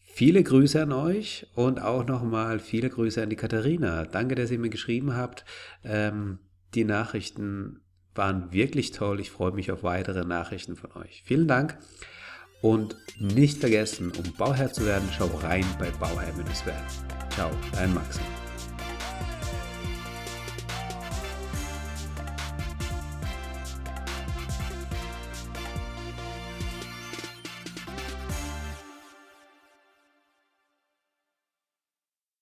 Viele 0.00 0.42
Grüße 0.42 0.82
an 0.82 0.90
euch 0.90 1.46
und 1.54 1.80
auch 1.80 2.04
nochmal 2.04 2.58
viele 2.58 2.90
Grüße 2.90 3.22
an 3.22 3.30
die 3.30 3.36
Katharina. 3.36 4.04
Danke, 4.04 4.34
dass 4.34 4.50
ihr 4.50 4.58
mir 4.58 4.70
geschrieben 4.70 5.14
habt. 5.14 5.44
Ähm, 5.84 6.40
die 6.74 6.84
Nachrichten 6.84 7.82
waren 8.16 8.52
wirklich 8.52 8.90
toll. 8.90 9.20
Ich 9.20 9.30
freue 9.30 9.52
mich 9.52 9.70
auf 9.70 9.84
weitere 9.84 10.24
Nachrichten 10.24 10.74
von 10.74 10.90
euch. 11.00 11.22
Vielen 11.24 11.46
Dank. 11.46 11.78
Und 12.62 12.96
nicht 13.18 13.58
vergessen, 13.58 14.12
um 14.16 14.32
Bauherr 14.38 14.72
zu 14.72 14.86
werden, 14.86 15.08
schau 15.16 15.26
rein 15.42 15.66
bei 15.78 15.90
Bauherr-werden. 15.90 16.46
Ciao, 17.30 17.50
dein 17.74 17.92
Maxi. 17.92 18.20